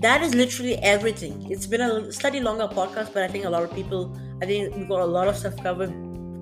that 0.00 0.22
is 0.22 0.34
literally 0.34 0.76
everything. 0.76 1.50
It's 1.50 1.66
been 1.66 1.80
a 1.80 2.12
slightly 2.12 2.40
longer 2.40 2.66
podcast, 2.68 3.12
but 3.12 3.22
I 3.22 3.28
think 3.28 3.44
a 3.44 3.50
lot 3.50 3.62
of 3.62 3.72
people, 3.74 4.16
I 4.42 4.46
think 4.46 4.74
we 4.76 4.84
got 4.84 5.00
a 5.00 5.06
lot 5.06 5.28
of 5.28 5.36
stuff 5.36 5.56
covered. 5.62 5.92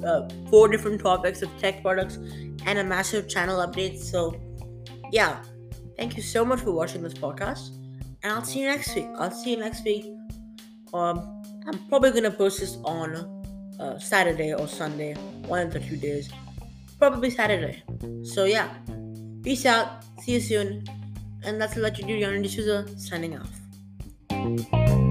Uh, 0.05 0.29
four 0.51 0.69
different 0.69 1.01
topics 1.01 1.43
of 1.43 1.51
tech 1.59 1.83
products 1.83 2.17
and 2.67 2.79
a 2.79 2.85
massive 2.85 3.29
channel 3.29 3.65
update. 3.67 3.99
So, 3.99 4.35
yeah, 5.11 5.43
thank 5.97 6.17
you 6.17 6.23
so 6.23 6.45
much 6.45 6.61
for 6.61 6.73
watching 6.73 7.03
this 7.03 7.15
podcast, 7.15 7.71
and 8.23 8.33
I'll 8.33 8.45
see 8.45 8.61
you 8.61 8.67
next 8.67 8.95
week. 8.95 9.09
I'll 9.17 9.31
see 9.31 9.53
you 9.53 9.59
next 9.59 9.85
week. 9.85 10.07
Um, 10.93 11.43
I'm 11.67 11.79
probably 11.89 12.11
gonna 12.11 12.31
post 12.31 12.61
this 12.61 12.77
on 12.85 13.17
uh, 13.79 13.99
Saturday 13.99 14.53
or 14.55 14.67
Sunday, 14.67 15.15
one 15.47 15.67
of 15.67 15.73
the 15.73 15.81
two 15.81 15.97
days. 15.97 16.31
Probably 16.99 17.31
Saturday. 17.31 17.83
So 18.25 18.45
yeah, 18.45 18.69
peace 19.43 19.67
out. 19.67 20.05
See 20.23 20.33
you 20.33 20.41
soon. 20.41 20.85
And 21.45 21.61
that's 21.61 21.77
what 21.77 21.99
you 21.99 22.07
do. 22.07 22.17
Yannick 22.17 22.45
D'Souza 22.45 22.87
signing 22.97 23.37
off. 23.39 25.11